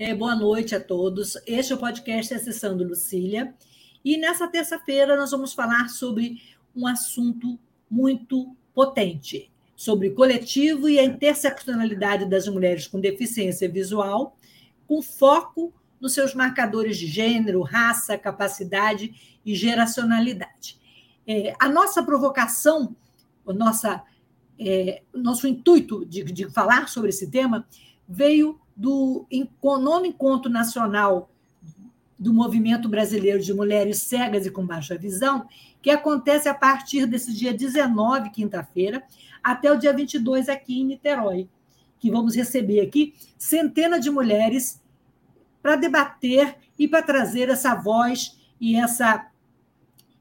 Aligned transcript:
É, 0.00 0.14
boa 0.14 0.34
noite 0.34 0.74
a 0.74 0.80
todos. 0.80 1.36
Este 1.46 1.74
é 1.74 1.76
o 1.76 1.78
podcast 1.78 2.32
Acessando 2.32 2.82
Lucília. 2.82 3.54
E 4.02 4.16
nessa 4.16 4.48
terça-feira 4.48 5.14
nós 5.14 5.30
vamos 5.30 5.52
falar 5.52 5.90
sobre 5.90 6.40
um 6.74 6.86
assunto 6.86 7.58
muito 7.90 8.56
potente, 8.72 9.52
sobre 9.76 10.08
coletivo 10.08 10.88
e 10.88 10.98
a 10.98 11.04
interseccionalidade 11.04 12.24
das 12.24 12.48
mulheres 12.48 12.86
com 12.86 12.98
deficiência 12.98 13.70
visual, 13.70 14.38
com 14.88 15.02
foco 15.02 15.70
nos 16.00 16.14
seus 16.14 16.34
marcadores 16.34 16.96
de 16.96 17.06
gênero, 17.06 17.60
raça, 17.60 18.16
capacidade 18.16 19.38
e 19.44 19.54
geracionalidade. 19.54 20.80
É, 21.26 21.52
a 21.60 21.68
nossa 21.68 22.02
provocação, 22.02 22.96
o 23.44 23.52
nossa, 23.52 24.02
é, 24.58 25.02
nosso 25.12 25.46
intuito 25.46 26.06
de, 26.06 26.24
de 26.24 26.48
falar 26.48 26.88
sobre 26.88 27.10
esse 27.10 27.30
tema 27.30 27.68
veio 28.08 28.58
do 28.80 29.26
nono 29.62 30.06
encontro 30.06 30.50
nacional 30.50 31.30
do 32.18 32.32
Movimento 32.32 32.88
Brasileiro 32.88 33.38
de 33.38 33.52
Mulheres 33.52 33.98
Cegas 33.98 34.46
e 34.46 34.50
com 34.50 34.66
Baixa 34.66 34.96
Visão, 34.96 35.46
que 35.82 35.90
acontece 35.90 36.48
a 36.48 36.54
partir 36.54 37.04
desse 37.04 37.30
dia 37.34 37.52
19, 37.52 38.30
quinta-feira, 38.30 39.02
até 39.44 39.70
o 39.70 39.76
dia 39.76 39.92
22 39.92 40.48
aqui 40.48 40.80
em 40.80 40.86
Niterói, 40.86 41.46
que 41.98 42.10
vamos 42.10 42.34
receber 42.34 42.80
aqui 42.80 43.14
centenas 43.36 44.02
de 44.02 44.10
mulheres 44.10 44.80
para 45.60 45.76
debater 45.76 46.56
e 46.78 46.88
para 46.88 47.02
trazer 47.02 47.50
essa 47.50 47.74
voz 47.74 48.38
e 48.58 48.76
essa 48.76 49.26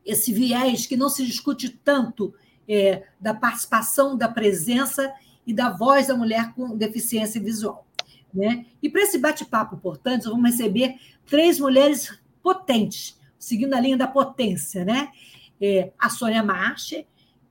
esse 0.05 0.33
viés 0.33 0.85
que 0.85 0.97
não 0.97 1.07
se 1.07 1.25
discute 1.25 1.69
tanto 1.69 2.33
é, 2.67 3.03
da 3.21 3.33
participação, 3.33 4.17
da 4.17 4.27
presença 4.27 5.13
e 5.47 5.53
da 5.53 5.69
voz 5.69 6.07
da 6.07 6.15
mulher 6.15 6.53
com 6.53 6.75
deficiência 6.75 7.39
visual. 7.39 7.85
Né? 8.33 8.65
E 8.81 8.89
para 8.89 9.01
esse 9.01 9.17
bate-papo, 9.17 9.77
portanto, 9.77 10.29
vamos 10.29 10.51
receber 10.51 10.95
três 11.25 11.59
mulheres 11.59 12.19
potentes, 12.41 13.17
seguindo 13.37 13.73
a 13.73 13.79
linha 13.79 13.97
da 13.97 14.07
potência. 14.07 14.85
Né? 14.85 15.09
É, 15.59 15.91
a 15.97 16.09
Sônia 16.09 16.43
Marche, 16.43 17.05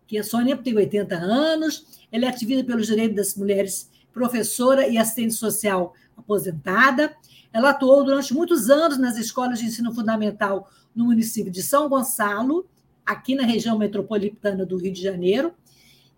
que 0.07 0.19
a 0.19 0.25
Sônia 0.25 0.57
tem 0.57 0.75
80 0.75 1.15
anos, 1.17 2.07
ela 2.11 2.25
é 2.25 2.29
ativista 2.29 2.65
pelos 2.65 2.87
direitos 2.87 3.17
das 3.17 3.35
mulheres, 3.35 3.91
professora 4.13 4.89
e 4.89 4.97
assistente 4.97 5.35
social 5.35 5.95
aposentada. 6.17 7.15
Ela 7.53 7.71
atuou 7.71 8.05
durante 8.05 8.33
muitos 8.33 8.71
anos 8.71 8.99
nas 8.99 9.17
escolas 9.17 9.59
de 9.59 9.67
ensino 9.67 9.95
fundamental 9.95 10.69
no 10.95 11.05
município 11.05 11.53
de 11.53 11.63
São 11.63 11.89
Gonçalo, 11.89 12.67
aqui 13.05 13.35
na 13.35 13.45
região 13.45 13.79
metropolitana 13.79 14.67
do 14.67 14.77
Rio 14.77 14.93
de 14.93 15.03
Janeiro. 15.03 15.55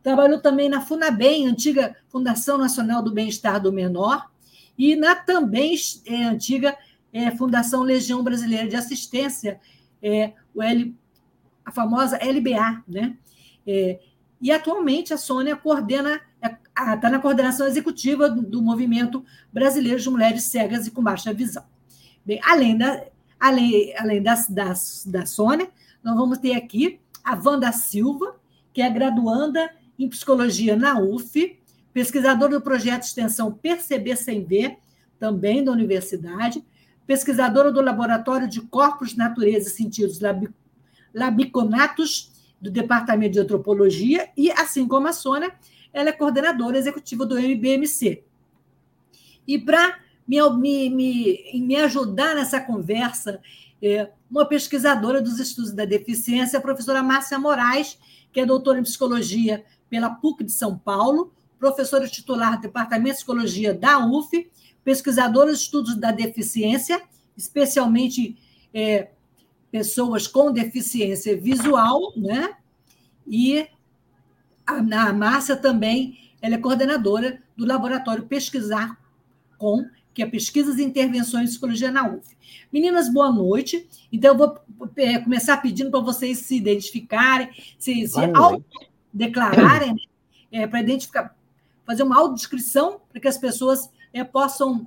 Trabalhou 0.02 0.40
também 0.40 0.68
na 0.68 0.80
FUNABEM, 0.80 1.46
antiga 1.46 1.94
Fundação 2.08 2.56
Nacional 2.56 3.02
do 3.02 3.12
Bem-Estar 3.12 3.60
do 3.60 3.72
Menor, 3.72 4.30
e 4.80 4.96
na 4.96 5.14
também 5.14 5.76
é, 6.06 6.24
antiga 6.24 6.74
é, 7.12 7.30
Fundação 7.32 7.82
Legião 7.82 8.24
Brasileira 8.24 8.66
de 8.66 8.76
Assistência, 8.76 9.60
é, 10.02 10.32
o 10.54 10.62
L, 10.62 10.96
a 11.62 11.70
famosa 11.70 12.16
LBA. 12.16 12.82
Né? 12.88 13.14
É, 13.66 14.00
e 14.40 14.50
atualmente 14.50 15.12
a 15.12 15.18
Sônia 15.18 15.54
coordena, 15.54 16.18
está 16.42 17.08
é, 17.08 17.10
na 17.10 17.18
coordenação 17.18 17.66
executiva 17.66 18.30
do, 18.30 18.62
Movimento 18.62 19.22
Brasileiro 19.52 20.00
de 20.00 20.08
Mulheres 20.08 20.44
Cegas 20.44 20.86
e 20.86 20.90
com 20.90 21.02
Baixa 21.02 21.34
Visão. 21.34 21.64
Bem, 22.24 22.40
além 22.42 22.78
da, 22.78 23.04
além, 23.38 23.94
além 23.98 24.22
da, 24.22 24.34
da, 24.48 24.72
da 25.04 25.26
Sônia, 25.26 25.70
nós 26.02 26.16
vamos 26.16 26.38
ter 26.38 26.54
aqui 26.54 26.98
a 27.22 27.34
Wanda 27.34 27.70
Silva, 27.70 28.34
que 28.72 28.80
é 28.80 28.88
graduanda 28.88 29.70
em 29.98 30.08
psicologia 30.08 30.74
na 30.74 30.98
UF, 30.98 31.59
pesquisador 31.92 32.48
do 32.48 32.60
projeto 32.60 33.00
de 33.00 33.06
extensão 33.06 33.52
Perceber 33.52 34.16
Sem 34.16 34.44
Ver, 34.44 34.78
também 35.18 35.62
da 35.62 35.72
universidade, 35.72 36.64
pesquisadora 37.06 37.70
do 37.72 37.80
Laboratório 37.80 38.48
de 38.48 38.60
Corpos, 38.60 39.16
Natureza 39.16 39.68
e 39.68 39.72
Sentidos 39.72 40.20
Labiconatos, 41.12 42.30
do 42.60 42.70
Departamento 42.70 43.32
de 43.32 43.40
Antropologia, 43.40 44.30
e, 44.36 44.50
assim 44.52 44.86
como 44.86 45.08
a 45.08 45.12
Sônia, 45.12 45.52
ela 45.92 46.10
é 46.10 46.12
coordenadora 46.12 46.78
executiva 46.78 47.24
do 47.24 47.38
MBMC. 47.38 48.22
E 49.46 49.58
para 49.58 49.98
me, 50.26 50.90
me, 50.90 51.60
me, 51.60 51.76
ajudar 51.76 52.34
nessa 52.34 52.60
conversa, 52.60 53.40
é 53.82 54.10
uma 54.30 54.46
pesquisadora 54.46 55.20
dos 55.20 55.40
estudos 55.40 55.72
da 55.72 55.84
deficiência, 55.84 56.58
a 56.58 56.62
professora 56.62 57.02
Márcia 57.02 57.38
Moraes, 57.38 57.98
que 58.30 58.40
é 58.40 58.46
doutora 58.46 58.78
em 58.78 58.82
psicologia 58.82 59.64
pela 59.88 60.10
PUC 60.10 60.44
de 60.44 60.52
São 60.52 60.78
Paulo, 60.78 61.32
professora 61.60 62.08
titular 62.08 62.56
do 62.56 62.62
Departamento 62.62 63.10
de 63.10 63.16
Psicologia 63.16 63.74
da 63.74 63.98
UF, 63.98 64.50
pesquisadora 64.82 65.52
de 65.52 65.58
estudos 65.58 65.94
da 65.94 66.10
deficiência, 66.10 67.00
especialmente 67.36 68.36
é, 68.72 69.10
pessoas 69.70 70.26
com 70.26 70.50
deficiência 70.50 71.36
visual, 71.36 72.12
né? 72.16 72.56
E 73.26 73.68
a, 74.66 74.78
a 74.78 75.12
Márcia 75.12 75.54
também 75.54 76.18
ela 76.40 76.54
é 76.54 76.58
coordenadora 76.58 77.42
do 77.56 77.66
laboratório 77.66 78.26
Pesquisar 78.26 78.98
Com, 79.58 79.84
que 80.14 80.22
é 80.22 80.26
Pesquisas 80.26 80.78
e 80.78 80.82
Intervenções 80.82 81.44
de 81.44 81.50
Psicologia 81.50 81.90
na 81.90 82.08
UF. 82.08 82.36
Meninas, 82.72 83.12
boa 83.12 83.30
noite. 83.30 83.86
Então, 84.10 84.32
eu 84.32 84.38
vou 84.38 84.58
é, 84.96 85.18
começar 85.18 85.58
pedindo 85.58 85.90
para 85.90 86.00
vocês 86.00 86.38
se 86.38 86.56
identificarem, 86.56 87.50
se, 87.78 88.06
se 88.08 88.20
declararem, 89.12 89.92
né? 89.92 90.00
é, 90.50 90.66
para 90.66 90.80
identificar, 90.80 91.36
fazer 91.90 92.04
uma 92.04 92.18
audiodescrição 92.18 93.00
para 93.10 93.20
que 93.20 93.26
as 93.26 93.36
pessoas 93.36 93.90
é, 94.12 94.22
possam 94.22 94.86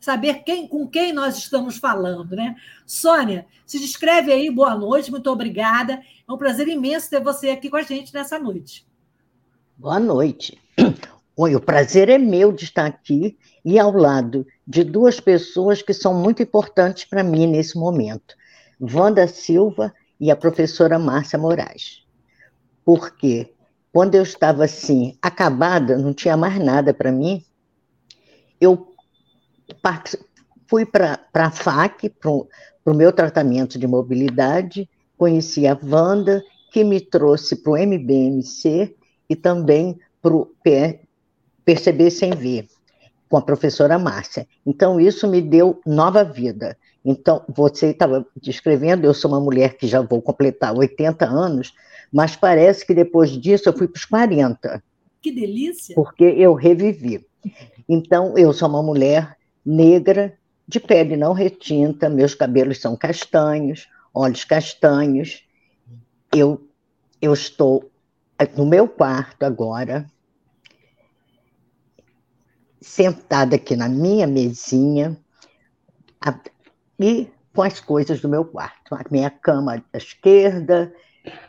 saber 0.00 0.42
quem, 0.42 0.66
com 0.66 0.84
quem 0.84 1.12
nós 1.12 1.38
estamos 1.38 1.76
falando, 1.76 2.34
né? 2.34 2.56
Sônia, 2.84 3.46
se 3.64 3.78
descreve 3.78 4.32
aí, 4.32 4.50
boa 4.50 4.74
noite, 4.74 5.12
muito 5.12 5.30
obrigada. 5.30 6.02
É 6.28 6.32
um 6.32 6.36
prazer 6.36 6.66
imenso 6.66 7.08
ter 7.08 7.22
você 7.22 7.50
aqui 7.50 7.70
com 7.70 7.76
a 7.76 7.82
gente 7.82 8.12
nessa 8.12 8.36
noite. 8.36 8.84
Boa 9.76 10.00
noite. 10.00 10.60
Oi, 11.36 11.54
o 11.54 11.60
prazer 11.60 12.08
é 12.08 12.18
meu 12.18 12.50
de 12.50 12.64
estar 12.64 12.86
aqui 12.86 13.38
e 13.64 13.78
ao 13.78 13.92
lado 13.92 14.44
de 14.66 14.82
duas 14.82 15.20
pessoas 15.20 15.82
que 15.82 15.94
são 15.94 16.12
muito 16.12 16.42
importantes 16.42 17.04
para 17.04 17.22
mim 17.22 17.46
nesse 17.46 17.78
momento. 17.78 18.34
Wanda 18.80 19.28
Silva 19.28 19.94
e 20.18 20.32
a 20.32 20.36
professora 20.36 20.98
Márcia 20.98 21.38
Moraes. 21.38 22.04
Por 22.84 23.16
quê? 23.16 23.54
Quando 23.92 24.14
eu 24.14 24.22
estava 24.22 24.64
assim, 24.64 25.16
acabada, 25.20 25.96
não 25.96 26.12
tinha 26.12 26.36
mais 26.36 26.58
nada 26.58 26.92
para 26.92 27.10
mim, 27.10 27.44
eu 28.60 28.92
fui 30.66 30.84
para 30.84 31.18
a 31.32 31.50
FAC, 31.50 32.08
para 32.10 32.30
o 32.30 32.94
meu 32.94 33.12
tratamento 33.12 33.78
de 33.78 33.86
mobilidade, 33.86 34.88
conheci 35.16 35.66
a 35.66 35.78
Wanda, 35.82 36.42
que 36.70 36.84
me 36.84 37.00
trouxe 37.00 37.56
para 37.56 37.72
o 37.72 37.76
MBMC 37.76 38.94
e 39.28 39.36
também 39.36 39.98
para 40.20 40.34
o 40.34 40.50
Perceber 41.64 42.10
Sem 42.10 42.30
Ver, 42.32 42.66
com 43.28 43.36
a 43.36 43.42
professora 43.42 43.98
Márcia. 43.98 44.46
Então, 44.66 45.00
isso 45.00 45.26
me 45.26 45.40
deu 45.40 45.80
nova 45.86 46.24
vida. 46.24 46.76
Então, 47.04 47.42
você 47.48 47.88
estava 47.88 48.26
descrevendo, 48.40 49.06
eu 49.06 49.14
sou 49.14 49.30
uma 49.30 49.40
mulher 49.40 49.76
que 49.76 49.86
já 49.86 50.00
vou 50.02 50.20
completar 50.20 50.76
80 50.76 51.24
anos, 51.24 51.72
mas 52.12 52.36
parece 52.36 52.86
que 52.86 52.94
depois 52.94 53.30
disso 53.30 53.68
eu 53.68 53.76
fui 53.76 53.88
para 53.88 53.98
os 53.98 54.04
40. 54.04 54.82
Que 55.20 55.32
delícia! 55.32 55.94
Porque 55.94 56.24
eu 56.24 56.54
revivi. 56.54 57.26
Então, 57.88 58.36
eu 58.36 58.52
sou 58.52 58.68
uma 58.68 58.82
mulher 58.82 59.36
negra, 59.64 60.36
de 60.66 60.78
pele 60.78 61.16
não 61.16 61.32
retinta, 61.32 62.08
meus 62.08 62.34
cabelos 62.34 62.80
são 62.80 62.96
castanhos, 62.96 63.88
olhos 64.12 64.44
castanhos. 64.44 65.42
Eu, 66.34 66.68
eu 67.20 67.32
estou 67.32 67.90
no 68.56 68.66
meu 68.66 68.86
quarto 68.86 69.44
agora, 69.44 70.06
sentada 72.80 73.56
aqui 73.56 73.74
na 73.74 73.88
minha 73.88 74.26
mesinha, 74.26 75.18
e 76.98 77.28
com 77.54 77.62
as 77.62 77.80
coisas 77.80 78.20
do 78.20 78.28
meu 78.28 78.44
quarto. 78.44 78.94
A 78.94 79.04
minha 79.10 79.30
cama 79.30 79.82
à 79.92 79.96
esquerda, 79.96 80.92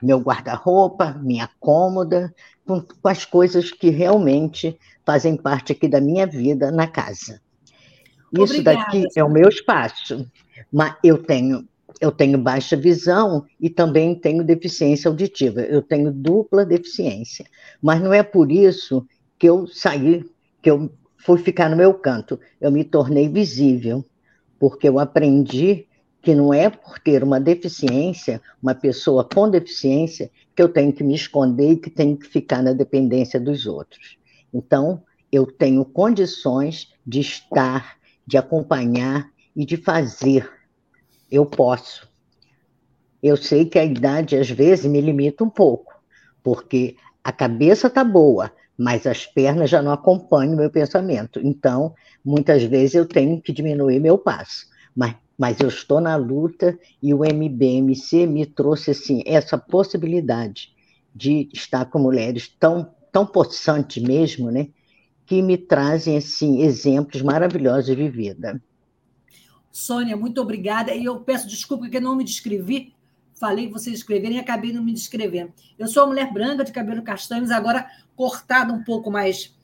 meu 0.02 0.20
guarda-roupa, 0.20 1.14
minha 1.22 1.50
cômoda, 1.60 2.34
com, 2.66 2.82
com 2.82 3.08
as 3.08 3.26
coisas 3.26 3.72
que 3.72 3.90
realmente 3.90 4.78
fazem 5.06 5.36
parte 5.36 5.72
aqui 5.72 5.88
da 5.88 6.00
minha 6.00 6.28
vida 6.28 6.72
na 6.72 6.88
casa. 6.88 7.42
Isso 8.32 8.54
Obrigada, 8.54 8.78
daqui 8.78 9.08
é 9.16 9.24
o 9.24 9.30
meu 9.30 9.50
espaço, 9.50 10.26
mas 10.72 10.96
eu 11.04 11.18
tenho 11.18 11.68
eu 12.00 12.12
tenho 12.12 12.38
baixa 12.38 12.78
visão 12.78 13.46
e 13.60 13.70
também 13.70 14.16
tenho 14.16 14.44
deficiência 14.44 15.10
auditiva. 15.10 15.62
Eu 15.62 15.82
tenho 15.82 16.12
dupla 16.12 16.66
deficiência, 16.66 17.46
mas 17.82 18.02
não 18.02 18.14
é 18.14 18.24
por 18.24 18.52
isso 18.52 19.06
que 19.38 19.48
eu 19.48 19.68
saí, 19.68 20.24
que 20.62 20.70
eu 20.72 20.90
fui 21.18 21.40
ficar 21.40 21.70
no 21.70 21.76
meu 21.76 21.94
canto. 21.94 22.40
Eu 22.62 22.72
me 22.72 22.86
tornei 22.86 23.28
visível, 23.28 24.06
porque 24.58 24.88
eu 24.88 24.98
aprendi 24.98 25.88
que 26.22 26.36
não 26.36 26.54
é 26.54 26.70
por 26.70 27.00
ter 27.00 27.24
uma 27.24 27.40
deficiência, 27.40 28.42
uma 28.62 28.76
pessoa 28.76 29.24
com 29.24 29.50
deficiência, 29.50 30.30
que 30.56 30.62
eu 30.62 30.70
tenho 30.70 30.92
que 30.92 31.04
me 31.04 31.16
esconder 31.16 31.72
e 31.72 31.78
que 31.78 31.90
tenho 31.90 32.18
que 32.18 32.28
ficar 32.28 32.62
na 32.62 32.74
dependência 32.74 33.40
dos 33.40 33.66
outros. 33.66 34.18
Então, 34.54 35.02
eu 35.32 35.46
tenho 35.46 35.86
condições 35.86 36.92
de 37.06 37.22
estar, 37.22 37.98
de 38.26 38.38
acompanhar 38.38 39.30
e 39.56 39.66
de 39.66 39.78
fazer. 39.78 40.50
Eu 41.32 41.46
posso. 41.46 42.10
Eu 43.22 43.38
sei 43.38 43.66
que 43.66 43.78
a 43.78 43.86
idade, 43.86 44.36
às 44.36 44.50
vezes, 44.50 44.86
me 44.86 45.00
limita 45.00 45.44
um 45.44 45.50
pouco, 45.50 45.94
porque 46.44 46.96
a 47.24 47.32
cabeça 47.32 47.88
está 47.88 48.04
boa, 48.04 48.52
mas 48.78 49.06
as 49.06 49.26
pernas 49.26 49.70
já 49.70 49.82
não 49.82 49.92
acompanham 49.92 50.54
o 50.54 50.58
meu 50.58 50.70
pensamento. 50.70 51.40
Então, 51.44 51.94
muitas 52.24 52.64
vezes 52.64 52.96
eu 52.96 53.06
tenho 53.06 53.42
que 53.42 53.52
diminuir 53.52 54.00
meu 54.00 54.18
passo. 54.18 54.68
Mas 54.96 55.16
mas 55.40 55.58
eu 55.62 55.70
estou 55.70 56.02
na 56.02 56.18
luta 56.18 56.78
e 57.02 57.14
o 57.14 57.24
MBMC 57.24 58.28
me 58.28 58.46
trouxe 58.46 58.92
assim 58.92 59.24
essa 59.26 59.58
possibilidade 59.58 60.76
de 61.16 61.48
estar 61.54 61.86
com 61.86 61.98
mulheres 61.98 62.54
tão 62.60 62.94
tão 63.12 63.26
possantes 63.26 64.04
mesmo, 64.04 64.52
né, 64.52 64.68
que 65.26 65.42
me 65.42 65.58
trazem 65.58 66.18
assim 66.18 66.62
exemplos 66.62 67.22
maravilhosos 67.24 67.96
de 67.96 68.08
vida. 68.10 68.62
Sônia, 69.72 70.16
muito 70.16 70.42
obrigada. 70.42 70.94
E 70.94 71.06
eu 71.06 71.20
peço 71.22 71.48
desculpa 71.48 71.90
que 71.90 72.00
não 72.00 72.16
me 72.16 72.24
descrevi. 72.24 72.94
Falei 73.34 73.68
que 73.68 73.74
vocês 73.74 73.98
escreverem 73.98 74.38
e 74.38 74.40
acabei 74.40 74.74
não 74.74 74.84
me 74.84 74.94
descrevendo. 74.94 75.54
Eu 75.78 75.88
sou 75.88 76.04
uma 76.04 76.10
mulher 76.10 76.32
branca, 76.32 76.64
de 76.64 76.72
cabelo 76.72 77.02
castanhos, 77.02 77.50
agora 77.50 77.88
cortada 78.16 78.74
um 78.74 78.84
pouco 78.84 79.10
mais 79.10 79.56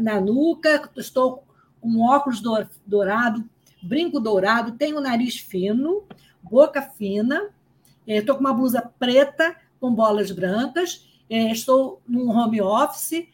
na 0.00 0.20
nuca. 0.20 0.88
Estou 0.96 1.44
com 1.80 2.00
óculos 2.00 2.40
dourado, 2.86 3.44
brinco 3.82 4.20
dourado, 4.20 4.72
tenho 4.72 5.00
nariz 5.00 5.38
fino, 5.38 6.04
boca 6.42 6.82
fina, 6.82 7.50
estou 8.06 8.34
com 8.36 8.40
uma 8.40 8.52
blusa 8.52 8.90
preta 8.98 9.56
com 9.80 9.94
bolas 9.94 10.30
brancas, 10.30 11.06
estou 11.28 12.00
num 12.06 12.30
home 12.30 12.60
office, 12.60 13.26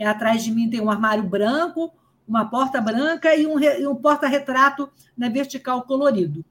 atrás 0.00 0.42
de 0.42 0.50
mim 0.50 0.68
tem 0.68 0.80
um 0.80 0.90
armário 0.90 1.22
branco, 1.24 1.92
uma 2.26 2.44
porta 2.44 2.80
branca 2.80 3.34
e 3.34 3.46
um, 3.46 3.56
um 3.90 3.94
porta-retrato 3.94 4.90
na 5.16 5.28
vertical 5.28 5.82
colorido. 5.82 6.44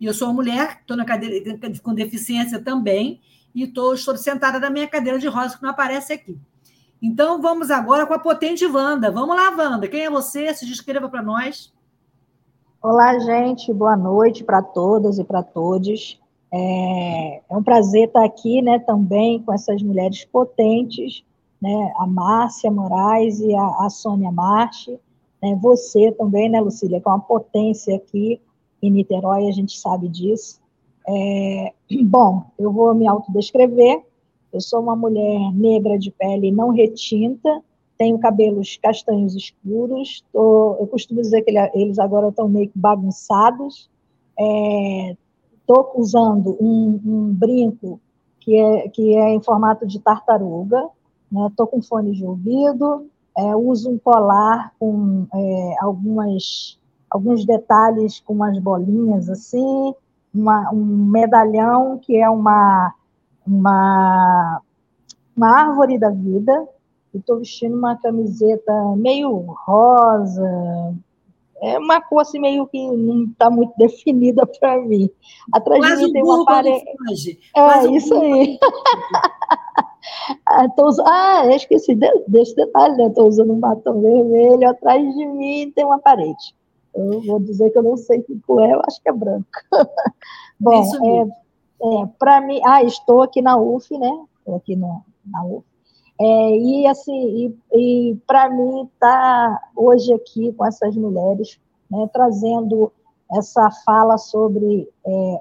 E 0.00 0.06
eu 0.06 0.14
sou 0.14 0.28
uma 0.28 0.34
mulher, 0.34 0.78
estou 0.80 0.96
na 0.96 1.04
cadeira 1.04 1.58
com 1.82 1.94
deficiência 1.94 2.60
também, 2.60 3.20
e 3.54 3.66
tô, 3.66 3.94
estou 3.94 4.16
sentada 4.16 4.60
na 4.60 4.68
minha 4.68 4.86
cadeira 4.86 5.18
de 5.18 5.26
rosa, 5.26 5.56
que 5.56 5.62
não 5.62 5.70
aparece 5.70 6.12
aqui. 6.12 6.38
Então, 7.00 7.40
vamos 7.40 7.70
agora 7.70 8.06
com 8.06 8.12
a 8.12 8.18
potente 8.18 8.66
Wanda. 8.66 9.10
Vamos 9.10 9.34
lá, 9.34 9.50
Wanda. 9.50 9.88
Quem 9.88 10.04
é 10.04 10.10
você? 10.10 10.52
Se 10.54 10.66
descreva 10.66 11.08
para 11.08 11.22
nós. 11.22 11.72
Olá, 12.88 13.18
gente, 13.18 13.72
boa 13.72 13.96
noite 13.96 14.44
para 14.44 14.62
todas 14.62 15.18
e 15.18 15.24
para 15.24 15.42
todos. 15.42 16.20
É, 16.52 17.38
é, 17.38 17.56
um 17.56 17.60
prazer 17.60 18.06
estar 18.06 18.24
aqui 18.24 18.62
né, 18.62 18.78
também 18.78 19.42
com 19.42 19.52
essas 19.52 19.82
mulheres 19.82 20.24
potentes, 20.24 21.24
né, 21.60 21.92
a 21.96 22.06
Márcia 22.06 22.70
Moraes 22.70 23.40
e 23.40 23.52
a, 23.56 23.86
a 23.86 23.90
Sônia 23.90 24.30
Marche. 24.30 25.00
Né, 25.42 25.58
você 25.60 26.12
também, 26.12 26.48
né, 26.48 26.60
Lucília, 26.60 27.00
com 27.00 27.10
é 27.10 27.14
uma 27.14 27.18
potência 27.18 27.96
aqui 27.96 28.40
em 28.80 28.92
Niterói, 28.92 29.48
a 29.48 29.52
gente 29.52 29.76
sabe 29.76 30.08
disso. 30.08 30.60
É, 31.08 31.72
bom, 32.04 32.44
eu 32.56 32.70
vou 32.70 32.94
me 32.94 33.08
autodescrever. 33.08 34.00
Eu 34.52 34.60
sou 34.60 34.80
uma 34.80 34.94
mulher 34.94 35.52
negra 35.52 35.98
de 35.98 36.12
pele 36.12 36.52
não 36.52 36.68
retinta, 36.68 37.64
tenho 37.98 38.18
cabelos 38.18 38.78
castanhos 38.82 39.34
escuros, 39.34 40.24
tô, 40.32 40.76
eu 40.80 40.86
costumo 40.86 41.20
dizer 41.20 41.42
que 41.42 41.50
eles 41.74 41.98
agora 41.98 42.28
estão 42.28 42.48
meio 42.48 42.70
bagunçados. 42.74 43.88
Estou 44.38 45.92
é, 45.94 46.00
usando 46.00 46.56
um, 46.60 47.00
um, 47.04 47.34
brinco 47.34 48.00
que 48.40 48.56
é, 48.56 48.88
que 48.88 49.16
é 49.16 49.30
em 49.30 49.42
formato 49.42 49.86
de 49.86 49.98
tartaruga, 49.98 50.88
estou 51.48 51.66
né? 51.66 51.72
com 51.72 51.82
fone 51.82 52.12
de 52.12 52.24
ouvido, 52.24 53.06
é, 53.36 53.56
uso 53.56 53.90
um 53.90 53.98
colar 53.98 54.72
com 54.78 55.26
é, 55.34 55.74
algumas, 55.80 56.78
alguns 57.10 57.44
detalhes 57.44 58.20
com 58.20 58.34
umas 58.34 58.58
bolinhas 58.58 59.28
assim, 59.28 59.94
uma, 60.34 60.70
um 60.72 60.84
medalhão 60.84 61.98
que 61.98 62.16
é 62.16 62.28
uma, 62.28 62.94
uma, 63.46 64.62
uma 65.36 65.48
árvore 65.48 65.98
da 65.98 66.10
vida, 66.10 66.68
estou 67.18 67.38
vestindo 67.38 67.76
uma 67.76 67.96
camiseta 67.96 68.72
meio 68.96 69.38
rosa, 69.66 70.94
é 71.60 71.78
uma 71.78 72.00
cor 72.00 72.20
assim 72.20 72.38
meio 72.38 72.66
que 72.66 72.78
não 72.78 73.24
está 73.24 73.50
muito 73.50 73.72
definida 73.78 74.46
para 74.46 74.78
mim. 74.80 75.10
Atrás 75.52 75.80
Quase 75.80 76.00
de 76.00 76.06
mim 76.06 76.12
tem 76.12 76.22
uma 76.22 76.44
parede. 76.44 77.38
É, 77.56 77.86
isso 77.90 78.14
aí. 78.14 78.58
ah, 80.46 80.68
tô, 80.70 80.88
ah, 81.06 81.46
esqueci 81.54 81.94
desse 82.28 82.54
detalhe, 82.54 82.96
né? 82.96 83.06
Estou 83.06 83.28
usando 83.28 83.52
um 83.52 83.60
batom 83.60 84.00
vermelho, 84.00 84.68
atrás 84.68 85.02
de 85.14 85.26
mim 85.26 85.72
tem 85.74 85.84
uma 85.84 85.98
parede. 85.98 86.54
Eu 86.94 87.20
vou 87.22 87.38
dizer 87.38 87.70
que 87.70 87.78
eu 87.78 87.82
não 87.82 87.96
sei 87.96 88.22
que 88.22 88.38
cor 88.46 88.62
é, 88.62 88.72
eu 88.72 88.80
acho 88.86 89.02
que 89.02 89.08
é 89.08 89.12
branco. 89.12 89.46
Bom, 90.58 90.82
é, 90.82 92.02
é 92.02 92.06
para 92.18 92.40
mim, 92.40 92.60
ah, 92.64 92.82
estou 92.82 93.22
aqui 93.22 93.42
na 93.42 93.56
UF, 93.56 93.96
né? 93.98 94.24
Estou 94.38 94.56
aqui 94.56 94.76
no, 94.76 95.02
na 95.26 95.44
UF. 95.44 95.75
É, 96.18 96.58
e 96.58 96.86
assim, 96.86 97.54
e, 97.72 97.78
e 97.78 98.16
para 98.26 98.48
mim 98.48 98.84
estar 98.84 99.50
tá 99.50 99.68
hoje 99.76 100.12
aqui 100.14 100.52
com 100.52 100.64
essas 100.64 100.96
mulheres, 100.96 101.60
né, 101.90 102.08
trazendo 102.12 102.90
essa 103.32 103.70
fala 103.84 104.16
sobre 104.16 104.88
é, 105.04 105.40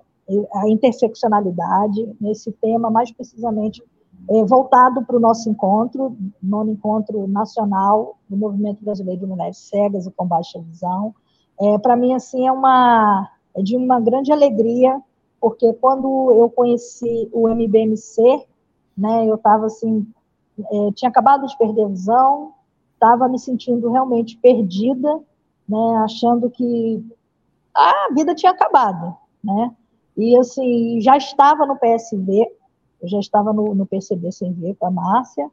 a 0.53 0.69
interseccionalidade 0.69 2.13
nesse 2.19 2.51
tema, 2.51 2.89
mais 2.89 3.11
precisamente 3.11 3.81
é, 4.29 4.43
voltado 4.43 5.03
para 5.05 5.15
o 5.15 5.19
nosso 5.19 5.49
encontro, 5.49 6.17
nono 6.41 6.71
encontro 6.71 7.27
nacional 7.27 8.17
do 8.27 8.35
Movimento 8.35 8.83
Brasileiro 8.83 9.21
de 9.21 9.27
Mulheres 9.27 9.57
Cegas 9.57 10.07
e 10.07 10.11
com 10.11 10.25
Baixa 10.25 10.59
Visão. 10.59 11.13
É, 11.59 11.77
para 11.77 11.95
mim, 11.95 12.13
assim, 12.13 12.47
é 12.47 12.51
uma 12.51 13.29
é 13.55 13.61
de 13.61 13.77
uma 13.77 14.01
grande 14.01 14.33
alegria, 14.33 15.01
porque 15.39 15.71
quando 15.73 16.31
eu 16.31 16.49
conheci 16.49 17.29
o 17.31 17.47
MBMC, 17.47 18.45
né, 18.97 19.25
eu 19.25 19.35
estava 19.35 19.67
assim 19.67 20.05
é, 20.59 20.91
tinha 20.93 21.09
acabado 21.09 21.45
de 21.47 21.57
perder 21.57 21.87
visão, 21.89 22.53
estava 22.93 23.27
me 23.27 23.37
sentindo 23.39 23.89
realmente 23.89 24.37
perdida, 24.37 25.19
né, 25.67 25.97
achando 26.03 26.49
que 26.49 27.03
a 27.73 28.09
vida 28.13 28.33
tinha 28.33 28.51
acabado, 28.51 29.15
né? 29.43 29.71
E 30.17 30.37
assim, 30.37 31.01
já 31.01 31.17
estava 31.17 31.65
no 31.65 31.75
PSV, 31.75 32.47
eu 33.01 33.07
já 33.07 33.19
estava 33.19 33.51
no, 33.51 33.75
no 33.75 33.85
PCB 33.85 34.31
sem 34.31 34.53
ver 34.53 34.75
com 34.75 34.87
a 34.87 34.91
Márcia, 34.91 35.51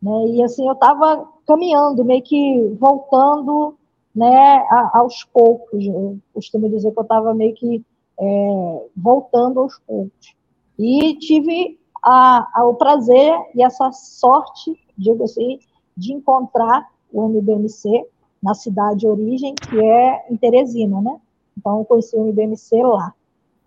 né? 0.00 0.26
E 0.28 0.42
assim, 0.42 0.66
eu 0.66 0.74
estava 0.74 1.28
caminhando, 1.46 2.04
meio 2.04 2.22
que 2.22 2.76
voltando, 2.78 3.76
né, 4.14 4.56
a, 4.70 4.98
aos 4.98 5.24
poucos. 5.24 5.84
Eu 5.84 6.18
costumo 6.32 6.68
dizer 6.68 6.92
que 6.92 6.98
eu 6.98 7.02
estava 7.02 7.34
meio 7.34 7.54
que 7.54 7.84
é, 8.20 8.86
voltando 8.96 9.60
aos 9.60 9.78
poucos. 9.80 10.36
E 10.78 11.16
tive 11.16 11.78
a, 12.04 12.74
prazer 12.78 13.34
e 13.54 13.62
essa 13.62 13.90
sorte, 13.92 14.78
digo 14.96 15.24
assim, 15.24 15.58
de 15.96 16.12
encontrar 16.12 16.90
o 17.12 17.24
MBMC 17.26 18.06
na 18.42 18.54
cidade 18.54 19.00
de 19.00 19.06
origem, 19.06 19.54
que 19.54 19.78
é 19.82 20.26
em 20.30 20.36
Teresina, 20.36 21.00
né? 21.00 21.18
Então, 21.56 21.78
eu 21.78 21.84
conheci 21.84 22.14
o 22.16 22.20
MBMC 22.20 22.82
lá. 22.82 23.14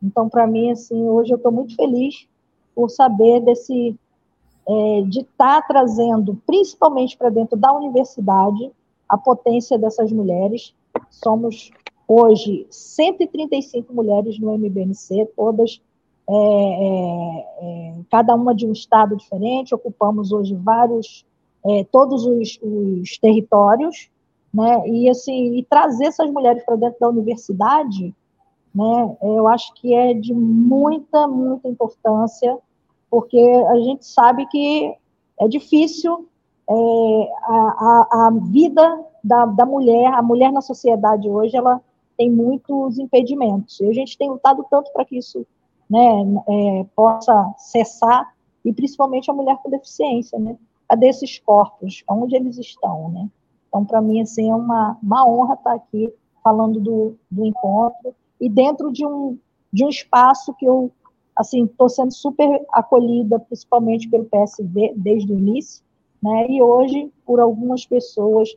Então, 0.03 0.29
para 0.29 0.45
mim, 0.45 0.71
assim, 0.71 1.07
hoje 1.09 1.31
eu 1.31 1.37
estou 1.37 1.51
muito 1.51 1.75
feliz 1.75 2.27
por 2.75 2.89
saber 2.89 3.39
desse, 3.39 3.97
é, 4.67 5.01
de 5.01 5.21
estar 5.21 5.61
tá 5.61 5.67
trazendo, 5.67 6.39
principalmente 6.45 7.17
para 7.17 7.29
dentro 7.29 7.57
da 7.57 7.73
universidade, 7.73 8.71
a 9.09 9.17
potência 9.17 9.79
dessas 9.79 10.11
mulheres. 10.11 10.75
Somos 11.09 11.71
hoje 12.07 12.67
135 12.69 13.91
mulheres 13.93 14.37
no 14.39 14.53
MBMC, 14.53 15.27
todas 15.35 15.81
é, 16.29 16.33
é, 16.33 17.45
é, 17.61 17.93
cada 18.11 18.35
uma 18.35 18.53
de 18.53 18.67
um 18.67 18.73
estado 18.73 19.15
diferente, 19.15 19.73
ocupamos 19.73 20.31
hoje 20.31 20.53
vários, 20.55 21.25
é, 21.65 21.85
todos 21.85 22.25
os, 22.25 22.59
os, 22.61 23.17
territórios, 23.17 24.09
né, 24.53 24.87
e 24.89 25.09
assim, 25.09 25.55
e 25.55 25.63
trazer 25.63 26.07
essas 26.07 26.29
mulheres 26.29 26.63
para 26.65 26.75
dentro 26.75 26.99
da 26.99 27.09
universidade, 27.09 28.13
né, 28.75 29.17
eu 29.21 29.47
acho 29.47 29.73
que 29.75 29.93
é 29.93 30.13
de 30.13 30.33
muita, 30.33 31.27
muita 31.27 31.69
importância, 31.69 32.57
porque 33.09 33.39
a 33.39 33.79
gente 33.79 34.05
sabe 34.05 34.45
que 34.47 34.93
é 35.39 35.47
difícil 35.47 36.27
é, 36.69 36.73
a, 37.43 37.53
a, 37.53 38.27
a, 38.27 38.31
vida 38.51 39.05
da, 39.23 39.45
da 39.45 39.65
mulher, 39.65 40.13
a 40.13 40.21
mulher 40.21 40.51
na 40.51 40.61
sociedade 40.61 41.29
hoje, 41.29 41.55
ela 41.55 41.81
tem 42.17 42.29
muitos 42.29 42.97
impedimentos. 42.97 43.79
E 43.79 43.87
a 43.87 43.93
gente 43.93 44.17
tem 44.17 44.29
lutado 44.29 44.65
tanto 44.69 44.91
para 44.91 45.05
que 45.05 45.17
isso 45.17 45.45
né, 45.89 46.43
é, 46.47 46.85
possa 46.95 47.53
cessar, 47.57 48.33
e 48.63 48.73
principalmente 48.73 49.31
a 49.31 49.33
mulher 49.33 49.57
com 49.63 49.69
deficiência, 49.69 50.37
né? 50.37 50.57
Cadê 50.89 51.07
esses 51.07 51.39
corpos? 51.39 52.03
Onde 52.09 52.35
eles 52.35 52.57
estão, 52.57 53.09
né? 53.09 53.29
Então, 53.67 53.85
para 53.85 54.01
mim, 54.01 54.21
assim, 54.21 54.49
é 54.49 54.55
uma, 54.55 54.97
uma 55.01 55.25
honra 55.25 55.53
estar 55.53 55.73
aqui 55.73 56.13
falando 56.43 56.79
do, 56.79 57.15
do 57.29 57.45
encontro 57.45 58.13
e 58.39 58.49
dentro 58.49 58.91
de 58.91 59.05
um, 59.05 59.37
de 59.71 59.85
um 59.85 59.89
espaço 59.89 60.53
que 60.55 60.65
eu, 60.65 60.91
assim, 61.35 61.65
estou 61.65 61.89
sendo 61.89 62.13
super 62.13 62.65
acolhida, 62.73 63.39
principalmente 63.39 64.09
pelo 64.09 64.25
PSV, 64.25 64.93
desde 64.95 65.31
o 65.31 65.37
início, 65.37 65.83
né? 66.21 66.47
E 66.49 66.61
hoje, 66.61 67.11
por 67.25 67.39
algumas 67.39 67.85
pessoas 67.85 68.49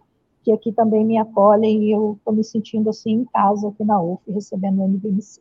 que 0.42 0.52
aqui 0.52 0.72
também 0.72 1.04
me 1.04 1.18
acolhem 1.18 1.84
e 1.84 1.92
eu 1.92 2.16
estou 2.18 2.34
me 2.34 2.42
sentindo, 2.42 2.90
assim, 2.90 3.12
em 3.12 3.24
casa 3.26 3.68
aqui 3.68 3.84
na 3.84 4.00
UF, 4.00 4.22
recebendo 4.30 4.80
o 4.80 4.84
MBMC. 4.84 5.40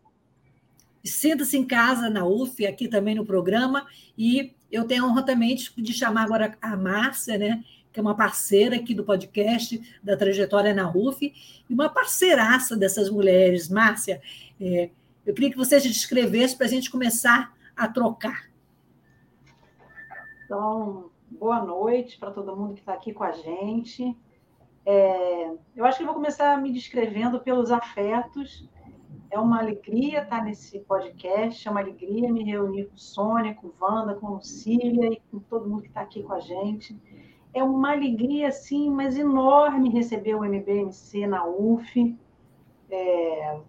Sinta-se 1.03 1.58
em 1.58 1.65
casa 1.65 2.10
na 2.10 2.25
UF, 2.25 2.65
aqui 2.65 2.88
também 2.88 3.15
no 3.15 3.25
programa, 3.25 3.88
e 4.18 4.53
eu 4.72 4.86
tenho 4.86 5.06
a 5.06 5.08
honra 5.08 5.24
também 5.24 5.56
de 5.56 5.94
chamar 5.94 6.24
agora 6.24 6.58
a 6.62 6.75
Márcia, 6.75 7.38
né, 7.38 7.63
que 7.91 8.00
é 8.00 8.03
uma 8.03 8.15
parceira 8.15 8.75
aqui 8.75 8.94
do 8.94 9.03
podcast 9.03 10.00
da 10.03 10.15
Trajetória 10.15 10.74
na 10.74 10.89
UF, 10.89 11.34
e 11.70 11.74
uma 11.74 11.89
parceiraça 11.89 12.75
dessas 12.75 13.10
mulheres. 13.10 13.70
Márcia, 13.70 14.22
é, 14.60 14.89
eu 15.25 15.34
queria 15.34 15.51
que 15.51 15.58
você 15.58 15.79
se 15.79 15.88
descrevesse 15.88 16.56
para 16.56 16.65
a 16.65 16.70
gente 16.70 16.91
começar 16.91 17.53
a 17.75 17.88
trocar. 17.88 18.50
Então, 20.46 21.10
boa 21.29 21.63
noite 21.63 22.18
para 22.18 22.32
todo 22.32 22.56
mundo 22.56 22.74
que 22.74 22.79
está 22.82 22.94
aqui 22.94 23.13
com 23.13 23.24
a 23.24 23.32
gente. 23.32 24.18
É, 24.86 25.51
eu 25.75 25.86
acho 25.86 25.98
que 25.98 26.03
eu 26.03 26.08
vou 26.08 26.15
começar 26.15 26.60
me 26.60 26.72
descrevendo 26.72 27.39
pelos 27.39 27.72
afetos 27.72 28.68
é 29.31 29.39
uma 29.39 29.59
alegria 29.59 30.24
estar 30.24 30.43
nesse 30.43 30.79
podcast, 30.79 31.67
é 31.67 31.71
uma 31.71 31.79
alegria 31.79 32.31
me 32.31 32.43
reunir 32.43 32.86
com 32.86 32.98
Sônia, 32.98 33.53
com 33.53 33.71
Wanda, 33.79 34.15
com 34.15 34.33
Lucília 34.33 35.13
e 35.13 35.21
com 35.31 35.39
todo 35.39 35.69
mundo 35.69 35.83
que 35.83 35.88
está 35.89 36.01
aqui 36.01 36.24
com 36.24 36.33
a 36.33 36.39
gente. 36.39 36.98
É 37.53 37.63
uma 37.63 37.91
alegria, 37.91 38.48
assim, 38.48 38.89
mas 38.89 39.17
enorme 39.17 39.89
receber 39.89 40.36
o 40.36 40.43
MBMC 40.43 41.27
na 41.27 41.45
UF. 41.45 42.17
É, 42.89 43.59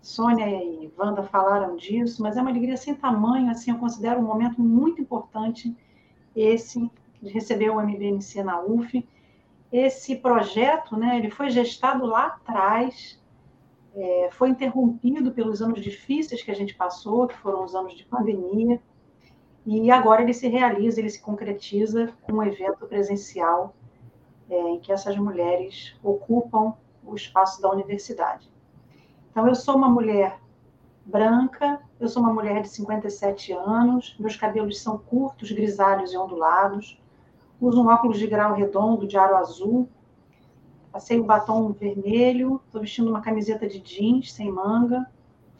Sônia 0.00 0.46
e 0.46 0.92
Wanda 0.98 1.22
falaram 1.22 1.76
disso, 1.76 2.22
mas 2.22 2.36
é 2.36 2.40
uma 2.40 2.50
alegria 2.50 2.76
sem 2.76 2.94
tamanho, 2.94 3.50
assim, 3.50 3.70
eu 3.70 3.78
considero 3.78 4.20
um 4.20 4.24
momento 4.24 4.60
muito 4.60 5.00
importante 5.00 5.74
esse 6.34 6.90
de 7.22 7.30
receber 7.32 7.70
o 7.70 7.80
MBMC 7.80 8.42
na 8.42 8.60
UF. 8.60 9.06
Esse 9.72 10.16
projeto, 10.16 10.96
né, 10.96 11.18
ele 11.18 11.30
foi 11.30 11.50
gestado 11.50 12.04
lá 12.06 12.26
atrás, 12.26 13.18
é, 13.96 14.28
foi 14.32 14.48
interrompido 14.48 15.32
pelos 15.32 15.62
anos 15.62 15.80
difíceis 15.80 16.42
que 16.42 16.50
a 16.50 16.54
gente 16.54 16.74
passou, 16.74 17.28
que 17.28 17.36
foram 17.36 17.64
os 17.64 17.74
anos 17.74 17.94
de 17.94 18.04
pandemia, 18.04 18.80
e 19.66 19.90
agora 19.90 20.22
ele 20.22 20.34
se 20.34 20.48
realiza, 20.48 21.00
ele 21.00 21.08
se 21.08 21.22
concretiza 21.22 22.12
com 22.22 22.34
um 22.34 22.42
evento 22.42 22.86
presencial 22.86 23.74
é, 24.50 24.60
em 24.70 24.78
que 24.78 24.92
essas 24.92 25.16
mulheres 25.16 25.94
ocupam 26.02 26.74
o 27.02 27.14
espaço 27.14 27.62
da 27.62 27.70
universidade. 27.70 28.50
Então, 29.30 29.48
eu 29.48 29.54
sou 29.54 29.76
uma 29.76 29.88
mulher 29.88 30.38
branca, 31.04 31.80
eu 31.98 32.08
sou 32.08 32.22
uma 32.22 32.32
mulher 32.32 32.62
de 32.62 32.68
57 32.68 33.52
anos, 33.52 34.16
meus 34.18 34.36
cabelos 34.36 34.80
são 34.80 34.98
curtos, 34.98 35.50
grisalhos 35.50 36.12
e 36.12 36.16
ondulados, 36.16 37.00
uso 37.60 37.82
um 37.82 37.88
óculos 37.88 38.18
de 38.18 38.26
grau 38.26 38.54
redondo 38.54 39.06
de 39.06 39.16
aro 39.16 39.36
azul, 39.36 39.88
Passei 40.94 41.18
o 41.18 41.24
batom 41.24 41.72
vermelho, 41.72 42.60
estou 42.66 42.80
vestindo 42.80 43.10
uma 43.10 43.20
camiseta 43.20 43.66
de 43.66 43.80
jeans 43.80 44.32
sem 44.32 44.48
manga. 44.48 45.04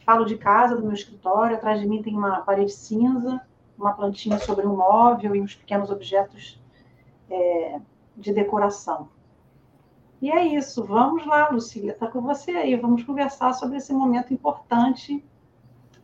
Falo 0.05 0.23
de 0.23 0.37
casa, 0.37 0.77
do 0.77 0.83
meu 0.83 0.93
escritório. 0.93 1.57
Atrás 1.57 1.81
de 1.81 1.85
mim 1.85 2.01
tem 2.01 2.15
uma 2.15 2.39
parede 2.39 2.71
cinza, 2.71 3.41
uma 3.77 3.91
plantinha 3.91 4.39
sobre 4.39 4.65
um 4.65 4.77
móvel 4.77 5.35
e 5.35 5.41
uns 5.41 5.53
pequenos 5.53 5.91
objetos 5.91 6.57
é, 7.29 7.81
de 8.15 8.31
decoração. 8.31 9.09
E 10.21 10.31
é 10.31 10.41
isso. 10.41 10.85
Vamos 10.85 11.25
lá, 11.25 11.49
Lucília, 11.49 11.91
está 11.91 12.07
com 12.07 12.21
você 12.21 12.51
aí. 12.51 12.73
Vamos 12.77 13.03
conversar 13.03 13.51
sobre 13.55 13.75
esse 13.75 13.91
momento 13.91 14.33
importante 14.33 15.21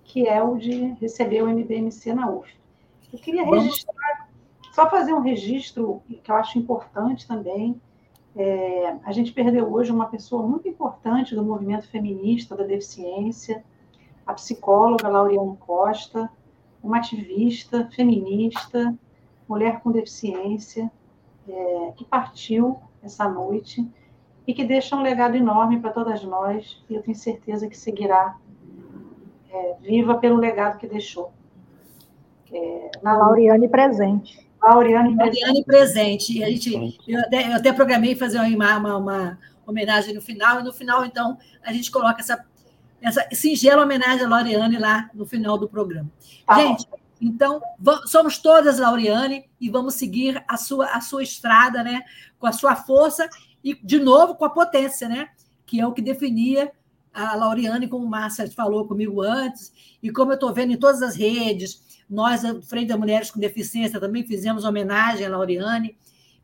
que 0.03 0.27
é 0.27 0.43
o 0.43 0.57
de 0.57 0.87
receber 0.99 1.41
o 1.41 1.47
MBMC 1.47 2.13
na 2.13 2.29
UF. 2.29 2.53
Eu 3.13 3.19
queria 3.19 3.45
registrar, 3.45 4.27
só 4.73 4.89
fazer 4.89 5.13
um 5.13 5.21
registro 5.21 6.03
que 6.21 6.29
eu 6.29 6.35
acho 6.35 6.59
importante 6.59 7.25
também 7.25 7.79
é, 8.35 8.95
a 9.03 9.11
gente 9.11 9.33
perdeu 9.33 9.71
hoje 9.71 9.91
uma 9.91 10.05
pessoa 10.05 10.45
muito 10.45 10.67
importante 10.67 11.35
do 11.35 11.43
movimento 11.43 11.87
feminista 11.89 12.55
da 12.55 12.63
deficiência, 12.63 13.63
a 14.25 14.33
psicóloga 14.33 15.09
Laureane 15.09 15.57
Costa, 15.57 16.29
uma 16.81 16.97
ativista 16.97 17.89
feminista, 17.93 18.95
mulher 19.47 19.81
com 19.81 19.91
deficiência, 19.91 20.89
é, 21.47 21.91
que 21.95 22.05
partiu 22.05 22.79
essa 23.03 23.27
noite 23.27 23.85
e 24.47 24.53
que 24.53 24.63
deixa 24.63 24.95
um 24.95 25.01
legado 25.01 25.35
enorme 25.35 25.79
para 25.79 25.91
todas 25.91 26.23
nós, 26.23 26.83
e 26.89 26.95
eu 26.95 27.01
tenho 27.01 27.17
certeza 27.17 27.67
que 27.67 27.77
seguirá 27.77 28.37
é, 29.49 29.75
viva 29.81 30.15
pelo 30.15 30.37
legado 30.37 30.77
que 30.77 30.87
deixou. 30.87 31.31
É, 32.51 32.91
na 33.01 33.17
Laureane 33.17 33.67
presente. 33.67 34.49
Laureane 34.61 35.15
presente. 35.15 35.63
presente. 35.65 36.43
A 36.43 36.49
gente, 36.49 36.99
eu, 37.07 37.19
até, 37.19 37.47
eu 37.51 37.55
até 37.55 37.73
programei 37.73 38.15
fazer 38.15 38.39
uma, 38.39 38.77
uma, 38.77 38.97
uma, 38.97 39.39
homenagem 39.65 40.13
no 40.13 40.21
final, 40.21 40.59
e 40.59 40.63
no 40.63 40.71
final, 40.71 41.03
então, 41.05 41.37
a 41.63 41.73
gente 41.73 41.89
coloca 41.89 42.21
essa, 42.21 42.45
essa 43.01 43.27
singela 43.33 43.83
homenagem 43.83 44.25
a 44.25 44.29
Laureane 44.29 44.77
lá 44.77 45.09
no 45.13 45.25
final 45.25 45.57
do 45.57 45.67
programa. 45.67 46.09
Tá 46.45 46.55
gente, 46.55 46.87
bom. 46.89 46.97
então, 47.19 47.61
somos 48.05 48.37
todas 48.37 48.77
Laureane 48.77 49.49
e 49.59 49.69
vamos 49.69 49.95
seguir 49.95 50.43
a 50.47 50.57
sua, 50.57 50.87
a 50.91 51.01
sua 51.01 51.23
estrada, 51.23 51.83
né? 51.83 52.03
Com 52.39 52.47
a 52.47 52.51
sua 52.51 52.75
força 52.75 53.27
e, 53.63 53.73
de 53.83 53.99
novo, 53.99 54.35
com 54.35 54.45
a 54.45 54.49
potência, 54.49 55.07
né? 55.09 55.29
Que 55.65 55.79
é 55.79 55.87
o 55.87 55.93
que 55.93 56.01
definia 56.01 56.71
a 57.13 57.35
Laureane, 57.35 57.87
como 57.87 58.05
o 58.05 58.09
Márcia 58.09 58.49
falou 58.51 58.87
comigo 58.87 59.21
antes, 59.21 59.73
e 60.01 60.09
como 60.11 60.31
eu 60.31 60.35
estou 60.35 60.53
vendo 60.53 60.71
em 60.71 60.77
todas 60.77 61.01
as 61.01 61.15
redes, 61.15 61.81
nós, 62.11 62.41
Frente 62.67 62.91
a 62.91 62.97
Mulheres 62.97 63.31
com 63.31 63.39
Deficiência, 63.39 63.99
também 63.99 64.25
fizemos 64.25 64.65
homenagem 64.65 65.25
a 65.25 65.29
Laureane, 65.29 65.95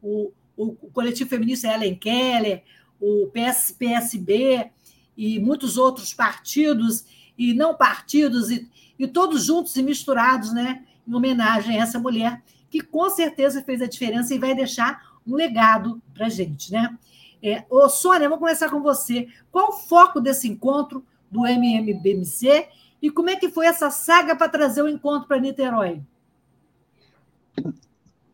o, 0.01 0.31
o, 0.55 0.77
o 0.81 0.91
coletivo 0.91 1.29
feminista 1.29 1.67
Ellen 1.67 1.95
Keller, 1.95 2.63
o 2.99 3.27
PS, 3.27 3.73
PSB 3.77 4.71
e 5.15 5.39
muitos 5.39 5.77
outros 5.77 6.13
partidos 6.13 7.05
e 7.37 7.53
não 7.53 7.75
partidos, 7.75 8.49
e, 8.49 8.67
e 8.97 9.07
todos 9.07 9.45
juntos 9.45 9.75
e 9.75 9.83
misturados, 9.83 10.53
né, 10.53 10.85
em 11.07 11.13
homenagem 11.13 11.77
a 11.77 11.83
essa 11.83 11.99
mulher 11.99 12.41
que 12.69 12.81
com 12.81 13.09
certeza 13.09 13.61
fez 13.61 13.81
a 13.81 13.87
diferença 13.87 14.33
e 14.33 14.39
vai 14.39 14.55
deixar 14.55 15.17
um 15.25 15.35
legado 15.35 16.01
para 16.13 16.27
a 16.27 16.29
gente. 16.29 16.71
Né? 16.71 16.97
É, 17.41 17.65
ô, 17.69 17.87
Sônia, 17.89 18.29
vou 18.29 18.37
começar 18.37 18.69
com 18.69 18.81
você. 18.81 19.27
Qual 19.51 19.69
o 19.69 19.73
foco 19.73 20.19
desse 20.19 20.47
encontro 20.47 21.05
do 21.29 21.45
MMBMC 21.45 22.67
e 23.01 23.11
como 23.11 23.29
é 23.29 23.35
que 23.35 23.49
foi 23.49 23.67
essa 23.67 23.89
saga 23.89 24.35
para 24.35 24.49
trazer 24.49 24.81
o 24.81 24.89
encontro 24.89 25.27
para 25.27 25.39
Niterói? 25.39 26.01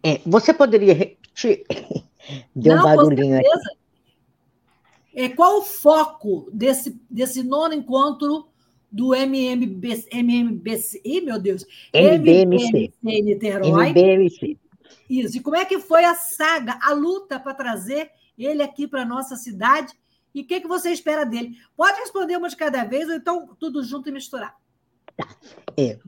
É, 0.01 0.22
você 0.25 0.53
poderia 0.53 0.93
repetir? 0.93 1.65
Deu 2.55 2.75
Não, 2.75 2.82
um 2.82 2.96
barulhinho 2.96 3.38
aqui. 3.38 3.50
É, 5.15 5.29
qual 5.29 5.60
o 5.60 5.63
foco 5.63 6.50
desse, 6.51 7.00
desse 7.10 7.43
nono 7.43 7.74
encontro 7.74 8.48
do 8.91 9.13
MMBC, 9.13 10.08
MMBC 10.12 11.01
Ih, 11.03 11.22
meu 11.22 11.39
Deus, 11.39 11.65
MBMC, 11.93 12.93
MBMC 13.01 13.22
Niterói? 13.22 13.89
MBMC. 13.89 14.58
Isso, 15.10 15.38
e 15.38 15.39
como 15.41 15.55
é 15.55 15.65
que 15.65 15.79
foi 15.79 16.05
a 16.05 16.15
saga, 16.15 16.79
a 16.82 16.93
luta 16.93 17.39
para 17.39 17.53
trazer 17.53 18.12
ele 18.38 18.63
aqui 18.63 18.88
para 18.88 19.01
a 19.01 19.05
nossa 19.05 19.36
cidade 19.36 19.93
e 20.34 20.42
o 20.42 20.48
que, 20.48 20.62
que 20.62 20.68
você 20.68 20.90
espera 20.90 21.25
dele? 21.25 21.56
Pode 21.75 22.00
responder 22.00 22.36
uma 22.38 22.50
de 22.50 22.56
cada 22.56 22.84
vez, 22.84 23.08
ou 23.08 23.16
então 23.16 23.56
tudo 23.60 23.84
junto 23.84 24.10
e 24.10 24.12
misturar. 24.12 24.56
É, 25.78 26.00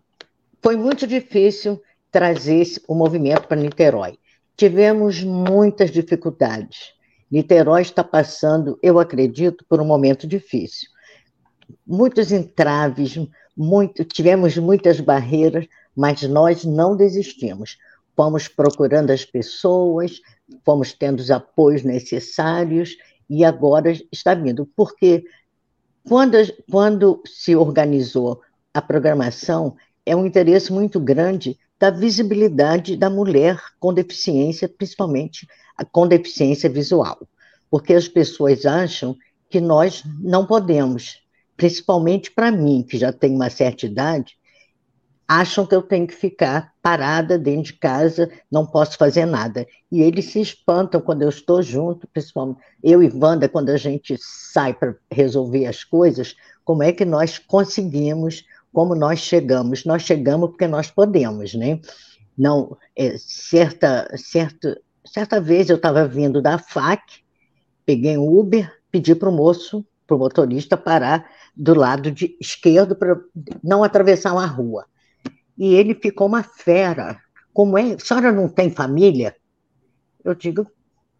foi 0.61 0.75
muito 0.75 1.05
difícil 1.05 1.81
trazer 2.11 2.65
o 2.87 2.95
movimento 2.95 3.47
para 3.47 3.61
Niterói. 3.61 4.17
Tivemos 4.57 5.21
muitas 5.21 5.91
dificuldades. 5.91 6.93
Niterói 7.29 7.81
está 7.81 8.03
passando, 8.03 8.79
eu 8.81 8.99
acredito, 8.99 9.65
por 9.67 9.81
um 9.81 9.85
momento 9.85 10.25
difícil. 10.25 10.89
Muitos 11.85 12.31
entraves, 12.31 13.15
muito, 13.55 14.03
tivemos 14.05 14.57
muitas 14.57 14.99
barreiras, 14.99 15.67
mas 15.95 16.21
nós 16.23 16.63
não 16.63 16.95
desistimos. 16.95 17.77
Fomos 18.15 18.47
procurando 18.47 19.11
as 19.11 19.25
pessoas, 19.25 20.21
fomos 20.63 20.93
tendo 20.93 21.19
os 21.19 21.29
apoios 21.29 21.83
necessários 21.83 22.95
e 23.29 23.43
agora 23.43 23.91
está 24.11 24.33
vindo. 24.33 24.69
Porque 24.75 25.25
quando, 26.07 26.37
quando 26.69 27.21
se 27.25 27.55
organizou 27.55 28.41
a 28.73 28.81
programação, 28.81 29.75
é 30.05 30.15
um 30.15 30.25
interesse 30.25 30.71
muito 30.71 30.99
grande 30.99 31.57
da 31.79 31.89
visibilidade 31.89 32.95
da 32.95 33.09
mulher 33.09 33.59
com 33.79 33.93
deficiência, 33.93 34.69
principalmente 34.69 35.47
com 35.91 36.07
deficiência 36.07 36.69
visual, 36.69 37.27
porque 37.69 37.93
as 37.93 38.07
pessoas 38.07 38.65
acham 38.65 39.15
que 39.49 39.59
nós 39.59 40.03
não 40.21 40.45
podemos, 40.45 41.21
principalmente 41.57 42.31
para 42.31 42.51
mim, 42.51 42.85
que 42.87 42.97
já 42.97 43.11
tenho 43.11 43.35
uma 43.35 43.49
certa 43.49 43.85
idade, 43.85 44.37
acham 45.27 45.65
que 45.65 45.73
eu 45.73 45.81
tenho 45.81 46.05
que 46.05 46.13
ficar 46.13 46.73
parada 46.81 47.37
dentro 47.37 47.73
de 47.73 47.73
casa, 47.73 48.29
não 48.51 48.65
posso 48.65 48.97
fazer 48.97 49.25
nada. 49.25 49.65
E 49.91 50.01
eles 50.01 50.25
se 50.25 50.39
espantam 50.39 51.01
quando 51.01 51.23
eu 51.23 51.29
estou 51.29 51.61
junto, 51.61 52.07
principalmente 52.07 52.59
eu 52.83 53.01
e 53.01 53.11
Wanda, 53.13 53.49
quando 53.49 53.69
a 53.69 53.77
gente 53.77 54.15
sai 54.19 54.73
para 54.73 54.95
resolver 55.11 55.65
as 55.65 55.83
coisas, 55.83 56.35
como 56.63 56.83
é 56.83 56.91
que 56.91 57.05
nós 57.05 57.39
conseguimos, 57.39 58.45
como 58.71 58.93
nós 58.93 59.19
chegamos. 59.19 59.83
Nós 59.85 60.03
chegamos 60.03 60.49
porque 60.49 60.67
nós 60.67 60.91
podemos, 60.91 61.53
né? 61.55 61.79
Não, 62.37 62.77
é, 62.95 63.17
certa, 63.17 64.07
certa, 64.17 64.79
certa 65.05 65.41
vez 65.41 65.69
eu 65.69 65.77
estava 65.77 66.07
vindo 66.07 66.41
da 66.41 66.59
FAC, 66.59 67.01
peguei 67.85 68.17
um 68.17 68.27
Uber, 68.27 68.71
pedi 68.91 69.15
para 69.15 69.29
o 69.29 69.31
moço, 69.31 69.85
para 70.05 70.15
o 70.15 70.19
motorista, 70.19 70.77
parar 70.77 71.25
do 71.55 71.73
lado 71.73 72.11
de 72.11 72.37
esquerdo 72.39 72.95
para 72.95 73.19
não 73.63 73.83
atravessar 73.83 74.33
uma 74.33 74.45
rua 74.45 74.85
e 75.57 75.73
ele 75.73 75.95
ficou 75.95 76.27
uma 76.27 76.43
fera. 76.43 77.19
Como 77.53 77.77
é? 77.77 77.93
A 77.93 77.99
senhora 77.99 78.31
não 78.31 78.49
tem 78.49 78.69
família? 78.69 79.35
Eu 80.23 80.35
digo, 80.35 80.67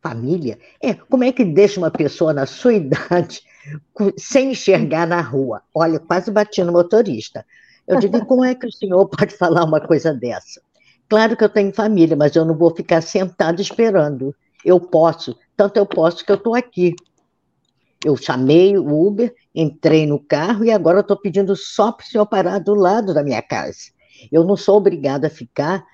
família? 0.01 0.59
É, 0.81 0.93
como 0.93 1.23
é 1.23 1.31
que 1.31 1.45
deixa 1.45 1.79
uma 1.79 1.91
pessoa 1.91 2.33
na 2.33 2.45
sua 2.45 2.73
idade 2.75 3.41
sem 4.17 4.51
enxergar 4.51 5.07
na 5.07 5.21
rua? 5.21 5.61
Olha, 5.73 5.99
quase 5.99 6.31
bati 6.31 6.63
no 6.63 6.71
motorista. 6.71 7.45
Eu 7.87 7.99
digo, 7.99 8.25
como 8.25 8.43
é 8.43 8.55
que 8.55 8.67
o 8.67 8.71
senhor 8.71 9.07
pode 9.09 9.35
falar 9.37 9.63
uma 9.63 9.79
coisa 9.79 10.13
dessa? 10.13 10.61
Claro 11.07 11.37
que 11.37 11.43
eu 11.43 11.49
tenho 11.49 11.73
família, 11.73 12.15
mas 12.15 12.35
eu 12.35 12.43
não 12.43 12.57
vou 12.57 12.75
ficar 12.75 13.01
sentado 13.01 13.61
esperando. 13.61 14.35
Eu 14.63 14.79
posso, 14.79 15.37
tanto 15.55 15.77
eu 15.77 15.85
posso 15.85 16.25
que 16.25 16.31
eu 16.31 16.35
estou 16.35 16.55
aqui. 16.55 16.95
Eu 18.03 18.17
chamei 18.17 18.77
o 18.77 19.07
Uber, 19.07 19.33
entrei 19.53 20.05
no 20.05 20.19
carro 20.19 20.65
e 20.65 20.71
agora 20.71 20.99
estou 20.99 21.17
pedindo 21.17 21.55
só 21.55 21.91
para 21.91 22.03
o 22.03 22.07
senhor 22.07 22.25
parar 22.25 22.59
do 22.59 22.73
lado 22.73 23.13
da 23.13 23.23
minha 23.23 23.41
casa. 23.41 23.94
Eu 24.31 24.43
não 24.43 24.55
sou 24.55 24.77
obrigada 24.77 25.27
a 25.27 25.29
ficar 25.29 25.85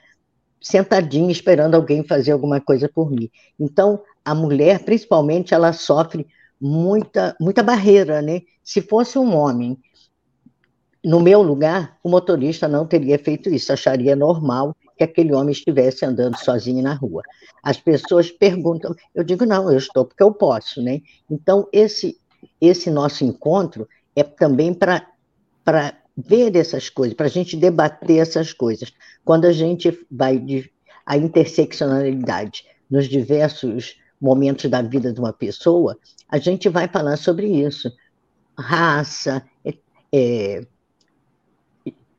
sentadinha 0.62 1.32
esperando 1.32 1.76
alguém 1.76 2.04
fazer 2.04 2.32
alguma 2.32 2.62
coisa 2.62 2.88
por 2.88 3.10
mim. 3.10 3.30
Então, 3.60 4.02
a 4.24 4.36
mulher, 4.36 4.84
principalmente, 4.86 5.54
ela 5.54 5.74
sofre 5.74 6.28
muita, 6.60 7.36
muita 7.42 7.64
barreira, 7.64 8.22
né? 8.22 8.42
Se 8.64 8.82
fosse 8.82 9.18
um 9.18 9.36
homem, 9.36 9.76
no 11.04 11.20
meu 11.20 11.42
lugar, 11.42 11.98
o 12.04 12.10
motorista 12.10 12.68
não 12.68 12.86
teria 12.86 13.18
feito 13.18 13.50
isso, 13.50 13.74
acharia 13.74 14.16
normal 14.16 14.76
que 14.96 15.04
aquele 15.04 15.34
homem 15.34 15.52
estivesse 15.52 16.06
andando 16.06 16.38
sozinho 16.38 16.84
na 16.84 16.94
rua. 16.94 17.24
As 17.64 17.78
pessoas 17.78 18.30
perguntam, 18.30 18.96
eu 19.16 19.24
digo, 19.24 19.46
não, 19.46 19.72
eu 19.72 19.78
estou 19.80 20.06
porque 20.06 20.22
eu 20.22 20.32
posso, 20.32 20.80
né? 20.80 21.02
Então, 21.30 21.68
esse, 21.74 22.20
esse 22.60 22.92
nosso 22.92 23.24
encontro 23.26 23.88
é 24.16 24.22
também 24.22 24.76
para 24.76 25.08
ver 26.18 26.56
essas 26.56 26.90
coisas, 26.90 27.16
para 27.16 27.26
a 27.26 27.30
gente 27.30 27.56
debater 27.56 28.18
essas 28.20 28.54
coisas. 28.54 28.92
Quando 29.24 29.46
a 29.46 29.52
gente 29.52 29.98
vai 30.10 30.38
de 30.38 30.70
a 31.06 31.18
interseccionalidade 31.18 32.66
nos 32.90 33.08
diversos 33.08 33.98
momentos 34.20 34.70
da 34.70 34.82
vida 34.82 35.12
de 35.12 35.20
uma 35.20 35.34
pessoa, 35.34 35.98
a 36.30 36.38
gente 36.38 36.70
vai 36.70 36.88
falar 36.88 37.18
sobre 37.18 37.48
isso. 37.48 37.92
Raça, 38.58 39.44
é, 39.66 39.74
é, 40.12 40.66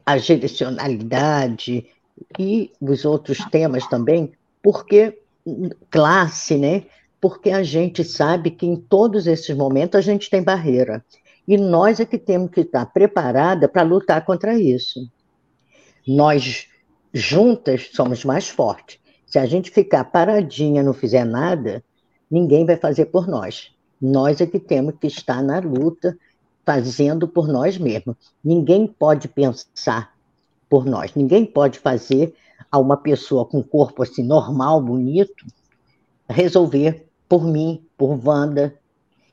a 0.04 0.16
direcionalidade 0.16 1.87
e 2.38 2.72
os 2.80 3.04
outros 3.04 3.38
temas 3.50 3.87
também, 3.87 4.32
porque 4.62 5.18
classe, 5.90 6.57
né? 6.57 6.85
Porque 7.20 7.50
a 7.50 7.62
gente 7.62 8.02
sabe 8.02 8.50
que 8.50 8.66
em 8.66 8.76
todos 8.76 9.26
esses 9.26 9.57
momentos 9.57 9.96
a 9.96 10.00
gente 10.00 10.28
tem 10.28 10.42
barreira. 10.42 11.05
E 11.46 11.57
nós 11.57 12.00
é 12.00 12.05
que 12.05 12.18
temos 12.18 12.50
que 12.50 12.61
estar 12.61 12.87
preparada 12.87 13.68
para 13.68 13.83
lutar 13.83 14.24
contra 14.24 14.59
isso. 14.59 15.00
Nós 16.07 16.68
juntas 17.12 17.90
somos 17.92 18.24
mais 18.24 18.48
fortes. 18.48 18.98
Se 19.26 19.38
a 19.38 19.46
gente 19.46 19.70
ficar 19.70 20.05
paradinha, 20.05 20.83
não 20.83 20.92
fizer 20.92 21.24
nada, 21.24 21.83
ninguém 22.31 22.64
vai 22.64 22.76
fazer 22.76 23.07
por 23.07 23.26
nós. 23.26 23.70
Nós 24.00 24.40
é 24.40 24.46
que 24.46 24.59
temos 24.59 24.94
que 25.00 25.07
estar 25.07 25.42
na 25.42 25.59
luta, 25.59 26.16
fazendo 26.64 27.26
por 27.26 27.48
nós 27.48 27.78
mesmos. 27.78 28.16
Ninguém 28.42 28.87
pode 28.87 29.28
pensar 29.28 30.12
por 30.68 30.85
nós. 30.85 31.14
Ninguém 31.14 31.44
pode 31.44 31.78
fazer 31.78 32.35
a 32.70 32.78
uma 32.78 32.96
pessoa 32.96 33.44
com 33.44 33.62
corpo 33.62 34.02
assim 34.02 34.22
normal, 34.22 34.81
bonito, 34.81 35.44
resolver 36.28 37.07
por 37.28 37.44
mim, 37.44 37.85
por 37.96 38.18
Wanda 38.26 38.74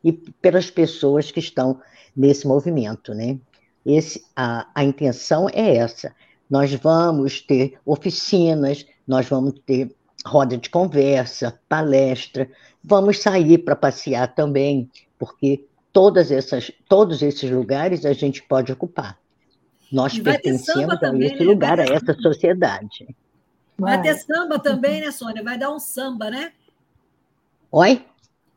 e 0.03 0.11
pelas 0.11 0.69
pessoas 0.69 1.31
que 1.31 1.39
estão 1.39 1.81
nesse 2.15 2.47
movimento, 2.47 3.13
né? 3.13 3.37
Esse, 3.85 4.23
a, 4.35 4.67
a 4.73 4.83
intenção 4.83 5.47
é 5.51 5.77
essa. 5.77 6.13
Nós 6.49 6.73
vamos 6.73 7.41
ter 7.41 7.77
oficinas, 7.85 8.85
nós 9.07 9.27
vamos 9.27 9.53
ter 9.65 9.95
roda 10.25 10.57
de 10.57 10.69
conversa, 10.69 11.59
palestra, 11.67 12.49
vamos 12.83 13.19
sair 13.19 13.57
para 13.59 13.75
passear 13.75 14.33
também, 14.35 14.89
porque 15.17 15.65
todas 15.93 16.31
essas, 16.31 16.71
todos 16.87 17.21
esses 17.21 17.49
lugares 17.49 18.05
a 18.05 18.13
gente 18.13 18.43
pode 18.43 18.71
ocupar. 18.71 19.17
Nós 19.91 20.19
pertencemos 20.19 20.95
a 20.95 20.97
também, 20.97 21.27
esse 21.27 21.39
né? 21.39 21.45
lugar, 21.45 21.79
a 21.79 21.83
essa 21.83 22.13
sociedade. 22.13 23.07
Vai 23.77 24.01
ter 24.01 24.15
samba 24.15 24.59
também, 24.59 25.01
né, 25.01 25.11
Sônia? 25.11 25.43
Vai 25.43 25.57
dar 25.57 25.71
um 25.71 25.79
samba, 25.79 26.29
né? 26.29 26.51
Oi? 27.71 28.05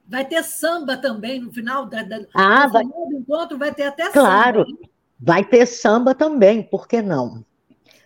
Vai 0.06 0.24
ter 0.24 0.42
samba 0.42 0.96
também 0.96 1.40
no 1.40 1.52
final 1.52 1.86
da, 1.86 2.02
da, 2.02 2.20
ah, 2.34 2.66
vai... 2.66 2.84
do 2.84 3.16
encontro, 3.16 3.56
vai 3.56 3.72
ter 3.72 3.84
até 3.84 4.10
claro, 4.10 4.60
samba. 4.60 4.78
Claro, 4.78 4.90
vai 5.18 5.44
ter 5.44 5.66
samba 5.66 6.14
também, 6.14 6.62
por 6.62 6.86
que 6.86 7.00
não? 7.00 7.44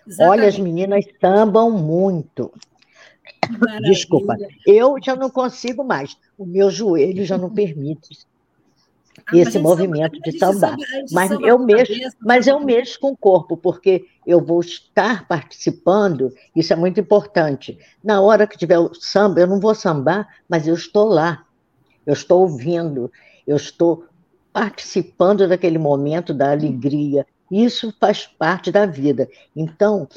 Exatamente. 0.06 0.40
Olha, 0.40 0.48
as 0.48 0.59
meninas 0.59 1.04
sambam 1.20 1.70
muito. 1.70 2.52
Maravilha. 3.59 3.90
Desculpa, 3.90 4.37
eu 4.66 4.96
já 5.02 5.16
não 5.16 5.30
consigo 5.30 5.82
mais, 5.85 6.16
o 6.38 6.44
meu 6.44 6.70
joelho 6.70 7.24
já 7.24 7.37
não 7.37 7.52
permite 7.52 8.18
ah, 9.26 9.37
esse 9.37 9.59
movimento 9.59 10.20
de 10.20 10.38
sambar. 10.38 10.76
Mas 11.11 11.30
eu 11.30 11.59
mexo, 11.59 11.92
cabeça, 11.92 12.16
mas 12.20 12.46
eu 12.46 12.61
mexo 12.61 13.00
com 13.00 13.11
o 13.11 13.16
corpo, 13.16 13.56
porque 13.56 14.06
eu 14.26 14.44
vou 14.44 14.61
estar 14.61 15.26
participando, 15.26 16.32
isso 16.54 16.72
é 16.72 16.76
muito 16.76 17.00
importante. 17.00 17.78
Na 18.02 18.20
hora 18.20 18.46
que 18.46 18.59
tiver 18.59 18.78
o 18.78 18.94
samba, 18.94 19.40
eu 19.40 19.46
não 19.46 19.61
vou 19.61 19.74
sambar, 19.74 20.28
mas 20.48 20.66
eu 20.66 20.74
estou 20.74 21.06
lá 21.06 21.45
eu 22.06 22.12
estou 22.12 22.42
ouvindo, 22.42 23.10
eu 23.46 23.56
estou 23.56 24.04
participando 24.52 25.46
daquele 25.46 25.78
momento 25.78 26.32
da 26.32 26.52
alegria. 26.52 27.26
Isso 27.50 27.92
faz 28.00 28.26
parte 28.26 28.70
da 28.70 28.86
vida. 28.86 29.28
Então, 29.54 30.08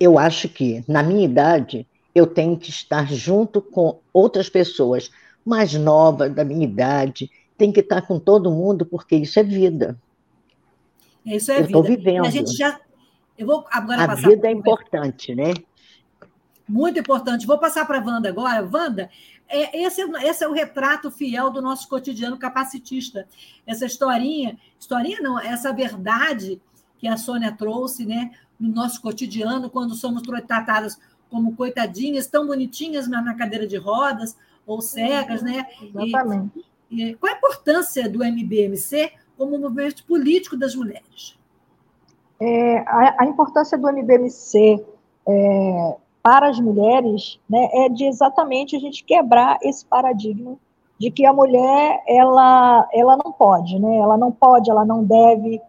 eu 0.00 0.18
acho 0.18 0.48
que, 0.48 0.82
na 0.88 1.02
minha 1.02 1.24
idade, 1.24 1.86
eu 2.14 2.26
tenho 2.26 2.56
que 2.56 2.70
estar 2.70 3.12
junto 3.12 3.60
com 3.60 4.00
outras 4.12 4.48
pessoas 4.48 5.10
mais 5.44 5.74
novas 5.74 6.32
da 6.32 6.44
minha 6.44 6.64
idade, 6.64 7.30
tem 7.58 7.72
que 7.72 7.80
estar 7.80 8.02
com 8.02 8.18
todo 8.18 8.50
mundo, 8.50 8.86
porque 8.86 9.16
isso 9.16 9.38
é 9.38 9.42
vida. 9.42 9.98
Isso 11.24 11.50
é 11.50 11.54
eu 11.54 11.66
vida. 11.66 11.68
Estou 11.68 11.82
vivendo. 11.82 12.26
a 12.26 12.30
gente 12.30 12.52
já. 12.56 12.80
Eu 13.36 13.46
vou 13.46 13.64
agora 13.70 14.04
a 14.04 14.14
vida 14.14 14.48
é 14.48 14.52
importante, 14.52 15.34
né? 15.34 15.54
Muito 16.72 16.98
importante. 16.98 17.46
Vou 17.46 17.58
passar 17.58 17.84
para 17.84 17.98
a 17.98 18.02
Wanda 18.02 18.30
agora. 18.30 18.66
Wanda, 18.72 19.10
é, 19.46 19.82
esse, 19.84 20.00
é 20.00 20.26
esse 20.26 20.42
é 20.42 20.48
o 20.48 20.54
retrato 20.54 21.10
fiel 21.10 21.50
do 21.50 21.60
nosso 21.60 21.86
cotidiano 21.86 22.38
capacitista. 22.38 23.28
Essa 23.66 23.84
historinha, 23.84 24.58
historinha 24.80 25.20
não, 25.20 25.38
essa 25.38 25.70
verdade 25.70 26.58
que 26.96 27.06
a 27.06 27.18
Sônia 27.18 27.52
trouxe 27.52 28.06
né, 28.06 28.30
no 28.58 28.70
nosso 28.70 29.02
cotidiano, 29.02 29.68
quando 29.68 29.94
somos 29.94 30.22
tratadas 30.22 30.98
como 31.28 31.54
coitadinhas, 31.54 32.26
tão 32.26 32.46
bonitinhas, 32.46 33.06
na 33.06 33.34
cadeira 33.34 33.66
de 33.66 33.76
rodas, 33.76 34.34
ou 34.66 34.80
cegas, 34.80 35.42
né? 35.42 35.66
Exatamente. 35.82 36.64
E, 36.90 37.04
e 37.04 37.14
qual 37.16 37.34
a 37.34 37.36
importância 37.36 38.08
do 38.08 38.24
MBMC 38.24 39.12
como 39.36 39.58
movimento 39.58 40.06
político 40.06 40.56
das 40.56 40.74
mulheres? 40.74 41.38
É, 42.40 42.78
a, 42.78 43.16
a, 43.20 43.26
importância 43.26 43.76
do 43.76 43.88
MBMC 43.90 44.82
é, 45.28 45.96
para 46.22 46.48
as 46.48 46.60
mulheres 46.60 47.40
né, 47.48 47.68
é 47.72 47.88
de 47.88 48.04
exatamente 48.04 48.76
a 48.76 48.78
gente 48.78 49.02
quebrar 49.04 49.58
esse 49.62 49.84
paradigma 49.84 50.56
de 50.98 51.10
que 51.10 51.26
a 51.26 51.32
mulher 51.32 52.00
ela, 52.06 52.88
ela 52.92 53.16
não 53.16 53.32
pode, 53.32 53.76
né? 53.80 53.96
Ela 53.96 54.16
não 54.16 54.30
pode, 54.30 54.70
ela 54.70 54.84
não 54.84 55.02
deve, 55.02 55.60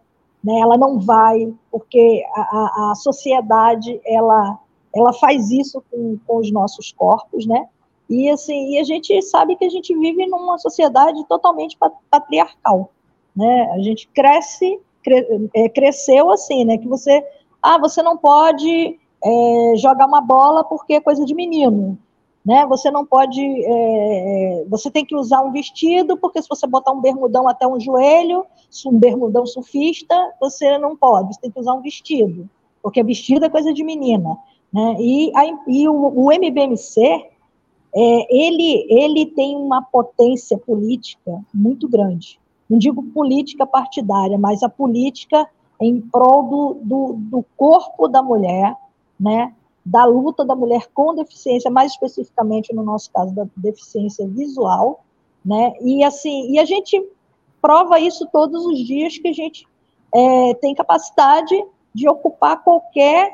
né? 0.44 0.60
Ela 0.60 0.78
não 0.78 1.00
vai, 1.00 1.52
porque 1.72 2.24
a, 2.32 2.92
a 2.92 2.94
sociedade 2.94 4.00
ela 4.06 4.60
ela 4.94 5.12
faz 5.12 5.50
isso 5.50 5.82
com, 5.90 6.16
com 6.24 6.36
os 6.36 6.52
nossos 6.52 6.92
corpos, 6.92 7.46
né? 7.46 7.66
E 8.08 8.30
assim, 8.30 8.74
e 8.74 8.78
a 8.78 8.84
gente 8.84 9.20
sabe 9.22 9.56
que 9.56 9.64
a 9.64 9.68
gente 9.68 9.92
vive 9.98 10.24
numa 10.26 10.56
sociedade 10.58 11.24
totalmente 11.26 11.76
patriarcal, 12.08 12.90
né? 13.34 13.72
A 13.72 13.80
gente 13.80 14.06
cresce, 14.14 14.78
cre, 15.02 15.50
é, 15.52 15.68
cresceu 15.68 16.30
assim, 16.30 16.64
né? 16.64 16.78
Que 16.78 16.86
você, 16.86 17.26
ah, 17.60 17.76
você 17.76 18.04
não 18.04 18.16
pode 18.16 19.00
é, 19.24 19.76
jogar 19.76 20.06
uma 20.06 20.20
bola 20.20 20.62
porque 20.64 20.94
é 20.94 21.00
coisa 21.00 21.24
de 21.24 21.34
menino, 21.34 21.98
né? 22.44 22.66
Você 22.66 22.90
não 22.90 23.06
pode, 23.06 23.40
é, 23.40 24.60
é, 24.60 24.64
você 24.68 24.90
tem 24.90 25.04
que 25.04 25.16
usar 25.16 25.40
um 25.40 25.50
vestido 25.50 26.16
porque 26.16 26.42
se 26.42 26.48
você 26.48 26.66
botar 26.66 26.92
um 26.92 27.00
bermudão 27.00 27.48
até 27.48 27.66
um 27.66 27.80
joelho, 27.80 28.44
um 28.86 28.98
bermudão 28.98 29.46
surfista, 29.46 30.14
você 30.38 30.76
não 30.76 30.96
pode, 30.96 31.34
você 31.34 31.40
tem 31.40 31.50
que 31.50 31.58
usar 31.58 31.72
um 31.72 31.80
vestido, 31.80 32.48
porque 32.82 33.02
vestido 33.02 33.46
é 33.46 33.48
coisa 33.48 33.72
de 33.72 33.82
menina, 33.82 34.36
né? 34.72 34.96
E, 34.98 35.32
a, 35.34 35.44
e 35.66 35.88
o, 35.88 35.94
o 35.94 36.32
MBMC, 36.32 37.00
é, 37.96 38.36
ele, 38.36 38.86
ele 38.90 39.26
tem 39.26 39.56
uma 39.56 39.80
potência 39.80 40.58
política 40.58 41.40
muito 41.54 41.88
grande. 41.88 42.38
Não 42.68 42.76
digo 42.76 43.02
política 43.02 43.66
partidária, 43.66 44.36
mas 44.36 44.62
a 44.62 44.68
política 44.68 45.48
em 45.80 46.00
prol 46.00 46.42
do, 46.44 46.76
do, 46.82 47.12
do 47.16 47.44
corpo 47.56 48.08
da 48.08 48.22
mulher, 48.22 48.74
né? 49.18 49.54
da 49.84 50.04
luta 50.06 50.44
da 50.44 50.56
mulher 50.56 50.88
com 50.94 51.14
deficiência, 51.14 51.70
mais 51.70 51.92
especificamente 51.92 52.74
no 52.74 52.82
nosso 52.82 53.10
caso 53.12 53.34
da 53.34 53.46
deficiência 53.54 54.26
visual, 54.26 55.04
né? 55.44 55.74
E 55.82 56.02
assim, 56.02 56.52
e 56.52 56.58
a 56.58 56.64
gente 56.64 57.06
prova 57.60 58.00
isso 58.00 58.26
todos 58.32 58.64
os 58.64 58.78
dias 58.78 59.18
que 59.18 59.28
a 59.28 59.32
gente 59.32 59.66
é, 60.14 60.54
tem 60.54 60.74
capacidade 60.74 61.54
de 61.94 62.08
ocupar 62.08 62.62
qualquer 62.62 63.30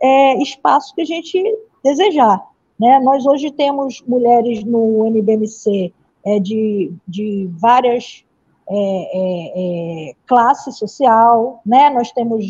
é, 0.00 0.42
espaço 0.42 0.94
que 0.94 1.02
a 1.02 1.04
gente 1.04 1.40
desejar. 1.84 2.44
Né? 2.78 2.98
Nós 3.00 3.24
hoje 3.26 3.50
temos 3.50 4.02
mulheres 4.06 4.64
no 4.64 5.06
NBMC 5.06 5.92
é, 6.24 6.40
de, 6.40 6.92
de 7.06 7.48
várias 7.52 8.24
é, 8.68 8.74
é, 8.74 9.52
é, 10.10 10.14
classe 10.26 10.72
social, 10.72 11.60
né? 11.64 11.90
nós 11.90 12.10
temos 12.12 12.44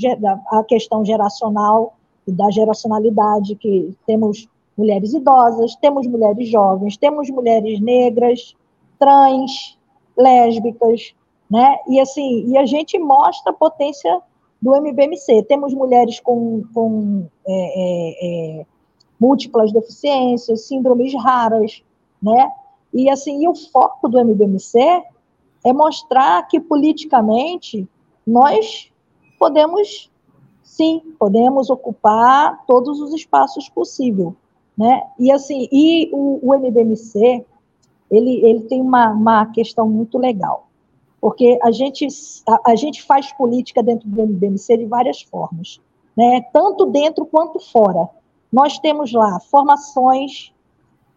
a 0.51 0.63
questão 0.65 1.05
geracional, 1.05 1.95
e 2.27 2.33
da 2.33 2.51
geracionalidade, 2.51 3.57
que 3.57 3.97
temos 4.07 4.49
mulheres 4.77 5.13
idosas, 5.13 5.75
temos 5.77 6.07
mulheres 6.07 6.49
jovens, 6.49 6.97
temos 6.97 7.29
mulheres 7.31 7.81
negras, 7.81 8.55
trans, 8.99 9.79
lésbicas, 10.17 11.15
né? 11.51 11.77
E 11.89 12.01
assim, 12.01 12.47
e 12.49 12.57
a 12.57 12.65
gente 12.65 12.99
mostra 12.99 13.53
a 13.53 13.55
potência 13.55 14.21
do 14.61 14.75
MBMC. 14.77 15.43
Temos 15.43 15.75
mulheres 15.75 16.21
com, 16.21 16.63
com 16.73 17.27
é, 17.47 17.53
é, 17.53 18.61
é, 18.61 18.67
múltiplas 19.19 19.73
deficiências, 19.73 20.67
síndromes 20.67 21.15
raras, 21.15 21.83
né? 22.23 22.51
E 22.95 23.11
assim, 23.11 23.43
e 23.43 23.49
o 23.49 23.55
foco 23.55 24.09
do 24.09 24.19
MBMC 24.19 24.79
é 25.65 25.73
mostrar 25.73 26.47
que 26.47 26.61
politicamente 26.61 27.89
nós 28.27 28.91
podemos 29.39 30.12
sim, 30.73 31.03
podemos 31.19 31.69
ocupar 31.69 32.65
todos 32.67 32.99
os 33.01 33.13
espaços 33.13 33.69
possíveis, 33.69 34.33
né? 34.77 35.03
E 35.19 35.31
assim, 35.31 35.69
e 35.71 36.09
o, 36.13 36.41
o 36.43 36.55
MBMC, 36.55 37.45
ele, 38.11 38.45
ele 38.45 38.61
tem 38.63 38.81
uma, 38.81 39.11
uma 39.11 39.47
questão 39.47 39.87
muito 39.87 40.17
legal, 40.17 40.67
porque 41.21 41.59
a 41.63 41.71
gente, 41.71 42.07
a, 42.49 42.71
a 42.73 42.75
gente 42.75 43.03
faz 43.03 43.31
política 43.35 43.83
dentro 43.83 44.09
do 44.09 44.23
MBMC 44.23 44.79
de 44.79 44.87
várias 44.87 45.21
formas, 45.21 45.79
né? 46.17 46.41
Tanto 46.53 46.87
dentro 46.87 47.27
quanto 47.27 47.61
fora. 47.61 48.09
Nós 48.51 48.79
temos 48.79 49.13
lá 49.13 49.41
formações, 49.41 50.55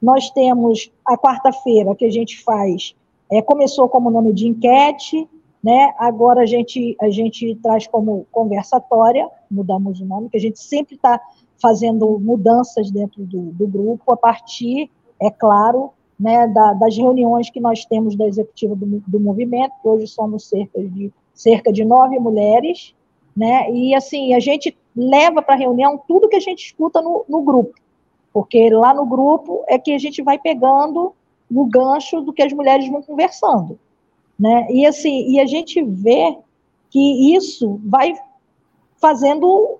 nós 0.01 0.29
temos 0.31 0.91
a 1.05 1.17
quarta-feira 1.17 1.95
que 1.95 2.05
a 2.05 2.11
gente 2.11 2.43
faz, 2.43 2.93
é, 3.31 3.41
começou 3.41 3.87
como 3.87 4.11
nome 4.11 4.33
de 4.33 4.47
enquete, 4.47 5.29
né? 5.65 5.95
Agora 5.97 6.41
a 6.41 6.45
gente, 6.45 6.95
a 7.01 7.09
gente 7.09 7.55
traz 7.55 7.87
como 7.87 8.27
conversatória, 8.31 9.27
mudamos 9.49 9.99
o 9.99 10.05
nome, 10.05 10.29
que 10.29 10.37
a 10.37 10.39
gente 10.39 10.59
sempre 10.59 10.93
está 10.93 11.19
fazendo 11.59 12.19
mudanças 12.19 12.91
dentro 12.91 13.25
do, 13.25 13.45
do, 13.45 13.65
grupo, 13.65 14.13
a 14.13 14.15
partir, 14.15 14.91
é 15.19 15.31
claro, 15.31 15.89
né, 16.19 16.47
da, 16.49 16.73
das 16.73 16.95
reuniões 16.95 17.49
que 17.49 17.59
nós 17.59 17.83
temos 17.83 18.15
da 18.15 18.27
executiva 18.27 18.75
do, 18.75 19.01
do 19.07 19.19
movimento, 19.19 19.71
que 19.81 19.87
hoje 19.87 20.05
somos 20.05 20.47
cerca 20.47 20.79
de, 20.83 21.11
cerca 21.33 21.73
de 21.73 21.83
nove 21.83 22.19
mulheres, 22.19 22.93
né, 23.35 23.67
e 23.71 23.95
assim, 23.95 24.35
a 24.35 24.39
gente 24.39 24.77
leva 24.95 25.41
para 25.41 25.55
a 25.55 25.57
reunião 25.57 25.99
tudo 26.07 26.29
que 26.29 26.35
a 26.35 26.39
gente 26.39 26.63
escuta 26.63 27.01
no, 27.01 27.25
no 27.27 27.41
grupo, 27.41 27.73
porque 28.31 28.69
lá 28.69 28.93
no 28.93 29.07
grupo 29.07 29.63
é 29.67 29.79
que 29.79 29.95
a 29.95 29.97
gente 29.97 30.21
vai 30.21 30.37
pegando 30.37 31.11
o 31.49 31.65
gancho 31.65 32.21
do 32.21 32.31
que 32.31 32.43
as 32.43 32.53
mulheres 32.53 32.87
vão 32.87 33.01
conversando. 33.01 33.79
Né? 34.39 34.67
E 34.69 34.85
assim, 34.85 35.29
e 35.29 35.39
a 35.39 35.45
gente 35.45 35.81
vê 35.81 36.37
que 36.89 37.35
isso 37.35 37.79
vai 37.85 38.13
fazendo 38.97 39.79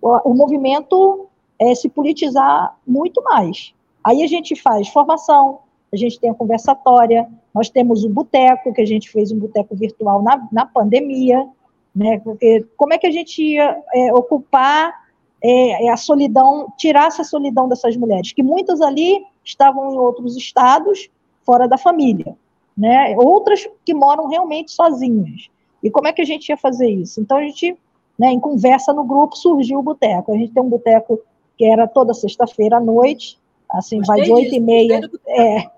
o, 0.00 0.34
movimento 0.34 1.28
é, 1.58 1.74
se 1.74 1.88
politizar 1.88 2.76
muito 2.86 3.22
mais. 3.22 3.74
Aí 4.04 4.22
a 4.22 4.26
gente 4.26 4.54
faz 4.54 4.88
formação, 4.88 5.60
a 5.92 5.96
gente 5.96 6.20
tem 6.20 6.30
a 6.30 6.34
conversatória, 6.34 7.28
nós 7.52 7.68
temos 7.68 8.04
o 8.04 8.08
boteco, 8.08 8.72
que 8.72 8.80
a 8.80 8.86
gente 8.86 9.10
fez 9.10 9.32
um 9.32 9.38
boteco 9.38 9.74
virtual 9.74 10.22
na, 10.22 10.46
na 10.52 10.66
pandemia, 10.66 11.48
né? 11.94 12.20
Porque 12.20 12.64
como 12.76 12.94
é 12.94 12.98
que 12.98 13.06
a 13.06 13.10
gente 13.10 13.42
ia 13.42 13.82
é, 13.94 14.12
ocupar 14.12 15.06
é, 15.42 15.88
a 15.90 15.96
solidão, 15.96 16.72
tirar 16.76 17.06
essa 17.06 17.24
solidão 17.24 17.68
dessas 17.68 17.96
mulheres, 17.96 18.32
que 18.32 18.42
muitas 18.42 18.80
ali 18.80 19.24
estavam 19.44 19.94
em 19.94 19.98
outros 19.98 20.36
estados, 20.36 21.08
fora 21.44 21.66
da 21.66 21.78
família 21.78 22.36
né? 22.76 23.16
Outras 23.16 23.66
que 23.84 23.94
moram 23.94 24.28
realmente 24.28 24.72
sozinhas. 24.72 25.48
E 25.82 25.90
como 25.90 26.08
é 26.08 26.12
que 26.12 26.22
a 26.22 26.26
gente 26.26 26.48
ia 26.48 26.56
fazer 26.56 26.90
isso? 26.90 27.20
Então 27.20 27.38
a 27.38 27.42
gente, 27.42 27.76
né, 28.18 28.30
em 28.30 28.40
conversa 28.40 28.92
no 28.92 29.04
grupo, 29.04 29.36
surgiu 29.36 29.78
o 29.78 29.82
boteco. 29.82 30.32
A 30.32 30.36
gente 30.36 30.52
tem 30.52 30.62
um 30.62 30.68
boteco 30.68 31.20
que 31.56 31.64
era 31.64 31.86
toda 31.86 32.12
sexta-feira 32.12 32.76
à 32.76 32.80
noite, 32.80 33.38
assim, 33.70 33.98
Gostei 33.98 34.16
vai 34.16 34.24
de 34.24 34.32
oito 34.32 34.54
e 34.54 34.60
meia. 34.60 35.00
É, 35.26 35.70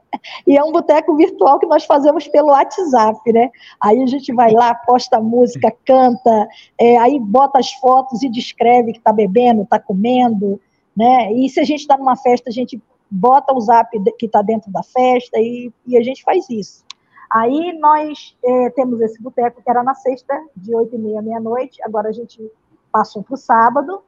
e 0.46 0.56
é 0.56 0.64
um 0.64 0.72
boteco 0.72 1.14
virtual 1.16 1.58
que 1.58 1.66
nós 1.66 1.84
fazemos 1.84 2.26
pelo 2.28 2.48
WhatsApp, 2.48 3.32
né? 3.32 3.50
Aí 3.80 4.02
a 4.02 4.06
gente 4.06 4.32
vai 4.32 4.50
lá, 4.52 4.74
posta 4.74 5.20
música, 5.20 5.72
canta, 5.84 6.48
é, 6.78 6.96
aí 6.96 7.18
bota 7.20 7.58
as 7.58 7.72
fotos 7.74 8.22
e 8.22 8.28
descreve 8.28 8.92
que 8.92 8.98
está 8.98 9.12
bebendo, 9.12 9.62
está 9.62 9.78
comendo, 9.78 10.60
né? 10.96 11.32
E 11.32 11.48
se 11.48 11.60
a 11.60 11.64
gente 11.64 11.80
está 11.80 11.96
numa 11.96 12.16
festa, 12.16 12.48
a 12.48 12.52
gente 12.52 12.80
bota 13.10 13.54
o 13.54 13.60
zap 13.60 13.90
que 14.18 14.26
está 14.26 14.42
dentro 14.42 14.70
da 14.70 14.82
festa 14.82 15.38
e, 15.38 15.72
e 15.86 15.96
a 15.96 16.02
gente 16.02 16.22
faz 16.22 16.48
isso. 16.50 16.84
Aí 17.30 17.78
nós 17.78 18.36
é, 18.42 18.70
temos 18.70 19.00
esse 19.00 19.20
boteco 19.22 19.62
que 19.62 19.70
era 19.70 19.82
na 19.82 19.94
sexta, 19.94 20.34
de 20.56 20.74
oito 20.74 20.94
e 20.94 20.98
meia, 20.98 21.20
meia-noite, 21.20 21.82
agora 21.82 22.08
a 22.08 22.12
gente 22.12 22.50
passou 22.90 23.22
para 23.22 23.34
o 23.34 23.36
sábado. 23.36 24.02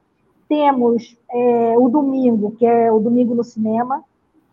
Temos 0.48 1.16
é, 1.30 1.78
o 1.78 1.88
domingo, 1.88 2.52
que 2.52 2.64
é 2.64 2.90
o 2.90 2.98
domingo 2.98 3.35
no 3.35 3.44
cinema, 3.44 4.02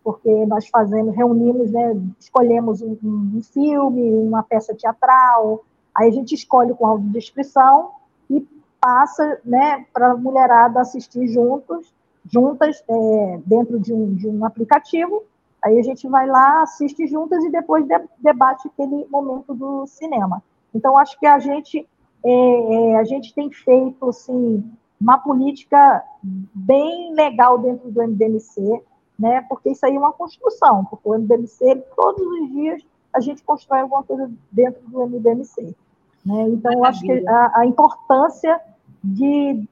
porque 0.03 0.45
nós 0.45 0.67
fazemos, 0.67 1.15
reunimos, 1.15 1.71
né, 1.71 1.99
escolhemos 2.19 2.81
um, 2.81 2.97
um, 3.03 3.41
filme, 3.41 4.13
uma 4.13 4.43
peça 4.43 4.75
teatral, 4.75 5.65
aí 5.95 6.07
a 6.07 6.11
gente 6.11 6.35
escolhe 6.35 6.73
com 6.73 6.85
audiodescrição 6.85 7.91
e 8.29 8.45
passa 8.79 9.39
né, 9.43 9.85
para 9.91 10.11
a 10.11 10.17
mulherada 10.17 10.79
assistir 10.79 11.27
juntos, 11.27 11.93
juntas, 12.29 12.83
é, 12.87 13.39
dentro 13.45 13.79
de 13.79 13.93
um, 13.93 14.13
de 14.13 14.27
um 14.27 14.45
aplicativo, 14.45 15.23
Aí 15.67 15.79
a 15.79 15.83
gente 15.83 16.07
vai 16.07 16.25
lá, 16.25 16.61
assiste 16.61 17.05
juntas 17.07 17.43
e 17.43 17.49
depois 17.49 17.85
debate 18.19 18.69
aquele 18.69 19.05
momento 19.09 19.53
do 19.53 19.85
cinema. 19.85 20.41
Então, 20.73 20.97
acho 20.97 21.19
que 21.19 21.25
a 21.25 21.39
gente, 21.39 21.85
é, 22.23 22.91
é, 22.91 22.97
a 22.97 23.03
gente 23.03 23.33
tem 23.33 23.51
feito 23.51 24.07
assim, 24.07 24.63
uma 24.99 25.17
política 25.17 26.01
bem 26.23 27.13
legal 27.13 27.57
dentro 27.57 27.91
do 27.91 28.01
MDMC, 28.01 28.81
né? 29.19 29.41
porque 29.49 29.71
isso 29.71 29.85
aí 29.85 29.93
é 29.93 29.99
uma 29.99 30.13
construção, 30.13 30.85
porque 30.85 31.09
o 31.09 31.17
MDMC, 31.17 31.83
todos 31.97 32.25
os 32.25 32.49
dias, 32.49 32.81
a 33.13 33.19
gente 33.19 33.43
constrói 33.43 33.81
alguma 33.81 34.03
coisa 34.03 34.31
dentro 34.49 34.81
do 34.87 35.05
MDMC. 35.05 35.75
Né? 36.25 36.43
Então, 36.49 36.71
eu 36.71 36.85
acho 36.85 37.01
que 37.01 37.27
a, 37.27 37.59
a 37.59 37.65
importância 37.65 38.61
de 39.03 39.65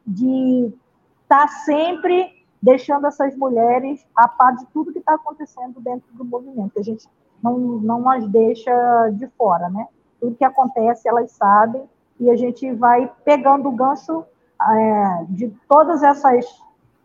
estar 1.23 1.47
tá 1.47 1.47
sempre 1.47 2.34
deixando 2.65 3.05
essas 3.05 3.37
mulheres 3.37 4.03
a 4.15 4.27
par 4.27 4.55
de 4.55 4.65
tudo 4.73 4.91
que 4.91 4.97
está 4.97 5.13
acontecendo 5.13 5.79
dentro 5.79 6.11
do 6.13 6.25
movimento. 6.25 6.79
A 6.79 6.81
gente 6.81 7.07
não, 7.41 7.59
não 7.59 8.09
as 8.09 8.27
deixa 8.27 8.73
de 9.13 9.27
fora, 9.37 9.69
né? 9.69 9.87
Tudo 10.19 10.35
que 10.35 10.43
acontece, 10.43 11.07
elas 11.07 11.31
sabem, 11.31 11.83
e 12.19 12.27
a 12.27 12.35
gente 12.35 12.73
vai 12.73 13.11
pegando 13.23 13.69
o 13.69 13.71
gancho 13.71 14.25
é, 14.59 15.25
de 15.29 15.55
todas 15.69 16.01
essas, 16.01 16.43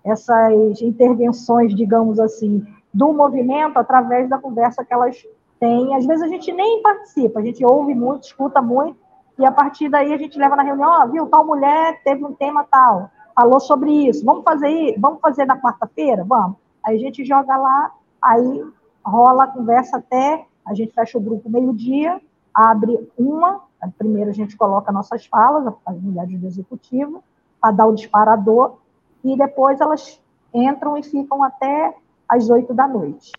essas 0.03 0.81
intervenções, 0.81 1.75
digamos 1.75 2.19
assim, 2.19 2.67
do 2.95 3.13
movimento 3.13 3.77
através 3.77 4.31
da 4.31 4.39
conversa 4.39 4.83
que 4.83 4.95
elas 4.95 5.23
têm. 5.59 5.95
Às 5.95 6.07
vezes 6.07 6.23
a 6.23 6.29
gente 6.29 6.51
nem 6.53 6.81
participa, 6.81 7.39
a 7.39 7.45
gente 7.45 7.63
ouve 7.67 7.95
muito, 7.95 8.23
escuta 8.23 8.63
muito, 8.63 8.99
e 9.39 9.45
a 9.45 9.53
partir 9.53 9.91
daí 9.91 10.15
a 10.15 10.17
gente 10.17 10.39
leva 10.39 10.57
na 10.57 10.63
reunião, 10.63 10.89
ó, 10.89 11.05
oh, 11.05 11.09
viu, 11.09 11.27
tal 11.27 11.47
mulher 11.47 12.01
teve 12.03 12.25
um 12.25 12.33
tema 12.33 12.65
tal, 12.71 13.11
falou 13.35 13.61
sobre 13.61 13.91
isso. 14.09 14.25
Vamos 14.25 14.45
fazer, 14.45 14.97
vamos 14.99 15.21
fazer 15.21 15.45
na 15.45 15.61
quarta-feira? 15.61 16.25
Vamos. 16.25 16.57
Aí 16.85 16.97
a 16.97 16.99
gente 16.99 17.25
joga 17.25 17.57
lá, 17.57 17.93
aí 18.23 18.65
rola 19.05 19.45
a 19.45 19.49
conversa 19.49 19.99
até 19.99 20.47
a 20.71 20.75
gente 20.75 20.93
fecha 20.93 21.19
o 21.19 21.21
grupo 21.21 21.51
meio-dia, 21.51 22.21
abre 22.55 23.11
uma, 23.19 23.63
primeiro 23.99 24.31
a 24.31 24.33
gente 24.33 24.57
coloca 24.57 24.93
nossas 24.93 25.27
falas, 25.27 25.75
as 25.85 26.01
mulheres 26.01 26.39
do 26.39 26.47
executivo, 26.47 27.25
para 27.61 27.73
dar 27.73 27.87
o 27.87 27.95
disparador, 27.95 28.77
e 29.25 29.37
depois 29.37 29.81
elas 29.81 30.21
entram 30.55 30.97
e 30.97 31.03
ficam 31.03 31.43
até 31.43 31.95
às 32.29 32.49
oito 32.49 32.73
da 32.73 32.87
noite. 32.87 33.33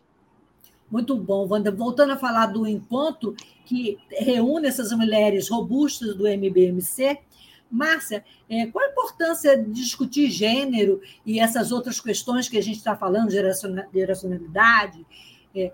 Muito 0.90 1.16
bom, 1.16 1.48
Wanda. 1.50 1.72
Voltando 1.72 2.12
a 2.12 2.18
falar 2.18 2.48
do 2.48 2.68
encontro 2.68 3.34
que 3.66 3.98
reúne 4.10 4.68
essas 4.68 4.92
mulheres 4.92 5.50
robustas 5.50 6.14
do 6.14 6.28
MBMC, 6.28 7.18
Márcia, 7.72 8.24
é, 8.50 8.68
qual 8.68 8.86
a 8.86 8.90
importância 8.90 9.58
de 9.58 9.72
discutir 9.72 10.30
gênero 10.30 11.02
e 11.26 11.40
essas 11.40 11.72
outras 11.72 12.02
questões 12.02 12.50
que 12.50 12.58
a 12.58 12.62
gente 12.62 12.78
está 12.78 12.96
falando, 12.96 13.32
geracionalidade, 13.32 15.06
é, 15.56 15.72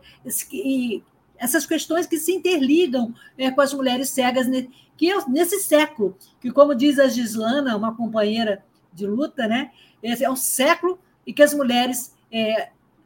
e 0.53 1.03
essas 1.37 1.65
questões 1.65 2.05
que 2.05 2.17
se 2.17 2.31
interligam 2.31 3.13
é, 3.37 3.49
com 3.49 3.61
as 3.61 3.73
mulheres 3.73 4.09
cegas 4.09 4.47
que 4.95 5.11
nesse 5.27 5.59
século, 5.59 6.15
que 6.39 6.51
como 6.51 6.75
diz 6.75 6.99
a 6.99 7.07
Gislana, 7.07 7.75
uma 7.75 7.95
companheira 7.95 8.63
de 8.93 9.05
luta, 9.05 9.47
né, 9.47 9.71
é 10.01 10.29
um 10.29 10.35
século 10.35 10.99
em 11.25 11.33
que 11.33 11.43
as 11.43 11.53
mulheres 11.53 12.15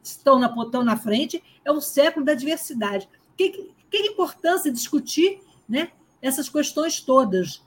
estão, 0.02 0.38
na, 0.38 0.46
estão 0.46 0.82
na 0.82 0.96
frente, 0.96 1.42
é 1.64 1.70
um 1.70 1.80
século 1.80 2.24
da 2.24 2.34
diversidade. 2.34 3.08
Que, 3.36 3.70
que 3.90 3.98
importância 3.98 4.72
discutir 4.72 5.40
né, 5.68 5.90
essas 6.22 6.48
questões 6.48 7.00
todas? 7.00 7.62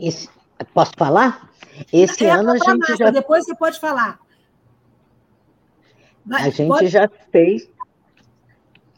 Esse, 0.00 0.28
posso 0.72 0.92
falar? 0.96 1.50
Esse 1.92 2.24
é, 2.24 2.30
ano 2.30 2.52
a 2.52 2.56
gente 2.56 2.96
já. 2.96 3.10
Depois 3.10 3.44
você 3.44 3.54
pode 3.54 3.78
falar. 3.78 4.18
Vai, 6.24 6.42
a 6.42 6.50
gente 6.50 6.68
pode... 6.68 6.88
já 6.88 7.08
fez. 7.30 7.68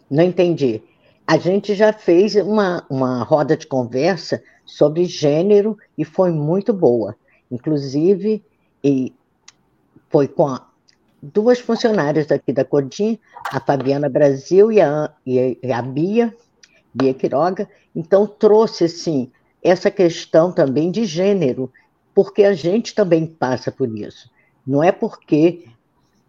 Não 0.08 0.22
entendi. 0.22 0.82
A 1.26 1.38
gente 1.38 1.74
já 1.74 1.92
fez 1.92 2.36
uma, 2.36 2.84
uma 2.88 3.22
roda 3.22 3.56
de 3.56 3.66
conversa 3.66 4.42
sobre 4.64 5.04
gênero 5.04 5.76
e 5.96 6.04
foi 6.04 6.30
muito 6.30 6.72
boa. 6.72 7.16
Inclusive, 7.50 8.44
e 8.84 9.14
foi 10.10 10.28
com 10.28 10.48
a, 10.48 10.66
duas 11.22 11.58
funcionárias 11.58 12.30
aqui 12.30 12.52
da 12.52 12.64
Codim, 12.64 13.18
a 13.50 13.60
Fabiana 13.60 14.08
Brasil 14.08 14.70
e 14.70 14.80
a, 14.80 15.12
e 15.24 15.58
a 15.72 15.82
Bia, 15.82 16.34
Bia 16.92 17.14
Quiroga. 17.14 17.68
Então, 17.94 18.26
trouxe, 18.26 18.84
assim, 18.84 19.30
essa 19.62 19.90
questão 19.90 20.52
também 20.52 20.90
de 20.90 21.04
gênero, 21.04 21.72
porque 22.14 22.42
a 22.42 22.52
gente 22.52 22.94
também 22.94 23.26
passa 23.26 23.70
por 23.70 23.88
isso. 23.96 24.30
Não 24.66 24.82
é 24.82 24.92
porque 24.92 25.66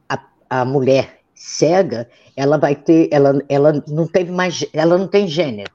a, 0.07 0.23
a 0.49 0.65
mulher 0.65 1.19
cega, 1.33 2.09
ela 2.35 2.57
vai 2.57 2.75
ter, 2.75 3.09
ela, 3.11 3.43
ela 3.49 3.83
não 3.87 4.07
teve 4.07 4.31
mais, 4.31 4.65
ela 4.71 4.97
não 4.97 5.07
tem 5.07 5.27
gênero. 5.27 5.71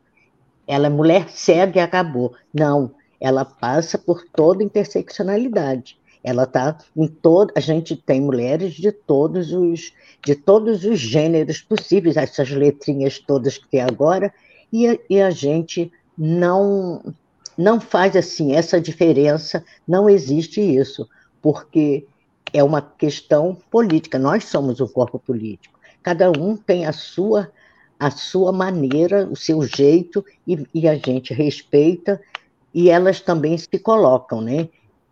Ela 0.66 0.87
é 0.87 0.90
mulher 0.90 1.29
cega 1.31 1.81
e 1.81 1.83
acabou. 1.83 2.35
Não, 2.53 2.94
ela 3.21 3.44
passa 3.44 3.99
por 3.99 4.25
toda 4.35 4.62
interseccionalidade. 4.62 5.99
Ela 6.23 6.44
está 6.44 6.77
em 6.97 7.07
todo, 7.07 7.53
a 7.57 7.61
gente 7.61 7.97
tem 7.97 8.21
mulheres 8.21 8.75
de 8.75 8.92
todos 8.92 9.53
os 9.53 9.92
de 10.25 10.35
todos 10.35 10.85
os 10.85 10.99
gêneros 10.99 11.61
possíveis, 11.61 12.16
essas 12.16 12.51
letrinhas 12.51 13.21
todas 13.21 13.57
que 13.57 13.68
tem 13.68 13.81
agora, 13.81 14.33
e 14.73 15.01
e 15.09 15.23
a 15.23 15.31
gente 15.31 15.92
não 16.16 17.14
não 17.59 17.81
faz 17.81 18.14
assim 18.14 18.55
essa 18.55 18.81
diferença, 18.81 19.64
não 19.87 20.09
existe 20.09 20.61
isso, 20.61 21.09
porque 21.42 22.07
é 22.53 22.62
uma 22.62 22.81
questão 22.81 23.57
política. 23.68 24.16
Nós 24.16 24.44
somos 24.44 24.81
um 24.81 24.87
corpo 24.87 25.18
político. 25.18 25.77
Cada 26.01 26.31
um 26.31 26.57
tem 26.57 26.87
a 26.87 26.92
sua 26.92 27.51
a 28.01 28.12
sua 28.12 28.53
maneira, 28.53 29.29
o 29.29 29.35
seu 29.35 29.61
jeito 29.64 30.25
e, 30.47 30.64
e 30.73 30.87
a 30.87 30.94
gente 30.94 31.35
respeita 31.35 32.21
e 32.73 32.88
elas 32.90 33.21
também 33.21 33.59
se 33.59 33.77
colocam, 33.77 34.40
né? 34.40 34.68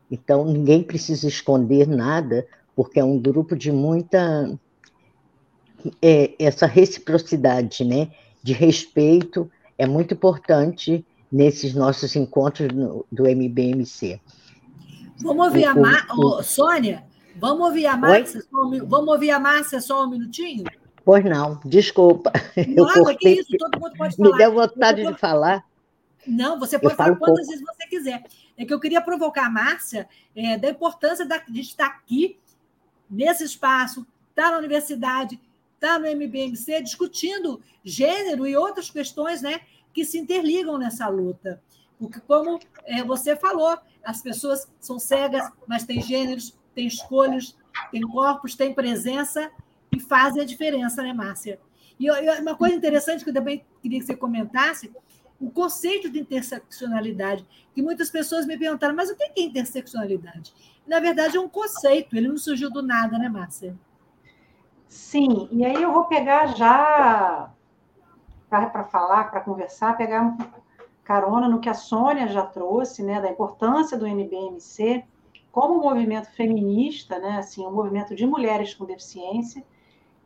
Então 0.08 0.44
ninguém 0.44 0.84
precisa 0.84 1.26
esconder 1.26 1.88
nada, 1.88 2.46
porque 2.76 3.00
é 3.00 3.04
um 3.04 3.18
grupo 3.18 3.56
de 3.56 3.72
muita 3.72 4.56
é, 6.00 6.32
essa 6.38 6.64
reciprocidade, 6.64 7.84
né? 7.84 8.12
De 8.40 8.52
respeito 8.52 9.50
é 9.76 9.84
muito 9.84 10.14
importante 10.14 11.04
nesses 11.30 11.74
nossos 11.74 12.14
encontros 12.16 12.68
do 13.10 13.26
MBMC. 13.26 14.20
Vamos 15.20 15.46
ouvir 15.46 15.66
o, 15.66 15.70
a 15.70 15.74
Mar... 15.74 16.06
o, 16.16 16.42
Sônia, 16.42 17.04
vamos 17.36 17.66
ouvir 17.66 17.86
a 17.86 17.96
Márcia? 17.96 18.42
Um... 18.52 18.86
Vamos 18.86 19.08
ouvir 19.08 19.30
a 19.30 19.40
Márcia 19.40 19.80
só 19.80 20.04
um 20.04 20.10
minutinho? 20.10 20.64
Pois 21.04 21.24
não, 21.24 21.60
desculpa. 21.64 22.32
Nada, 22.56 22.72
eu 22.76 23.04
cortei, 23.04 23.36
que 23.36 23.40
isso, 23.40 23.56
todo 23.58 23.80
mundo 23.80 23.96
pode 23.96 24.16
falar. 24.16 24.30
Me 24.30 24.38
deu 24.38 24.52
vontade 24.52 25.06
de 25.06 25.14
falar. 25.18 25.64
Não, 26.26 26.58
você 26.58 26.78
pode 26.78 26.96
falar 26.96 27.14
quantas 27.14 27.46
vezes 27.46 27.64
você 27.64 27.86
quiser. 27.86 28.24
É 28.56 28.64
que 28.64 28.74
eu 28.74 28.80
queria 28.80 29.00
provocar 29.00 29.46
a 29.46 29.50
Márcia 29.50 30.08
é, 30.34 30.58
da 30.58 30.68
importância 30.68 31.24
da, 31.24 31.38
de 31.38 31.60
estar 31.60 31.86
aqui, 31.86 32.38
nesse 33.08 33.44
espaço, 33.44 34.04
estar 34.30 34.46
tá 34.46 34.50
na 34.50 34.58
universidade, 34.58 35.40
estar 35.74 35.94
tá 35.94 35.98
no 35.98 36.06
MBMC, 36.06 36.82
discutindo 36.82 37.60
gênero 37.84 38.46
e 38.46 38.56
outras 38.56 38.90
questões 38.90 39.40
né, 39.40 39.60
que 39.96 40.04
se 40.04 40.18
interligam 40.18 40.76
nessa 40.76 41.08
luta. 41.08 41.58
Porque, 41.98 42.20
como 42.20 42.60
é, 42.84 43.02
você 43.02 43.34
falou, 43.34 43.78
as 44.04 44.20
pessoas 44.20 44.70
são 44.78 44.98
cegas, 44.98 45.50
mas 45.66 45.84
têm 45.84 46.02
gêneros, 46.02 46.54
têm 46.74 46.86
escolhas, 46.86 47.56
têm 47.90 48.02
corpos, 48.02 48.54
têm 48.54 48.74
presença 48.74 49.50
e 49.90 49.98
fazem 49.98 50.42
a 50.42 50.44
diferença, 50.44 51.02
né, 51.02 51.14
Márcia? 51.14 51.58
E 51.98 52.10
uma 52.10 52.54
coisa 52.54 52.74
interessante 52.74 53.24
que 53.24 53.30
eu 53.30 53.34
também 53.34 53.64
queria 53.80 53.98
que 53.98 54.04
você 54.04 54.14
comentasse, 54.14 54.92
o 55.40 55.50
conceito 55.50 56.10
de 56.10 56.20
interseccionalidade, 56.20 57.46
que 57.74 57.80
muitas 57.80 58.10
pessoas 58.10 58.46
me 58.46 58.58
perguntaram, 58.58 58.94
mas 58.94 59.08
o 59.08 59.16
que 59.16 59.22
é 59.22 59.42
interseccionalidade? 59.42 60.52
Na 60.86 61.00
verdade, 61.00 61.38
é 61.38 61.40
um 61.40 61.48
conceito, 61.48 62.14
ele 62.14 62.28
não 62.28 62.36
surgiu 62.36 62.70
do 62.70 62.82
nada, 62.82 63.16
né, 63.16 63.30
Márcia? 63.30 63.74
Sim, 64.90 65.48
e 65.50 65.64
aí 65.64 65.82
eu 65.82 65.90
vou 65.90 66.04
pegar 66.04 66.54
já 66.54 67.50
para 68.48 68.84
falar, 68.84 69.30
para 69.30 69.40
conversar, 69.40 69.96
pegar 69.96 70.36
carona 71.04 71.48
no 71.48 71.60
que 71.60 71.68
a 71.68 71.74
Sônia 71.74 72.26
já 72.28 72.44
trouxe, 72.44 73.02
né, 73.02 73.20
da 73.20 73.30
importância 73.30 73.96
do 73.96 74.06
MBMC 74.06 75.04
como 75.52 75.78
um 75.78 75.82
movimento 75.82 76.30
feminista, 76.32 77.18
né, 77.18 77.38
assim, 77.38 77.66
um 77.66 77.72
movimento 77.72 78.14
de 78.14 78.26
mulheres 78.26 78.74
com 78.74 78.84
deficiência, 78.84 79.64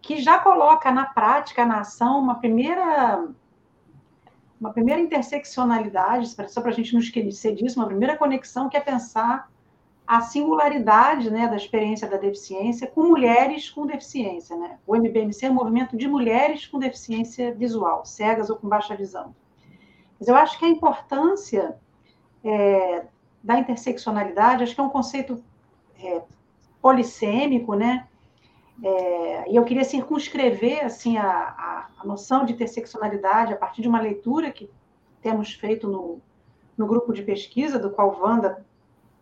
que 0.03 0.21
já 0.21 0.39
coloca 0.39 0.91
na 0.91 1.07
prática, 1.07 1.65
na 1.65 1.81
ação, 1.81 2.19
uma 2.19 2.37
primeira 2.37 3.29
uma 4.61 4.73
primeira 4.73 5.01
interseccionalidade, 5.01 6.29
só 6.49 6.61
para 6.61 6.71
a 6.71 6.75
gente 6.75 6.93
não 6.93 7.01
esquecer 7.01 7.55
disso, 7.55 7.81
uma 7.81 7.87
primeira 7.87 8.17
conexão 8.19 8.69
que 8.69 8.77
é 8.77 8.81
pensar 8.81 9.51
a 10.11 10.23
singularidade 10.23 11.31
né, 11.31 11.47
da 11.47 11.55
experiência 11.55 12.09
da 12.09 12.17
deficiência 12.17 12.89
com 12.89 13.05
mulheres 13.05 13.71
com 13.71 13.87
deficiência. 13.87 14.57
Né? 14.57 14.77
O 14.85 14.97
MBMC 14.97 15.47
é 15.47 15.51
um 15.51 15.55
movimento 15.55 15.97
de 15.97 16.09
mulheres 16.09 16.67
com 16.67 16.81
deficiência 16.81 17.55
visual, 17.55 18.05
cegas 18.05 18.51
ou 18.51 18.57
com 18.57 18.69
baixa 18.69 18.97
visão. 18.97 19.33
Mas 20.19 20.27
eu 20.27 20.35
acho 20.35 20.59
que 20.59 20.65
a 20.65 20.69
importância 20.69 21.77
é, 22.43 23.05
da 23.41 23.57
interseccionalidade, 23.57 24.65
acho 24.65 24.75
que 24.75 24.81
é 24.81 24.83
um 24.83 24.91
conceito 24.91 25.41
é, 26.03 26.23
polissêmico, 26.83 27.75
né? 27.77 28.09
É, 28.83 29.53
e 29.53 29.55
eu 29.55 29.65
queria 29.65 29.85
circunscrever 29.85 30.85
assim 30.85 31.19
a, 31.19 31.31
a, 31.31 31.87
a, 31.99 32.05
noção 32.05 32.45
de 32.45 32.53
interseccionalidade 32.53 33.53
a 33.53 33.57
partir 33.57 33.81
de 33.81 33.87
uma 33.87 34.01
leitura 34.01 34.51
que 34.51 34.69
temos 35.23 35.53
feito 35.53 35.87
no, 35.87 36.21
no 36.77 36.85
grupo 36.89 37.13
de 37.13 37.23
pesquisa, 37.23 37.79
do 37.79 37.91
qual 37.91 38.21
Wanda 38.21 38.67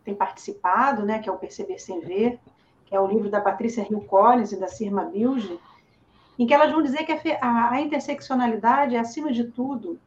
tem 0.03 0.15
participado, 0.15 1.05
né, 1.05 1.19
que 1.19 1.29
é 1.29 1.31
o 1.31 1.37
Perceber 1.37 1.79
Sem 1.79 1.99
Ver, 1.99 2.39
que 2.85 2.95
é 2.95 2.99
o 2.99 3.07
livro 3.07 3.29
da 3.29 3.39
Patrícia 3.39 3.85
Hill 3.89 4.01
Collins 4.01 4.51
e 4.51 4.59
da 4.59 4.67
Sirma 4.67 5.05
Bilge, 5.05 5.59
em 6.39 6.47
que 6.47 6.53
elas 6.53 6.71
vão 6.71 6.81
dizer 6.81 7.03
que 7.05 7.31
a, 7.41 7.71
a 7.71 7.81
interseccionalidade 7.81 8.95
é, 8.95 8.99
acima 8.99 9.31
de 9.31 9.43
tudo, 9.43 9.99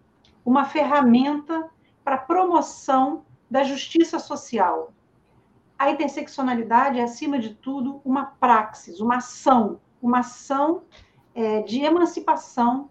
uma 0.44 0.64
ferramenta 0.64 1.68
para 2.02 2.16
promoção 2.16 3.24
da 3.50 3.62
justiça 3.62 4.18
social. 4.18 4.92
A 5.78 5.90
interseccionalidade 5.90 6.98
é, 6.98 7.02
acima 7.02 7.38
de 7.38 7.54
tudo, 7.54 8.00
uma 8.04 8.24
praxis, 8.24 8.98
uma 8.98 9.16
ação, 9.16 9.78
uma 10.00 10.20
ação 10.20 10.82
é, 11.34 11.60
de 11.62 11.82
emancipação 11.82 12.88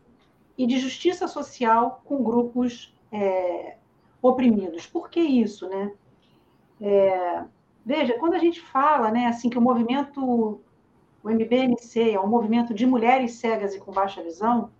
e 0.57 0.67
de 0.67 0.77
justiça 0.77 1.27
social 1.27 2.01
com 2.05 2.23
grupos 2.23 2.93
é, 3.11 3.77
oprimidos. 4.21 4.85
Por 4.85 5.09
que 5.09 5.19
isso, 5.19 5.67
né? 5.67 5.91
É, 6.81 7.43
veja, 7.85 8.17
quando 8.17 8.33
a 8.33 8.39
gente 8.39 8.59
fala, 8.59 9.11
né, 9.11 9.27
assim, 9.27 9.49
que 9.49 9.57
o 9.57 9.61
movimento, 9.61 10.59
o 11.23 11.29
MBNC 11.29 12.11
é 12.11 12.19
um 12.19 12.27
movimento 12.27 12.73
de 12.73 12.85
mulheres 12.85 13.33
cegas 13.35 13.75
e 13.75 13.79
com 13.79 13.91
baixa 13.91 14.23
visão, 14.23 14.71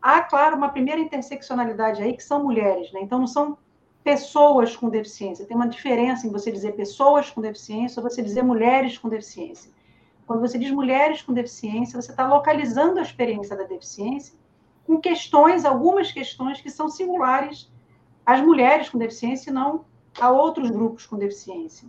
há, 0.00 0.22
claro, 0.22 0.56
uma 0.56 0.70
primeira 0.70 1.00
interseccionalidade 1.00 2.02
aí, 2.02 2.16
que 2.16 2.24
são 2.24 2.42
mulheres, 2.42 2.90
né? 2.92 3.00
Então, 3.02 3.18
não 3.18 3.26
são 3.26 3.58
pessoas 4.02 4.76
com 4.76 4.88
deficiência. 4.88 5.44
Tem 5.44 5.56
uma 5.56 5.68
diferença 5.68 6.26
em 6.26 6.30
você 6.30 6.50
dizer 6.50 6.76
pessoas 6.76 7.30
com 7.30 7.40
deficiência 7.40 8.00
ou 8.00 8.08
você 8.08 8.22
dizer 8.22 8.42
mulheres 8.42 8.96
com 8.96 9.08
deficiência. 9.08 9.70
Quando 10.26 10.40
você 10.40 10.56
diz 10.58 10.70
mulheres 10.70 11.22
com 11.22 11.32
deficiência, 11.32 12.00
você 12.00 12.12
está 12.12 12.26
localizando 12.26 12.98
a 12.98 13.02
experiência 13.02 13.56
da 13.56 13.64
deficiência 13.64 14.38
com 14.86 15.00
questões, 15.00 15.64
algumas 15.64 16.12
questões 16.12 16.60
que 16.60 16.70
são 16.70 16.88
singulares 16.88 17.70
às 18.24 18.40
mulheres 18.40 18.88
com 18.88 18.98
deficiência 18.98 19.50
e 19.50 19.52
não 19.52 19.84
a 20.20 20.30
outros 20.30 20.70
grupos 20.70 21.06
com 21.06 21.16
deficiência. 21.16 21.88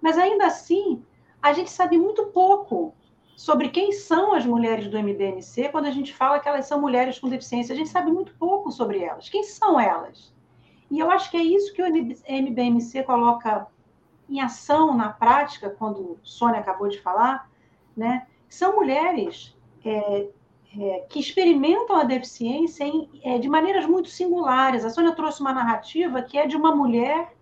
Mas 0.00 0.18
ainda 0.18 0.46
assim, 0.46 1.04
a 1.40 1.52
gente 1.52 1.70
sabe 1.70 1.96
muito 1.96 2.26
pouco 2.26 2.94
sobre 3.36 3.68
quem 3.68 3.92
são 3.92 4.34
as 4.34 4.44
mulheres 4.44 4.88
do 4.88 4.98
MBMC 4.98 5.68
quando 5.70 5.86
a 5.86 5.90
gente 5.90 6.14
fala 6.14 6.38
que 6.38 6.48
elas 6.48 6.66
são 6.66 6.80
mulheres 6.80 7.18
com 7.18 7.28
deficiência. 7.28 7.72
A 7.72 7.76
gente 7.76 7.88
sabe 7.88 8.10
muito 8.10 8.34
pouco 8.36 8.70
sobre 8.70 9.02
elas. 9.02 9.28
Quem 9.28 9.42
são 9.42 9.80
elas? 9.80 10.32
E 10.90 10.98
eu 10.98 11.10
acho 11.10 11.30
que 11.30 11.36
é 11.36 11.42
isso 11.42 11.72
que 11.72 11.82
o 11.82 11.86
MBMC 11.86 13.02
coloca 13.04 13.66
em 14.28 14.40
ação, 14.40 14.94
na 14.94 15.10
prática, 15.10 15.70
quando 15.70 16.18
Sônia 16.22 16.60
acabou 16.60 16.88
de 16.88 17.00
falar, 17.00 17.50
né? 17.96 18.26
São 18.48 18.76
mulheres 18.76 19.56
é, 19.84 20.28
é, 20.78 21.04
que 21.08 21.20
experimentam 21.20 21.96
a 21.96 22.04
deficiência 22.04 22.84
em, 22.84 23.08
é, 23.22 23.38
de 23.38 23.48
maneiras 23.48 23.86
muito 23.86 24.08
singulares. 24.08 24.84
A 24.84 24.90
Sônia 24.90 25.12
trouxe 25.12 25.40
uma 25.40 25.52
narrativa 25.52 26.22
que 26.22 26.38
é 26.38 26.46
de 26.46 26.56
uma 26.56 26.74
mulher 26.74 27.34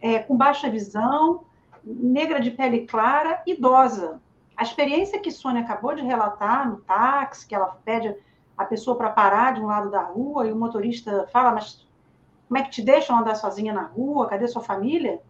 é, 0.00 0.18
com 0.18 0.36
baixa 0.36 0.70
visão, 0.70 1.44
negra 1.84 2.40
de 2.40 2.50
pele 2.50 2.86
clara, 2.86 3.42
idosa. 3.46 4.20
A 4.56 4.62
experiência 4.62 5.20
que 5.20 5.30
Sônia 5.30 5.62
acabou 5.62 5.94
de 5.94 6.02
relatar 6.02 6.68
no 6.68 6.78
táxi, 6.78 7.46
que 7.46 7.54
ela 7.54 7.78
pede 7.84 8.14
a 8.56 8.64
pessoa 8.64 8.96
para 8.96 9.10
parar 9.10 9.54
de 9.54 9.60
um 9.60 9.66
lado 9.66 9.90
da 9.90 10.02
rua 10.02 10.46
e 10.46 10.52
o 10.52 10.56
motorista 10.56 11.28
fala, 11.32 11.52
mas 11.52 11.86
como 12.48 12.58
é 12.58 12.62
que 12.62 12.70
te 12.70 12.82
deixam 12.82 13.18
andar 13.18 13.34
sozinha 13.34 13.72
na 13.72 13.82
rua? 13.82 14.26
Cadê 14.26 14.48
sua 14.48 14.62
família? 14.62 15.20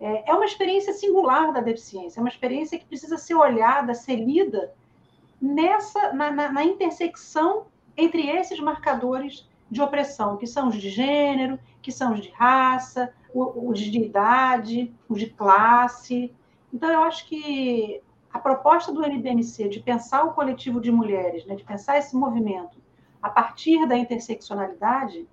É, 0.00 0.30
é 0.30 0.34
uma 0.34 0.44
experiência 0.44 0.92
singular 0.92 1.52
da 1.52 1.60
deficiência, 1.60 2.20
é 2.20 2.22
uma 2.22 2.28
experiência 2.28 2.78
que 2.78 2.86
precisa 2.86 3.18
ser 3.18 3.34
olhada, 3.34 3.94
ser 3.94 4.16
lida 4.16 4.72
nessa 5.40 6.12
na, 6.12 6.30
na, 6.30 6.52
na 6.52 6.64
intersecção 6.64 7.66
entre 7.96 8.28
esses 8.28 8.60
marcadores 8.60 9.48
de 9.70 9.82
opressão, 9.82 10.36
que 10.36 10.46
são 10.46 10.68
os 10.68 10.76
de 10.76 10.88
gênero, 10.88 11.58
que 11.82 11.92
são 11.92 12.14
os 12.14 12.20
de 12.20 12.30
raça, 12.30 13.12
os 13.34 13.78
de 13.78 14.00
idade, 14.00 14.94
os 15.08 15.20
de 15.20 15.30
classe. 15.30 16.34
Então, 16.72 16.90
eu 16.90 17.02
acho 17.02 17.26
que 17.26 18.02
a 18.32 18.38
proposta 18.38 18.92
do 18.92 19.04
NBMC 19.04 19.68
de 19.68 19.80
pensar 19.80 20.24
o 20.24 20.32
coletivo 20.32 20.80
de 20.80 20.90
mulheres, 20.90 21.44
né, 21.46 21.54
de 21.54 21.64
pensar 21.64 21.98
esse 21.98 22.16
movimento 22.16 22.78
a 23.22 23.28
partir 23.28 23.86
da 23.86 23.96
interseccionalidade, 23.96 25.26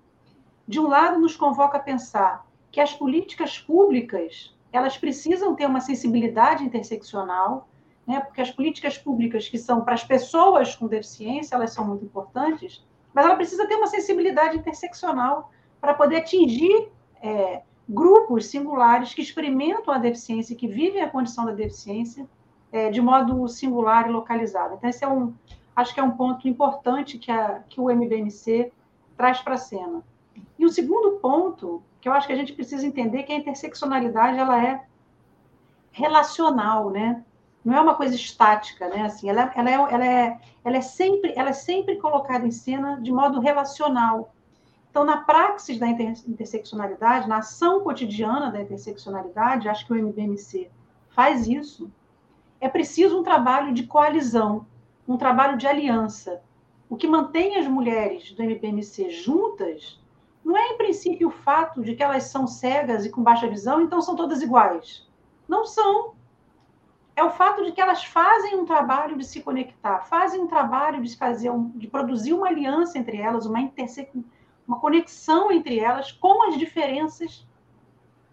de 0.66 0.80
um 0.80 0.88
lado 0.88 1.20
nos 1.20 1.36
convoca 1.36 1.76
a 1.76 1.80
pensar 1.80 2.46
que 2.70 2.80
as 2.80 2.92
políticas 2.92 3.58
públicas 3.58 4.54
elas 4.72 4.98
precisam 4.98 5.54
ter 5.54 5.66
uma 5.66 5.80
sensibilidade 5.80 6.64
interseccional, 6.64 7.68
né, 8.06 8.20
porque 8.20 8.40
as 8.40 8.50
políticas 8.50 8.96
públicas 8.96 9.48
que 9.48 9.58
são 9.58 9.82
para 9.82 9.94
as 9.94 10.04
pessoas 10.04 10.74
com 10.74 10.86
deficiência, 10.86 11.56
elas 11.56 11.72
são 11.72 11.86
muito 11.86 12.04
importantes, 12.04 12.84
mas 13.12 13.24
ela 13.24 13.34
precisa 13.34 13.66
ter 13.66 13.74
uma 13.74 13.86
sensibilidade 13.86 14.56
interseccional 14.56 15.50
para 15.80 15.94
poder 15.94 16.16
atingir 16.16 16.88
é, 17.22 17.62
grupos 17.88 18.46
singulares 18.46 19.14
que 19.14 19.22
experimentam 19.22 19.92
a 19.92 19.98
deficiência, 19.98 20.56
que 20.56 20.68
vivem 20.68 21.02
a 21.02 21.10
condição 21.10 21.44
da 21.44 21.52
deficiência 21.52 22.28
é, 22.70 22.90
de 22.90 23.00
modo 23.00 23.46
singular 23.48 24.08
e 24.08 24.12
localizado. 24.12 24.74
Então, 24.74 24.90
esse 24.90 25.04
é 25.04 25.08
um, 25.08 25.34
acho 25.74 25.94
que 25.94 26.00
é 26.00 26.02
um 26.02 26.10
ponto 26.10 26.48
importante 26.48 27.18
que, 27.18 27.30
a, 27.30 27.62
que 27.68 27.80
o 27.80 27.90
MBMC 27.90 28.72
traz 29.16 29.40
para 29.40 29.54
a 29.54 29.58
cena. 29.58 30.02
E 30.58 30.64
o 30.64 30.68
segundo 30.68 31.18
ponto, 31.18 31.82
que 32.00 32.08
eu 32.08 32.12
acho 32.12 32.26
que 32.26 32.32
a 32.32 32.36
gente 32.36 32.52
precisa 32.52 32.86
entender, 32.86 33.22
que 33.22 33.32
a 33.32 33.36
interseccionalidade 33.36 34.38
ela 34.38 34.62
é 34.62 34.84
relacional, 35.90 36.90
né? 36.90 37.24
Não 37.66 37.76
é 37.76 37.80
uma 37.80 37.96
coisa 37.96 38.14
estática, 38.14 38.88
né? 38.88 39.02
Assim, 39.02 39.28
ela, 39.28 39.52
ela, 39.56 39.68
é, 39.68 39.74
ela, 39.74 40.06
é, 40.06 40.40
ela, 40.64 40.76
é 40.76 40.80
sempre, 40.80 41.32
ela 41.34 41.50
é 41.50 41.52
sempre 41.52 41.96
colocada 41.96 42.46
em 42.46 42.50
cena 42.52 43.00
de 43.02 43.10
modo 43.10 43.40
relacional. 43.40 44.32
Então, 44.88 45.04
na 45.04 45.16
praxis 45.16 45.76
da 45.76 45.88
interseccionalidade, 45.88 47.28
na 47.28 47.38
ação 47.38 47.80
cotidiana 47.80 48.52
da 48.52 48.62
interseccionalidade, 48.62 49.68
acho 49.68 49.84
que 49.84 49.92
o 49.92 49.96
MBMC 49.96 50.70
faz 51.10 51.48
isso, 51.48 51.90
é 52.60 52.68
preciso 52.68 53.18
um 53.18 53.24
trabalho 53.24 53.74
de 53.74 53.82
coalizão, 53.82 54.64
um 55.06 55.16
trabalho 55.16 55.58
de 55.58 55.66
aliança. 55.66 56.40
O 56.88 56.96
que 56.96 57.08
mantém 57.08 57.56
as 57.56 57.66
mulheres 57.66 58.30
do 58.30 58.44
MBMC 58.44 59.10
juntas 59.10 60.00
não 60.44 60.56
é, 60.56 60.68
em 60.68 60.78
princípio, 60.78 61.26
o 61.26 61.32
fato 61.32 61.82
de 61.82 61.96
que 61.96 62.02
elas 62.04 62.22
são 62.22 62.46
cegas 62.46 63.04
e 63.04 63.10
com 63.10 63.24
baixa 63.24 63.48
visão, 63.48 63.80
então 63.80 64.00
são 64.00 64.14
todas 64.14 64.40
iguais. 64.40 65.04
Não 65.48 65.64
são. 65.64 66.14
É 67.16 67.24
o 67.24 67.30
fato 67.30 67.64
de 67.64 67.72
que 67.72 67.80
elas 67.80 68.04
fazem 68.04 68.54
um 68.56 68.66
trabalho 68.66 69.16
de 69.16 69.24
se 69.24 69.40
conectar, 69.40 70.00
fazem 70.00 70.38
um 70.38 70.46
trabalho 70.46 71.02
de 71.02 71.16
fazer, 71.16 71.48
um, 71.48 71.70
de 71.70 71.88
produzir 71.88 72.34
uma 72.34 72.46
aliança 72.46 72.98
entre 72.98 73.16
elas, 73.16 73.46
uma 73.46 73.58
uma 74.68 74.78
conexão 74.78 75.50
entre 75.50 75.78
elas 75.78 76.12
com 76.12 76.46
as 76.46 76.58
diferenças 76.58 77.46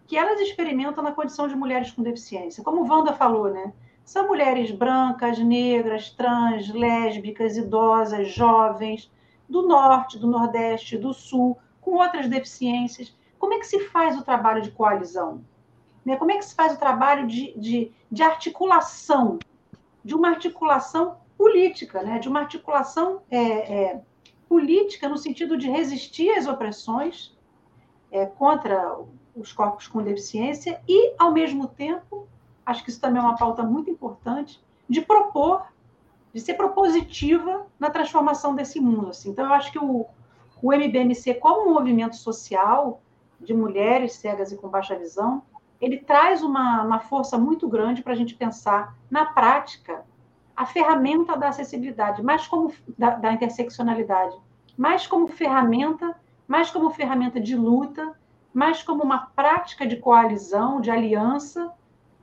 que 0.06 0.18
elas 0.18 0.38
experimentam 0.40 1.02
na 1.02 1.12
condição 1.12 1.48
de 1.48 1.56
mulheres 1.56 1.92
com 1.92 2.02
deficiência. 2.02 2.62
Como 2.62 2.86
Wanda 2.86 3.14
falou, 3.14 3.50
né? 3.50 3.72
São 4.04 4.26
mulheres 4.26 4.70
brancas, 4.70 5.38
negras, 5.38 6.10
trans, 6.10 6.68
lésbicas, 6.68 7.56
idosas, 7.56 8.28
jovens, 8.28 9.10
do 9.48 9.66
norte, 9.66 10.18
do 10.18 10.26
nordeste, 10.26 10.98
do 10.98 11.14
sul, 11.14 11.56
com 11.80 11.92
outras 11.92 12.28
deficiências. 12.28 13.16
Como 13.38 13.54
é 13.54 13.58
que 13.58 13.66
se 13.66 13.80
faz 13.88 14.18
o 14.18 14.24
trabalho 14.24 14.60
de 14.60 14.70
coalizão? 14.70 15.42
Né? 16.04 16.16
Como 16.16 16.30
é 16.32 16.36
que 16.36 16.44
se 16.44 16.54
faz 16.54 16.74
o 16.74 16.78
trabalho 16.78 17.26
de, 17.26 17.54
de, 17.58 17.92
de 18.10 18.22
articulação, 18.22 19.38
de 20.04 20.14
uma 20.14 20.28
articulação 20.28 21.16
política, 21.36 22.02
né? 22.02 22.18
de 22.18 22.28
uma 22.28 22.40
articulação 22.40 23.22
é, 23.30 23.38
é, 23.40 24.02
política 24.48 25.08
no 25.08 25.16
sentido 25.16 25.56
de 25.56 25.70
resistir 25.70 26.30
às 26.30 26.46
opressões 26.46 27.36
é, 28.10 28.26
contra 28.26 28.98
os 29.34 29.52
corpos 29.52 29.88
com 29.88 30.02
deficiência 30.02 30.80
e, 30.88 31.14
ao 31.18 31.32
mesmo 31.32 31.66
tempo, 31.66 32.28
acho 32.64 32.84
que 32.84 32.90
isso 32.90 33.00
também 33.00 33.20
é 33.20 33.24
uma 33.24 33.36
pauta 33.36 33.62
muito 33.62 33.90
importante, 33.90 34.62
de 34.88 35.00
propor, 35.00 35.66
de 36.32 36.40
ser 36.40 36.54
propositiva 36.54 37.66
na 37.78 37.90
transformação 37.90 38.54
desse 38.54 38.80
mundo. 38.80 39.10
Assim. 39.10 39.30
Então, 39.30 39.46
eu 39.46 39.52
acho 39.52 39.72
que 39.72 39.78
o, 39.78 40.06
o 40.62 40.72
MBMC, 40.72 41.34
como 41.34 41.68
um 41.68 41.74
movimento 41.74 42.16
social 42.16 43.00
de 43.40 43.52
mulheres 43.52 44.14
cegas 44.14 44.52
e 44.52 44.56
com 44.56 44.68
baixa 44.68 44.96
visão, 44.96 45.42
ele 45.84 45.98
traz 45.98 46.42
uma, 46.42 46.82
uma 46.82 46.98
força 46.98 47.36
muito 47.36 47.68
grande 47.68 48.02
para 48.02 48.14
a 48.14 48.16
gente 48.16 48.34
pensar 48.34 48.96
na 49.10 49.26
prática 49.26 50.02
a 50.56 50.64
ferramenta 50.64 51.36
da 51.36 51.48
acessibilidade, 51.48 52.22
mais 52.22 52.46
como 52.46 52.72
da, 52.96 53.10
da 53.10 53.32
interseccionalidade, 53.32 54.34
mais 54.78 55.06
como 55.06 55.28
ferramenta, 55.28 56.16
mais 56.48 56.70
como 56.70 56.88
ferramenta 56.90 57.38
de 57.38 57.54
luta, 57.54 58.18
mais 58.52 58.82
como 58.82 59.02
uma 59.02 59.26
prática 59.26 59.86
de 59.86 59.96
coalizão, 59.96 60.80
de 60.80 60.90
aliança 60.90 61.70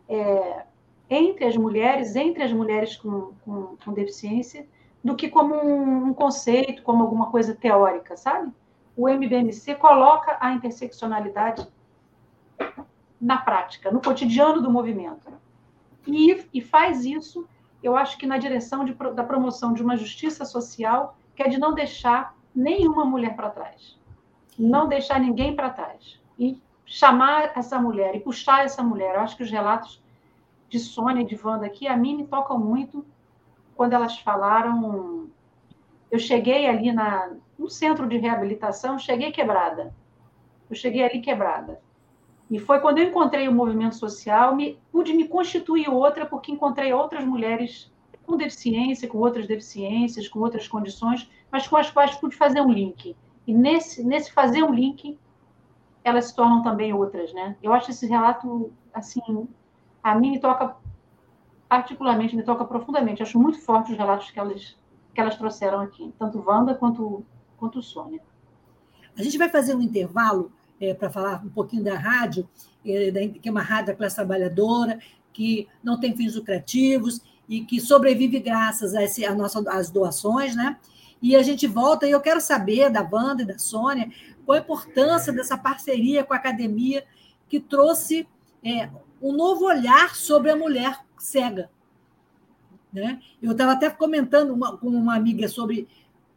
é, 0.09 0.63
entre 1.07 1.45
as 1.45 1.55
mulheres, 1.55 2.15
entre 2.15 2.41
as 2.41 2.51
mulheres 2.51 2.97
com, 2.97 3.33
com, 3.45 3.77
com 3.83 3.93
deficiência, 3.93 4.65
do 5.03 5.15
que 5.15 5.29
como 5.29 5.53
um, 5.53 6.07
um, 6.07 6.13
conceito, 6.13 6.81
como 6.81 7.03
alguma 7.03 7.29
coisa 7.29 7.53
teórica, 7.53 8.17
sabe? 8.17 8.51
O 8.97 9.07
MBMC 9.07 9.75
coloca 9.75 10.37
a 10.39 10.51
interseccionalidade 10.51 11.67
na 13.21 13.37
prática, 13.37 13.91
no 13.91 14.01
cotidiano 14.01 14.61
do 14.61 14.71
movimento. 14.71 15.31
E, 16.07 16.45
e 16.51 16.61
faz 16.61 17.05
isso 17.05 17.47
eu 17.83 17.95
acho 17.95 18.17
que 18.17 18.27
na 18.27 18.37
direção 18.37 18.85
de, 18.85 18.93
da 18.93 19.23
promoção 19.23 19.73
de 19.73 19.81
uma 19.81 19.97
justiça 19.97 20.45
social, 20.45 21.17
que 21.35 21.41
é 21.41 21.47
de 21.47 21.57
não 21.57 21.73
deixar 21.73 22.35
nenhuma 22.53 23.03
mulher 23.05 23.35
para 23.35 23.49
trás. 23.49 23.99
Não 24.57 24.87
deixar 24.87 25.19
ninguém 25.19 25.55
para 25.55 25.69
trás. 25.71 26.19
E 26.37 26.61
chamar 26.85 27.57
essa 27.57 27.79
mulher 27.79 28.15
e 28.15 28.19
puxar 28.19 28.65
essa 28.65 28.83
mulher. 28.83 29.15
Eu 29.15 29.21
acho 29.21 29.35
que 29.35 29.43
os 29.43 29.49
relatos 29.49 30.01
de 30.69 30.79
Sônia 30.79 31.21
e 31.21 31.25
de 31.25 31.39
Wanda 31.43 31.65
aqui, 31.65 31.87
a 31.87 31.97
mim 31.97 32.17
me 32.17 32.27
tocam 32.27 32.59
muito 32.59 33.05
quando 33.75 33.93
elas 33.93 34.19
falaram. 34.19 35.27
Eu 36.11 36.19
cheguei 36.19 36.67
ali 36.67 36.91
na, 36.91 37.31
no 37.57 37.69
centro 37.69 38.07
de 38.07 38.17
reabilitação, 38.17 38.99
cheguei 38.99 39.31
quebrada. 39.31 39.93
Eu 40.69 40.75
cheguei 40.75 41.03
ali 41.03 41.19
quebrada. 41.19 41.81
E 42.51 42.59
foi 42.59 42.81
quando 42.81 42.97
eu 42.97 43.05
encontrei 43.05 43.47
o 43.47 43.53
movimento 43.53 43.95
social, 43.95 44.53
me, 44.53 44.77
pude 44.91 45.13
me 45.13 45.25
constituir 45.25 45.89
outra, 45.89 46.25
porque 46.25 46.51
encontrei 46.51 46.91
outras 46.91 47.23
mulheres 47.23 47.89
com 48.23 48.35
deficiência, 48.35 49.07
com 49.07 49.19
outras 49.19 49.47
deficiências, 49.47 50.27
com 50.27 50.39
outras 50.39 50.67
condições, 50.67 51.31
mas 51.49 51.65
com 51.65 51.77
as 51.77 51.89
quais 51.89 52.13
pude 52.15 52.35
fazer 52.35 52.59
um 52.59 52.69
link. 52.69 53.15
E 53.47 53.53
nesse, 53.53 54.03
nesse 54.03 54.33
fazer 54.33 54.63
um 54.63 54.73
link, 54.73 55.17
elas 56.03 56.25
se 56.25 56.35
tornam 56.35 56.61
também 56.61 56.93
outras, 56.93 57.33
né? 57.33 57.55
Eu 57.63 57.71
acho 57.71 57.89
esse 57.89 58.05
relato, 58.05 58.73
assim, 58.93 59.21
a 60.03 60.13
mim 60.15 60.31
me 60.31 60.39
toca 60.39 60.75
particularmente, 61.69 62.35
me 62.35 62.43
toca 62.43 62.65
profundamente. 62.65 63.23
acho 63.23 63.39
muito 63.39 63.61
forte 63.61 63.93
os 63.93 63.97
relatos 63.97 64.29
que 64.29 64.37
elas, 64.37 64.77
que 65.13 65.21
elas 65.21 65.37
trouxeram 65.37 65.79
aqui, 65.79 66.13
tanto 66.19 66.43
Wanda 66.45 66.75
quanto, 66.75 67.25
quanto 67.55 67.81
Sônia. 67.81 68.21
A 69.17 69.23
gente 69.23 69.37
vai 69.37 69.47
fazer 69.47 69.73
um 69.73 69.81
intervalo 69.81 70.51
é, 70.81 70.93
para 70.95 71.11
falar 71.11 71.45
um 71.45 71.49
pouquinho 71.49 71.83
da 71.83 71.95
rádio, 71.95 72.49
é, 72.83 73.11
que 73.27 73.47
é 73.47 73.51
uma 73.51 73.61
rádio 73.61 73.87
da 73.87 73.95
classe 73.95 74.15
trabalhadora, 74.15 74.99
que 75.31 75.67
não 75.83 75.99
tem 75.99 76.17
fins 76.17 76.35
lucrativos 76.35 77.21
e 77.47 77.61
que 77.61 77.79
sobrevive 77.79 78.39
graças 78.39 78.93
a, 78.95 79.29
a 79.29 79.35
nossa, 79.35 79.63
às 79.69 79.89
doações, 79.91 80.55
né? 80.55 80.77
E 81.21 81.35
a 81.35 81.43
gente 81.43 81.67
volta, 81.67 82.07
e 82.07 82.11
eu 82.11 82.19
quero 82.19 82.41
saber 82.41 82.89
da 82.89 83.07
Wanda 83.09 83.43
e 83.43 83.45
da 83.45 83.59
Sônia 83.59 84.09
qual 84.43 84.57
a 84.57 84.61
importância 84.61 85.31
dessa 85.31 85.55
parceria 85.55 86.23
com 86.23 86.33
a 86.33 86.37
academia 86.37 87.05
que 87.47 87.59
trouxe 87.59 88.27
é, 88.63 88.89
um 89.21 89.31
novo 89.31 89.65
olhar 89.65 90.15
sobre 90.15 90.49
a 90.49 90.55
mulher 90.55 90.99
cega. 91.17 91.69
Né? 92.91 93.21
Eu 93.39 93.51
estava 93.51 93.73
até 93.73 93.89
comentando 93.89 94.51
uma, 94.51 94.75
com 94.75 94.87
uma 94.87 95.15
amiga 95.15 95.47
sobre 95.47 95.87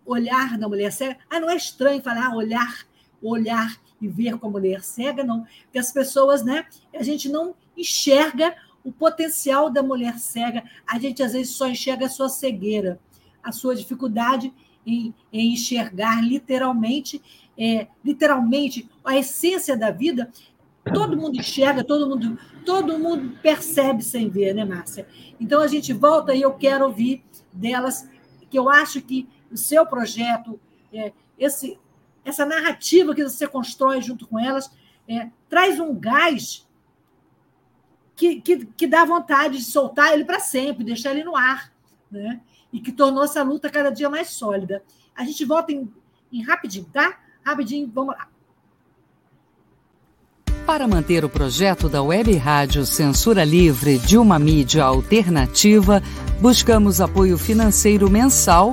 olhar 0.05 0.59
da 0.59 0.69
mulher 0.69 0.93
cega. 0.93 1.17
Ah, 1.31 1.41
não 1.41 1.49
é 1.49 1.57
estranho 1.57 2.03
falar 2.03 2.35
olhar, 2.35 2.87
olhar 3.29 3.81
e 4.01 4.09
ver 4.09 4.39
com 4.39 4.49
a 4.49 4.51
mulher 4.51 4.83
cega, 4.83 5.25
não. 5.25 5.47
Porque 5.65 5.79
as 5.79 5.93
pessoas, 5.93 6.45
né? 6.45 6.67
A 6.95 7.03
gente 7.03 7.29
não 7.29 7.55
enxerga 7.77 8.55
o 8.85 8.93
potencial 8.93 9.71
da 9.71 9.83
mulher 9.83 10.19
cega. 10.19 10.63
A 10.87 10.99
gente 10.99 11.23
às 11.23 11.33
vezes 11.33 11.55
só 11.55 11.67
enxerga 11.67 12.07
a 12.07 12.11
sua 12.11 12.29
cegueira, 12.29 13.01
a 13.43 13.51
sua 13.51 13.75
dificuldade 13.75 14.53
em, 14.87 15.15
em 15.33 15.53
enxergar 15.55 16.23
literalmente, 16.23 17.21
é, 17.57 17.87
literalmente 18.05 18.89
a 19.05 19.17
essência 19.17 19.77
da 19.77 19.91
vida. 19.91 20.31
Todo 20.93 21.17
mundo 21.17 21.39
enxerga, 21.39 21.83
todo 21.83 22.07
mundo, 22.07 22.39
todo 22.67 22.99
mundo 22.99 23.39
percebe 23.43 24.03
sem 24.03 24.29
ver, 24.29 24.55
né, 24.55 24.67
Márcia? 24.67 25.09
Então 25.41 25.63
a 25.63 25.67
gente 25.67 25.95
volta 25.95 26.35
e 26.35 26.43
eu 26.43 26.53
quero 26.53 26.85
ouvir 26.85 27.25
delas, 27.51 28.07
que 28.51 28.59
eu 28.59 28.69
acho 28.69 29.01
que 29.01 29.27
o 29.51 29.57
seu 29.57 29.87
projeto, 29.87 30.61
é, 30.93 31.11
esse, 31.39 31.79
essa 32.25 32.47
narrativa 32.47 33.15
que 33.15 33.23
você 33.23 33.47
constrói 33.47 34.01
junto 34.01 34.27
com 34.27 34.39
elas, 34.39 34.71
é, 35.09 35.29
traz 35.49 35.79
um 35.79 35.95
gás 35.95 36.67
que, 38.17 38.41
que, 38.41 38.65
que, 38.65 38.87
dá 38.87 39.05
vontade 39.05 39.59
de 39.59 39.65
soltar 39.65 40.13
ele 40.13 40.25
para 40.25 40.41
sempre, 40.41 40.85
deixar 40.85 41.11
ele 41.11 41.25
no 41.25 41.37
ar, 41.37 41.73
né? 42.11 42.41
e 42.73 42.81
que 42.81 42.91
tornou 42.91 43.25
essa 43.25 43.43
luta 43.43 43.69
cada 43.69 43.91
dia 43.91 44.09
mais 44.09 44.31
sólida. 44.31 44.83
A 45.15 45.25
gente 45.25 45.45
volta 45.45 45.73
em, 45.73 45.89
em 46.33 46.43
rapidinho, 46.43 46.87
tá? 46.93 47.19
Rapidinho, 47.45 47.91
vamos 47.93 48.15
lá. 48.17 48.29
Para 50.67 50.89
manter 50.89 51.25
o 51.25 51.29
projeto 51.29 51.89
da 51.89 52.03
Web 52.03 52.35
Rádio 52.37 52.87
Censura 52.87 53.45
Livre 53.45 53.99
de 53.99 54.17
uma 54.17 54.39
mídia 54.39 54.83
alternativa, 54.83 56.03
buscamos 56.41 57.01
apoio 57.01 57.37
financeiro 57.37 58.11
mensal 58.11 58.73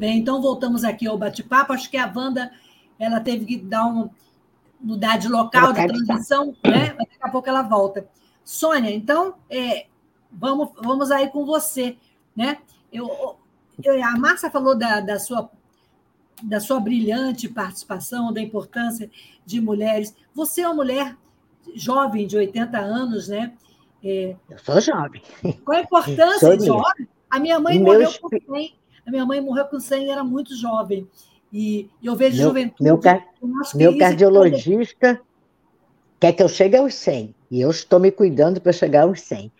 Bem, 0.00 0.18
então 0.18 0.40
voltamos 0.40 0.82
aqui 0.82 1.06
ao 1.06 1.18
bate-papo. 1.18 1.74
Acho 1.74 1.90
que 1.90 1.98
a 1.98 2.10
Wanda 2.10 2.50
ela 2.98 3.20
teve 3.20 3.44
que 3.44 3.58
dar 3.58 3.84
um, 3.84 4.08
mudar 4.80 5.18
de 5.18 5.28
local 5.28 5.74
da 5.74 5.86
transição, 5.86 6.56
né? 6.64 6.94
Mas 6.96 7.06
daqui 7.06 7.18
a 7.20 7.28
pouco 7.28 7.46
ela 7.50 7.60
volta. 7.60 8.08
Sônia, 8.42 8.90
então 8.90 9.34
é, 9.50 9.88
vamos, 10.32 10.70
vamos 10.82 11.10
aí 11.10 11.28
com 11.28 11.44
você, 11.44 11.98
né? 12.34 12.56
Eu, 12.90 13.36
eu 13.84 14.02
a 14.02 14.12
Márcia 14.12 14.50
falou 14.50 14.74
da, 14.74 15.00
da 15.00 15.18
sua 15.18 15.50
da 16.42 16.60
sua 16.60 16.80
brilhante 16.80 17.46
participação, 17.46 18.32
da 18.32 18.40
importância 18.40 19.10
de 19.44 19.60
mulheres. 19.60 20.16
Você 20.34 20.62
é 20.62 20.66
uma 20.66 20.76
mulher 20.76 21.14
jovem, 21.74 22.26
de 22.26 22.38
80 22.38 22.78
anos, 22.78 23.28
né? 23.28 23.52
É, 24.02 24.34
eu 24.48 24.58
sou 24.60 24.80
jovem. 24.80 25.20
Qual 25.62 25.76
a 25.76 25.82
importância 25.82 26.56
de 26.56 26.64
jovem? 26.64 27.06
A 27.28 27.38
minha 27.38 27.60
mãe 27.60 27.78
morreu 27.78 28.10
100, 28.10 28.79
a 29.10 29.12
minha 29.12 29.26
mãe 29.26 29.40
morreu 29.40 29.64
com 29.66 29.80
100 29.80 30.06
e 30.06 30.10
era 30.10 30.24
muito 30.24 30.56
jovem. 30.56 31.06
E, 31.52 31.90
eu 32.02 32.14
vejo 32.14 32.36
meu, 32.36 32.46
juventude. 32.46 32.82
Meu, 32.82 32.98
car 32.98 33.26
meu 33.74 33.98
cardiologista 33.98 35.20
quer 36.20 36.32
que 36.32 36.42
eu 36.42 36.48
chegue 36.48 36.76
aos 36.76 36.94
100. 36.94 37.34
E 37.50 37.60
eu 37.60 37.70
estou 37.70 37.98
me 37.98 38.12
cuidando 38.12 38.60
para 38.60 38.72
chegar 38.72 39.02
aos 39.02 39.20
100. 39.22 39.50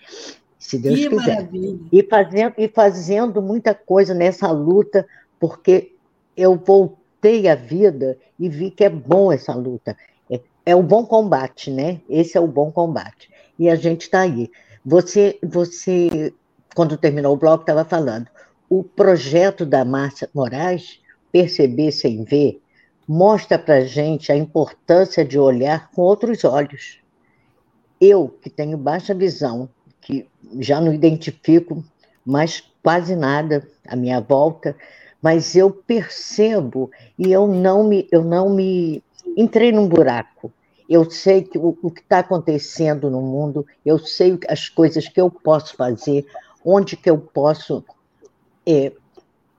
Se 0.57 0.79
Deus 0.79 1.01
que 1.01 1.09
quiser. 1.09 1.37
Maravilha. 1.37 1.81
E 1.93 2.03
fazendo, 2.05 2.55
e 2.57 2.69
fazendo 2.69 3.43
muita 3.43 3.75
coisa 3.75 4.15
nessa 4.15 4.51
luta, 4.53 5.07
porque 5.41 5.97
eu 6.37 6.55
voltei 6.57 7.49
à 7.49 7.57
vida 7.57 8.17
e 8.39 8.49
vi 8.49 8.71
que 8.71 8.85
é 8.85 8.89
bom 8.89 9.33
essa 9.33 9.53
luta. 9.53 9.97
É, 10.31 10.41
é 10.65 10.77
o 10.77 10.83
bom 10.83 11.05
combate, 11.05 11.73
né? 11.73 12.01
Esse 12.09 12.39
é 12.39 12.41
o 12.41 12.47
bom 12.47 12.71
combate. 12.71 13.29
E 13.59 13.69
a 13.69 13.75
gente 13.75 14.03
está 14.03 14.21
aí. 14.21 14.49
Você, 14.87 15.39
você, 15.43 16.33
quando 16.73 16.97
terminou 16.97 17.35
o 17.35 17.37
bloco, 17.37 17.65
estava 17.65 17.85
falando 17.85 18.29
o 18.71 18.85
projeto 18.85 19.67
da 19.67 19.85
Márcia 19.85 20.31
Moraes, 20.33 21.01
Perceber 21.33 21.91
Sem 21.91 22.23
Ver, 22.23 22.63
mostra 23.07 23.59
para 23.59 23.85
gente 23.85 24.31
a 24.31 24.37
importância 24.37 25.25
de 25.25 25.37
olhar 25.37 25.91
com 25.91 26.03
outros 26.03 26.45
olhos. 26.45 27.01
Eu, 28.01 28.29
que 28.29 28.49
tenho 28.49 28.79
baixa 28.79 29.13
visão, 29.13 29.69
que 30.01 30.29
já 30.61 30.81
não 30.81 30.95
identifico 30.95 31.85
mais 32.25 32.63
quase 32.81 33.17
nada 33.17 33.69
à 33.89 33.97
minha 33.97 34.21
volta, 34.21 34.77
mas 35.21 35.57
eu 35.57 35.73
percebo 35.73 36.93
e 37.19 37.33
eu 37.33 37.49
não 37.49 37.83
me, 37.83 38.07
eu 38.13 38.23
não 38.23 38.49
me 38.49 39.03
entrei 39.37 39.73
num 39.73 39.89
buraco. 39.89 40.53
Eu 40.89 41.11
sei 41.11 41.43
que 41.43 41.59
o, 41.59 41.77
o 41.83 41.91
que 41.91 42.01
está 42.01 42.21
acontecendo 42.21 43.11
no 43.11 43.21
mundo, 43.21 43.67
eu 43.85 43.99
sei 43.99 44.39
as 44.49 44.69
coisas 44.69 45.09
que 45.09 45.21
eu 45.21 45.29
posso 45.29 45.75
fazer, 45.77 46.25
onde 46.65 46.97
que 46.97 47.11
eu 47.11 47.19
posso 47.19 47.85
é, 48.71 48.93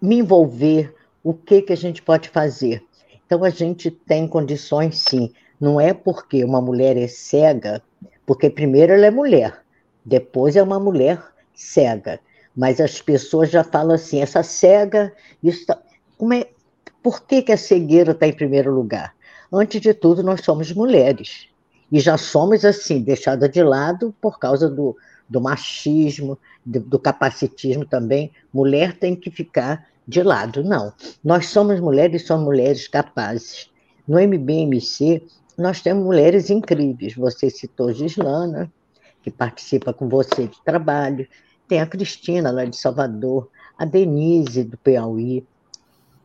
me 0.01 0.19
envolver, 0.19 0.93
o 1.23 1.33
que, 1.33 1.61
que 1.61 1.73
a 1.73 1.77
gente 1.77 2.01
pode 2.01 2.29
fazer. 2.29 2.83
Então, 3.25 3.43
a 3.43 3.49
gente 3.49 3.91
tem 3.91 4.27
condições, 4.27 4.99
sim. 4.99 5.31
Não 5.59 5.79
é 5.79 5.93
porque 5.93 6.43
uma 6.43 6.59
mulher 6.59 6.97
é 6.97 7.07
cega, 7.07 7.81
porque 8.25 8.49
primeiro 8.49 8.93
ela 8.93 9.05
é 9.05 9.11
mulher, 9.11 9.61
depois 10.03 10.55
é 10.55 10.63
uma 10.63 10.79
mulher 10.79 11.23
cega. 11.53 12.19
Mas 12.55 12.81
as 12.81 13.01
pessoas 13.01 13.49
já 13.49 13.63
falam 13.63 13.95
assim, 13.95 14.21
essa 14.21 14.43
cega, 14.43 15.13
isso 15.43 15.65
tá... 15.65 15.79
Como 16.17 16.33
é... 16.33 16.47
por 17.01 17.21
que, 17.21 17.41
que 17.43 17.51
a 17.51 17.57
cegueira 17.57 18.11
está 18.11 18.27
em 18.27 18.33
primeiro 18.33 18.73
lugar? 18.73 19.13
Antes 19.53 19.79
de 19.79 19.93
tudo, 19.93 20.23
nós 20.23 20.41
somos 20.43 20.71
mulheres. 20.73 21.47
E 21.91 21.99
já 21.99 22.17
somos, 22.17 22.65
assim, 22.65 23.01
deixadas 23.01 23.49
de 23.51 23.61
lado 23.61 24.15
por 24.19 24.39
causa 24.39 24.69
do, 24.69 24.95
do 25.31 25.39
machismo, 25.39 26.37
do, 26.65 26.81
do 26.81 26.99
capacitismo 26.99 27.85
também. 27.85 28.31
Mulher 28.53 28.97
tem 28.97 29.15
que 29.15 29.31
ficar 29.31 29.87
de 30.05 30.21
lado. 30.21 30.61
Não. 30.61 30.91
Nós 31.23 31.47
somos 31.47 31.79
mulheres 31.79 32.27
somos 32.27 32.43
mulheres 32.43 32.85
capazes. 32.89 33.69
No 34.05 34.19
MBMC, 34.19 35.25
nós 35.57 35.79
temos 35.79 36.03
mulheres 36.03 36.49
incríveis. 36.49 37.15
Você 37.15 37.49
citou 37.49 37.93
Gislana, 37.93 38.69
que 39.23 39.31
participa 39.31 39.93
com 39.93 40.09
você 40.09 40.47
de 40.47 40.61
trabalho. 40.65 41.25
Tem 41.65 41.79
a 41.79 41.87
Cristina, 41.87 42.51
lá 42.51 42.65
de 42.65 42.75
Salvador, 42.75 43.47
a 43.77 43.85
Denise, 43.85 44.65
do 44.65 44.77
Piauí, 44.77 45.45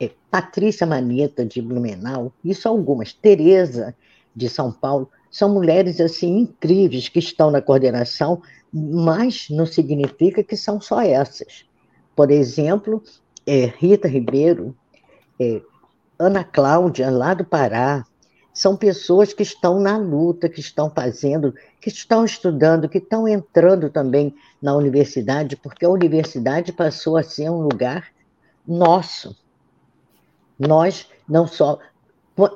é, 0.00 0.10
Patrícia 0.28 0.84
Maneta, 0.84 1.46
de 1.46 1.62
Blumenau, 1.62 2.32
isso 2.44 2.68
algumas. 2.68 3.12
Tereza, 3.12 3.94
de 4.34 4.48
São 4.48 4.72
Paulo. 4.72 5.08
São 5.30 5.48
mulheres 5.48 6.00
assim 6.00 6.38
incríveis 6.38 7.08
que 7.08 7.20
estão 7.20 7.52
na 7.52 7.62
coordenação, 7.62 8.42
mas 8.78 9.48
não 9.48 9.64
significa 9.64 10.44
que 10.44 10.54
são 10.54 10.78
só 10.78 11.00
essas. 11.00 11.64
Por 12.14 12.30
exemplo, 12.30 13.02
é, 13.46 13.64
Rita 13.64 14.06
Ribeiro, 14.06 14.76
é, 15.40 15.62
Ana 16.18 16.44
Cláudia, 16.44 17.10
lá 17.10 17.32
do 17.32 17.44
Pará, 17.44 18.04
são 18.52 18.76
pessoas 18.76 19.32
que 19.32 19.42
estão 19.42 19.80
na 19.80 19.96
luta, 19.96 20.48
que 20.48 20.60
estão 20.60 20.90
fazendo, 20.90 21.54
que 21.80 21.88
estão 21.88 22.24
estudando, 22.24 22.88
que 22.88 22.98
estão 22.98 23.26
entrando 23.26 23.88
também 23.88 24.34
na 24.60 24.74
universidade, 24.74 25.56
porque 25.56 25.84
a 25.84 25.90
universidade 25.90 26.72
passou 26.72 27.16
a 27.16 27.22
ser 27.22 27.50
um 27.50 27.60
lugar 27.60 28.08
nosso. 28.66 29.34
Nós 30.58 31.08
não 31.26 31.46
só. 31.46 31.78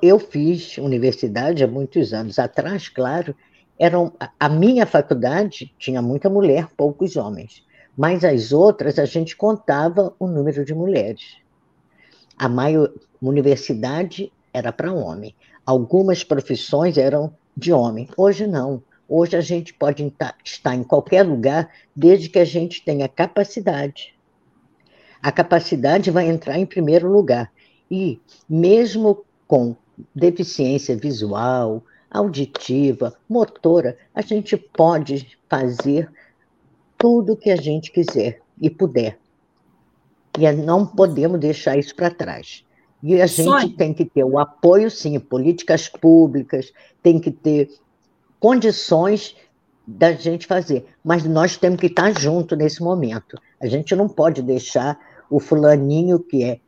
Eu 0.02 0.18
fiz 0.18 0.76
universidade 0.76 1.64
há 1.64 1.66
muitos 1.66 2.12
anos 2.12 2.38
atrás, 2.38 2.88
claro, 2.88 3.34
eram, 3.81 4.12
a 4.39 4.49
minha 4.51 4.85
faculdade 4.85 5.74
tinha 5.78 6.03
muita 6.03 6.28
mulher, 6.28 6.68
poucos 6.76 7.16
homens, 7.16 7.64
mas 7.97 8.26
as 8.26 8.53
outras 8.53 8.99
a 8.99 9.07
gente 9.07 9.35
contava 9.35 10.14
o 10.18 10.26
número 10.26 10.66
de 10.66 10.74
mulheres. 10.74 11.39
A 12.37 12.47
maior 12.47 12.93
universidade 13.22 14.31
era 14.53 14.70
para 14.70 14.93
homem. 14.93 15.35
Algumas 15.64 16.22
profissões 16.22 16.99
eram 16.99 17.35
de 17.57 17.72
homem. 17.72 18.07
Hoje 18.18 18.47
não. 18.47 18.83
Hoje 19.09 19.35
a 19.35 19.41
gente 19.41 19.72
pode 19.72 20.14
estar 20.45 20.74
em 20.74 20.85
qualquer 20.85 21.22
lugar 21.22 21.70
desde 21.97 22.28
que 22.28 22.39
a 22.39 22.45
gente 22.45 22.85
tenha 22.85 23.09
capacidade. 23.09 24.14
A 25.22 25.33
capacidade 25.33 26.11
vai 26.11 26.28
entrar 26.28 26.59
em 26.59 26.66
primeiro 26.66 27.11
lugar. 27.11 27.51
E 27.91 28.20
mesmo 28.49 29.24
com 29.49 29.74
deficiência 30.14 30.97
visual, 30.97 31.83
auditiva, 32.11 33.14
motora, 33.28 33.96
a 34.14 34.20
gente 34.20 34.56
pode 34.56 35.38
fazer 35.48 36.11
tudo 36.98 37.32
o 37.32 37.36
que 37.36 37.50
a 37.50 37.56
gente 37.56 37.92
quiser 37.92 38.40
e 38.61 38.68
puder. 38.68 39.18
E 40.38 40.50
não 40.52 40.86
podemos 40.86 41.38
deixar 41.40 41.78
isso 41.78 41.94
para 41.94 42.11
trás. 42.11 42.64
E 43.02 43.20
a 43.20 43.26
gente 43.26 43.44
Sônia. 43.44 43.76
tem 43.76 43.94
que 43.94 44.04
ter 44.04 44.24
o 44.24 44.38
apoio, 44.38 44.90
sim, 44.90 45.18
políticas 45.18 45.88
públicas, 45.88 46.72
tem 47.02 47.18
que 47.18 47.30
ter 47.30 47.70
condições 48.38 49.34
da 49.86 50.12
gente 50.12 50.46
fazer. 50.46 50.86
Mas 51.02 51.24
nós 51.24 51.56
temos 51.56 51.80
que 51.80 51.86
estar 51.86 52.18
junto 52.18 52.54
nesse 52.54 52.82
momento. 52.82 53.40
A 53.61 53.66
gente 53.66 53.94
não 53.96 54.08
pode 54.08 54.42
deixar 54.42 54.98
o 55.30 55.40
fulaninho 55.40 56.18
que 56.18 56.44
é 56.44 56.61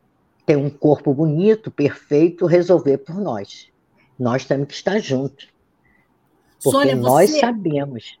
tem 0.45 0.57
um 0.57 0.69
corpo 0.69 1.13
bonito, 1.13 1.71
perfeito, 1.71 2.45
resolver 2.45 2.97
por 2.97 3.15
nós. 3.15 3.71
Nós 4.17 4.45
temos 4.45 4.67
que 4.67 4.73
estar 4.73 4.99
juntos. 4.99 5.47
Porque 6.63 6.77
Sônia, 6.77 6.95
nós 6.95 7.29
você... 7.29 7.39
sabemos. 7.39 8.17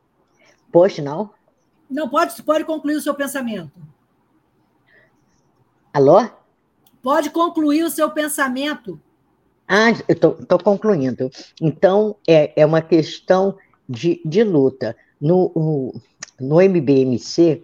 Pois 0.71 0.97
não? 0.99 1.29
Não, 1.89 2.09
pode, 2.09 2.41
pode 2.43 2.65
concluir 2.65 2.95
o 2.95 3.01
seu 3.01 3.13
pensamento. 3.13 3.71
Alô? 5.93 6.27
Pode 7.01 7.29
concluir 7.29 7.83
o 7.83 7.89
seu 7.89 8.09
pensamento. 8.09 8.99
Ah, 9.67 9.91
eu 10.07 10.13
estou 10.13 10.59
concluindo. 10.59 11.29
Então, 11.61 12.15
é, 12.27 12.51
é 12.59 12.65
uma 12.65 12.81
questão 12.81 13.57
de, 13.87 14.21
de 14.25 14.43
luta. 14.43 14.95
No, 15.19 15.51
no, 15.55 16.01
no 16.39 16.61
MBMC, 16.61 17.63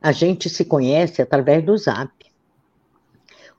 a 0.00 0.12
gente 0.12 0.48
se 0.48 0.64
conhece 0.64 1.20
através 1.20 1.64
do 1.64 1.76
Zap. 1.76 2.12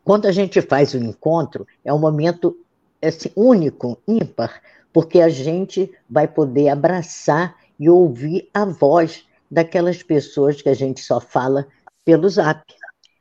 Quando 0.03 0.25
a 0.25 0.31
gente 0.31 0.61
faz 0.61 0.93
o 0.93 0.97
encontro, 0.97 1.67
é 1.83 1.93
um 1.93 1.99
momento 1.99 2.57
assim, 3.01 3.29
único, 3.35 3.97
ímpar, 4.07 4.61
porque 4.93 5.21
a 5.21 5.29
gente 5.29 5.91
vai 6.09 6.27
poder 6.27 6.69
abraçar 6.69 7.55
e 7.79 7.89
ouvir 7.89 8.49
a 8.53 8.65
voz 8.65 9.25
daquelas 9.49 10.03
pessoas 10.03 10.61
que 10.61 10.69
a 10.69 10.73
gente 10.73 11.01
só 11.01 11.19
fala 11.19 11.67
pelo 12.05 12.29
Zap. 12.29 12.63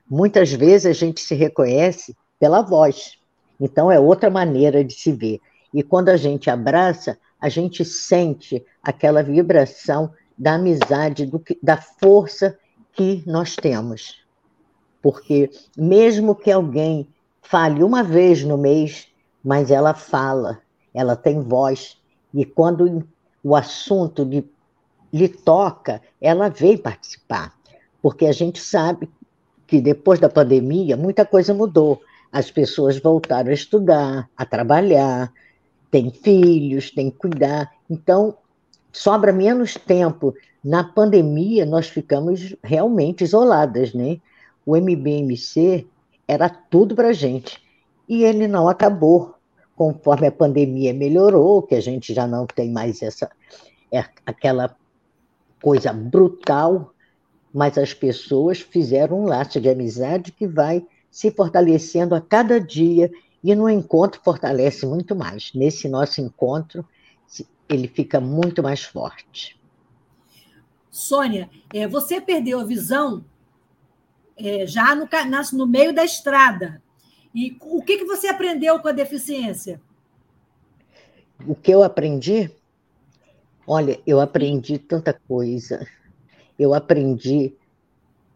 Muitas 0.08 0.52
vezes 0.52 0.86
a 0.86 0.92
gente 0.92 1.20
se 1.20 1.34
reconhece 1.34 2.16
pela 2.38 2.62
voz. 2.62 3.18
Então 3.60 3.90
é 3.90 3.98
outra 3.98 4.30
maneira 4.30 4.84
de 4.84 4.94
se 4.94 5.12
ver. 5.12 5.40
E 5.72 5.82
quando 5.82 6.08
a 6.08 6.16
gente 6.16 6.50
abraça, 6.50 7.18
a 7.40 7.48
gente 7.48 7.84
sente 7.84 8.64
aquela 8.82 9.22
vibração 9.22 10.12
da 10.36 10.54
amizade, 10.54 11.26
do 11.26 11.42
da 11.62 11.76
força 11.76 12.58
que 12.92 13.22
nós 13.26 13.54
temos. 13.56 14.24
Porque 15.02 15.50
mesmo 15.76 16.34
que 16.34 16.50
alguém 16.50 17.06
fale 17.42 17.82
uma 17.82 18.02
vez 18.02 18.42
no 18.42 18.58
mês, 18.58 19.08
mas 19.44 19.70
ela 19.70 19.94
fala, 19.94 20.60
ela 20.92 21.16
tem 21.16 21.40
voz, 21.40 21.98
e 22.32 22.44
quando 22.44 23.06
o 23.42 23.56
assunto 23.56 24.22
lhe, 24.22 24.48
lhe 25.12 25.28
toca, 25.28 26.00
ela 26.20 26.48
vem 26.48 26.76
participar. 26.76 27.54
Porque 28.02 28.26
a 28.26 28.32
gente 28.32 28.60
sabe 28.60 29.10
que 29.66 29.80
depois 29.80 30.18
da 30.18 30.28
pandemia 30.28 30.96
muita 30.96 31.24
coisa 31.24 31.52
mudou. 31.52 32.00
As 32.32 32.50
pessoas 32.50 32.98
voltaram 32.98 33.50
a 33.50 33.54
estudar, 33.54 34.28
a 34.36 34.44
trabalhar, 34.44 35.32
têm 35.90 36.10
filhos, 36.10 36.90
têm 36.90 37.10
que 37.10 37.18
cuidar. 37.18 37.70
Então, 37.88 38.36
sobra 38.92 39.32
menos 39.32 39.74
tempo. 39.74 40.34
Na 40.62 40.84
pandemia, 40.84 41.66
nós 41.66 41.88
ficamos 41.88 42.54
realmente 42.62 43.24
isoladas, 43.24 43.92
né? 43.94 44.20
O 44.64 44.76
MBMC 44.76 45.86
era 46.28 46.48
tudo 46.48 46.94
para 46.94 47.12
gente. 47.12 47.60
E 48.10 48.24
ele 48.24 48.46
não 48.46 48.68
acabou. 48.68 49.36
Conforme 49.74 50.26
a 50.26 50.32
pandemia 50.32 50.92
melhorou, 50.92 51.62
que 51.62 51.74
a 51.74 51.80
gente 51.80 52.12
já 52.12 52.26
não 52.26 52.46
tem 52.46 52.70
mais 52.70 53.00
essa 53.00 53.30
é, 53.90 54.04
aquela 54.26 54.76
coisa 55.62 55.92
brutal 55.92 56.92
mas 57.52 57.76
as 57.76 57.92
pessoas 57.92 58.60
fizeram 58.60 59.20
um 59.20 59.24
laço 59.24 59.60
de 59.60 59.68
amizade 59.68 60.32
que 60.32 60.46
vai 60.46 60.86
se 61.10 61.30
fortalecendo 61.30 62.14
a 62.14 62.20
cada 62.20 62.60
dia 62.60 63.10
e 63.42 63.54
no 63.54 63.68
encontro 63.68 64.20
fortalece 64.22 64.86
muito 64.86 65.16
mais. 65.16 65.52
Nesse 65.54 65.88
nosso 65.88 66.20
encontro, 66.20 66.86
ele 67.68 67.88
fica 67.88 68.20
muito 68.20 68.62
mais 68.62 68.82
forte. 68.82 69.58
Sônia, 70.90 71.48
é, 71.72 71.86
você 71.86 72.20
perdeu 72.20 72.60
a 72.60 72.64
visão 72.64 73.24
é, 74.36 74.66
já 74.66 74.94
no, 74.94 75.08
no, 75.52 75.66
meio 75.66 75.92
da 75.92 76.04
estrada. 76.04 76.82
E 77.34 77.56
o 77.60 77.82
que, 77.82 77.98
que 77.98 78.04
você 78.04 78.26
aprendeu 78.28 78.78
com 78.80 78.88
a 78.88 78.92
deficiência? 78.92 79.80
O 81.46 81.54
que 81.54 81.70
eu 81.70 81.82
aprendi? 81.82 82.50
Olha, 83.66 84.00
eu 84.06 84.20
aprendi 84.20 84.78
tanta 84.78 85.12
coisa 85.12 85.86
eu 86.60 86.74
aprendi, 86.74 87.54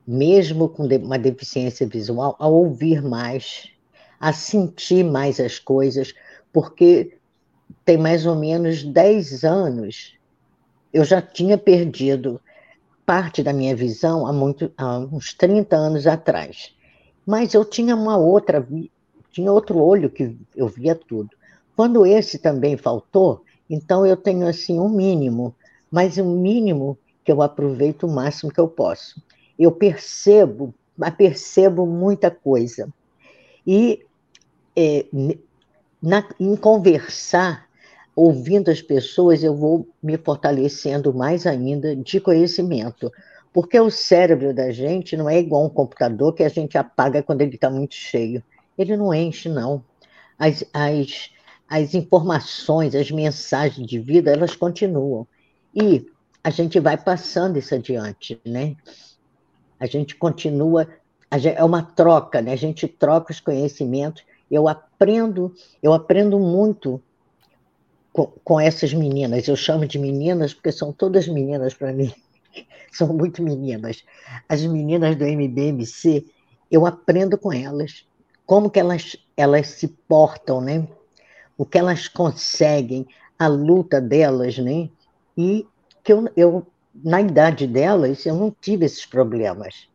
mesmo 0.06 0.66
com 0.66 0.84
uma 0.86 1.18
deficiência 1.18 1.86
visual, 1.86 2.34
a 2.38 2.48
ouvir 2.48 3.02
mais, 3.02 3.70
a 4.18 4.32
sentir 4.32 5.04
mais 5.04 5.38
as 5.38 5.58
coisas, 5.58 6.14
porque 6.50 7.18
tem 7.84 7.98
mais 7.98 8.24
ou 8.24 8.34
menos 8.34 8.82
10 8.82 9.44
anos 9.44 10.14
eu 10.90 11.04
já 11.04 11.20
tinha 11.20 11.58
perdido 11.58 12.40
parte 13.04 13.42
da 13.42 13.52
minha 13.52 13.76
visão 13.76 14.26
há, 14.26 14.32
muito, 14.32 14.72
há 14.78 15.00
uns 15.00 15.34
30 15.34 15.76
anos 15.76 16.06
atrás. 16.06 16.74
Mas 17.26 17.54
eu 17.54 17.64
tinha 17.64 17.94
uma 17.94 18.16
outra, 18.16 18.66
tinha 19.30 19.52
outro 19.52 19.78
olho 19.78 20.10
que 20.10 20.36
eu 20.54 20.68
via 20.68 20.94
tudo. 20.94 21.30
Quando 21.76 22.06
esse 22.06 22.38
também 22.38 22.76
faltou, 22.76 23.42
então 23.68 24.06
eu 24.06 24.16
tenho 24.16 24.46
assim 24.46 24.78
um 24.78 24.88
mínimo, 24.88 25.54
mas 25.90 26.18
um 26.18 26.38
mínimo 26.38 26.98
que 27.24 27.32
eu 27.32 27.40
aproveito 27.42 28.04
o 28.04 28.12
máximo 28.12 28.52
que 28.52 28.60
eu 28.60 28.68
posso. 28.68 29.20
Eu 29.58 29.72
percebo, 29.72 30.74
mas 30.96 31.14
percebo 31.14 31.86
muita 31.86 32.30
coisa. 32.30 32.88
E 33.66 34.04
é, 34.76 35.06
na, 36.02 36.28
em 36.38 36.54
conversar, 36.54 37.66
ouvindo 38.14 38.70
as 38.70 38.82
pessoas, 38.82 39.42
eu 39.42 39.56
vou 39.56 39.88
me 40.02 40.18
fortalecendo 40.18 41.14
mais 41.14 41.46
ainda 41.46 41.96
de 41.96 42.20
conhecimento. 42.20 43.10
Porque 43.54 43.78
o 43.78 43.88
cérebro 43.88 44.52
da 44.52 44.72
gente 44.72 45.16
não 45.16 45.30
é 45.30 45.38
igual 45.38 45.64
um 45.64 45.68
computador 45.68 46.34
que 46.34 46.42
a 46.42 46.48
gente 46.48 46.76
apaga 46.76 47.22
quando 47.22 47.40
ele 47.40 47.54
está 47.54 47.70
muito 47.70 47.94
cheio. 47.94 48.42
Ele 48.76 48.96
não 48.96 49.14
enche, 49.14 49.48
não. 49.48 49.80
As, 50.36 50.64
as, 50.72 51.30
as 51.68 51.94
informações, 51.94 52.96
as 52.96 53.12
mensagens 53.12 53.86
de 53.86 54.00
vida, 54.00 54.32
elas 54.32 54.56
continuam. 54.56 55.24
E 55.72 56.04
a 56.42 56.50
gente 56.50 56.80
vai 56.80 56.96
passando 56.96 57.56
isso 57.56 57.72
adiante, 57.72 58.40
né? 58.44 58.74
A 59.78 59.86
gente 59.86 60.16
continua, 60.16 60.88
é 61.30 61.62
uma 61.62 61.82
troca, 61.84 62.42
né? 62.42 62.54
A 62.54 62.56
gente 62.56 62.88
troca 62.88 63.30
os 63.30 63.38
conhecimentos. 63.38 64.24
Eu 64.50 64.66
aprendo, 64.66 65.54
eu 65.80 65.92
aprendo 65.92 66.40
muito 66.40 67.00
com, 68.12 68.26
com 68.42 68.58
essas 68.58 68.92
meninas. 68.92 69.46
Eu 69.46 69.54
chamo 69.54 69.86
de 69.86 69.96
meninas 69.96 70.52
porque 70.52 70.72
são 70.72 70.92
todas 70.92 71.28
meninas 71.28 71.72
para 71.72 71.92
mim. 71.92 72.12
São 72.92 73.08
muito 73.12 73.42
meninas. 73.42 74.04
As 74.48 74.62
meninas 74.62 75.16
do 75.16 75.24
MBMC, 75.24 76.26
eu 76.70 76.86
aprendo 76.86 77.38
com 77.38 77.52
elas. 77.52 78.06
Como 78.46 78.70
que 78.70 78.78
elas, 78.78 79.16
elas 79.36 79.68
se 79.68 79.88
portam, 79.88 80.60
né? 80.60 80.86
O 81.56 81.64
que 81.64 81.78
elas 81.78 82.08
conseguem, 82.08 83.06
a 83.38 83.46
luta 83.46 84.00
delas, 84.00 84.58
né? 84.58 84.88
E 85.36 85.66
que 86.02 86.12
eu, 86.12 86.28
eu, 86.36 86.66
na 86.94 87.20
idade 87.20 87.66
delas, 87.66 88.26
eu 88.26 88.34
não 88.34 88.54
tive 88.60 88.84
esses 88.84 89.06
problemas. 89.06 89.88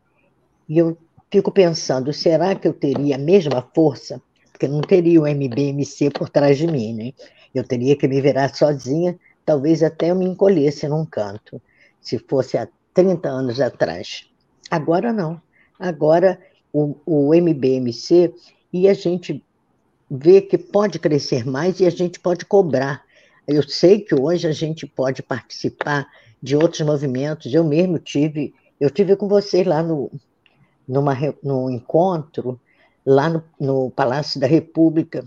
E 0.68 0.78
eu 0.78 0.96
fico 1.30 1.52
pensando, 1.52 2.12
será 2.12 2.54
que 2.54 2.66
eu 2.66 2.72
teria 2.72 3.14
a 3.14 3.18
mesma 3.18 3.62
força? 3.74 4.20
Porque 4.50 4.66
não 4.66 4.80
teria 4.80 5.20
o 5.20 5.26
MBMC 5.26 6.10
por 6.10 6.28
trás 6.28 6.58
de 6.58 6.66
mim, 6.66 6.94
né? 6.94 7.12
Eu 7.54 7.64
teria 7.64 7.96
que 7.96 8.06
me 8.06 8.20
virar 8.20 8.54
sozinha, 8.54 9.18
talvez 9.44 9.82
até 9.82 10.10
eu 10.10 10.16
me 10.16 10.24
encolhesse 10.24 10.86
num 10.88 11.04
canto, 11.04 11.60
se 12.00 12.18
fosse 12.18 12.56
há 12.56 12.68
30 12.94 13.28
anos 13.28 13.60
atrás. 13.60 14.28
Agora 14.70 15.12
não. 15.12 15.40
Agora 15.78 16.40
o, 16.72 16.96
o 17.04 17.34
MBMC 17.34 18.34
e 18.72 18.88
a 18.88 18.94
gente 18.94 19.44
vê 20.10 20.40
que 20.40 20.58
pode 20.58 20.98
crescer 20.98 21.46
mais 21.46 21.80
e 21.80 21.86
a 21.86 21.90
gente 21.90 22.18
pode 22.18 22.44
cobrar 22.44 23.04
eu 23.50 23.68
sei 23.68 24.00
que 24.00 24.14
hoje 24.14 24.46
a 24.46 24.52
gente 24.52 24.86
pode 24.86 25.22
participar 25.22 26.06
de 26.40 26.56
outros 26.56 26.80
movimentos. 26.82 27.52
Eu 27.52 27.64
mesmo 27.64 27.98
tive, 27.98 28.54
eu 28.78 28.88
tive 28.88 29.16
com 29.16 29.26
vocês 29.26 29.66
lá 29.66 29.82
no, 29.82 30.10
numa, 30.86 31.16
no 31.42 31.68
encontro, 31.68 32.60
lá 33.04 33.28
no, 33.28 33.42
no 33.58 33.90
Palácio 33.90 34.40
da 34.40 34.46
República. 34.46 35.24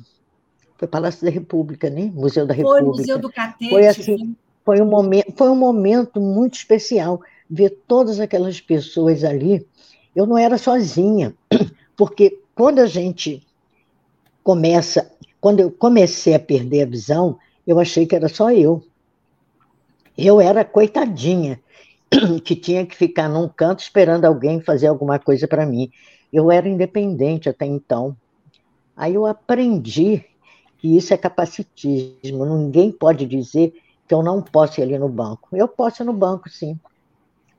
Foi 0.77 0.87
Palácio 0.87 1.25
da 1.25 1.31
República, 1.31 1.89
né? 1.89 2.11
Museu 2.13 2.45
da 2.45 2.53
República. 2.53 2.85
Foi 2.85 2.97
Museu 2.97 3.19
do 3.19 3.29
Catete. 3.29 3.69
Foi 3.69 3.87
assim, 3.87 4.35
foi 4.65 4.81
um 4.81 4.85
momento, 4.85 5.33
foi 5.35 5.49
um 5.49 5.55
momento 5.55 6.19
muito 6.19 6.55
especial 6.55 7.21
ver 7.49 7.77
todas 7.87 8.19
aquelas 8.19 8.59
pessoas 8.61 9.23
ali. 9.23 9.65
Eu 10.15 10.25
não 10.25 10.37
era 10.37 10.57
sozinha, 10.57 11.33
porque 11.97 12.39
quando 12.55 12.79
a 12.79 12.85
gente 12.85 13.45
começa, 14.43 15.11
quando 15.41 15.59
eu 15.59 15.71
comecei 15.71 16.33
a 16.33 16.39
perder 16.39 16.83
a 16.83 16.89
visão, 16.89 17.37
eu 17.65 17.79
achei 17.79 18.05
que 18.05 18.15
era 18.15 18.27
só 18.29 18.51
eu. 18.51 18.83
Eu 20.17 20.39
era 20.39 20.63
coitadinha, 20.63 21.59
que 22.43 22.55
tinha 22.55 22.85
que 22.85 22.95
ficar 22.95 23.27
num 23.27 23.47
canto 23.47 23.79
esperando 23.79 24.25
alguém 24.25 24.61
fazer 24.61 24.87
alguma 24.87 25.17
coisa 25.19 25.47
para 25.47 25.65
mim. 25.65 25.91
Eu 26.31 26.51
era 26.51 26.67
independente 26.67 27.49
até 27.49 27.65
então. 27.65 28.15
Aí 28.95 29.15
eu 29.15 29.25
aprendi 29.25 30.23
que 30.77 30.95
isso 30.95 31.13
é 31.13 31.17
capacitismo. 31.17 32.45
Ninguém 32.45 32.91
pode 32.91 33.25
dizer 33.25 33.73
que 34.13 34.15
eu 34.15 34.21
não 34.21 34.43
posso 34.43 34.79
ir 34.79 34.83
ali 34.83 34.99
no 34.99 35.09
banco. 35.09 35.49
Eu 35.53 35.67
posso 35.67 36.03
ir 36.03 36.05
no 36.05 36.13
banco, 36.13 36.47
sim. 36.47 36.79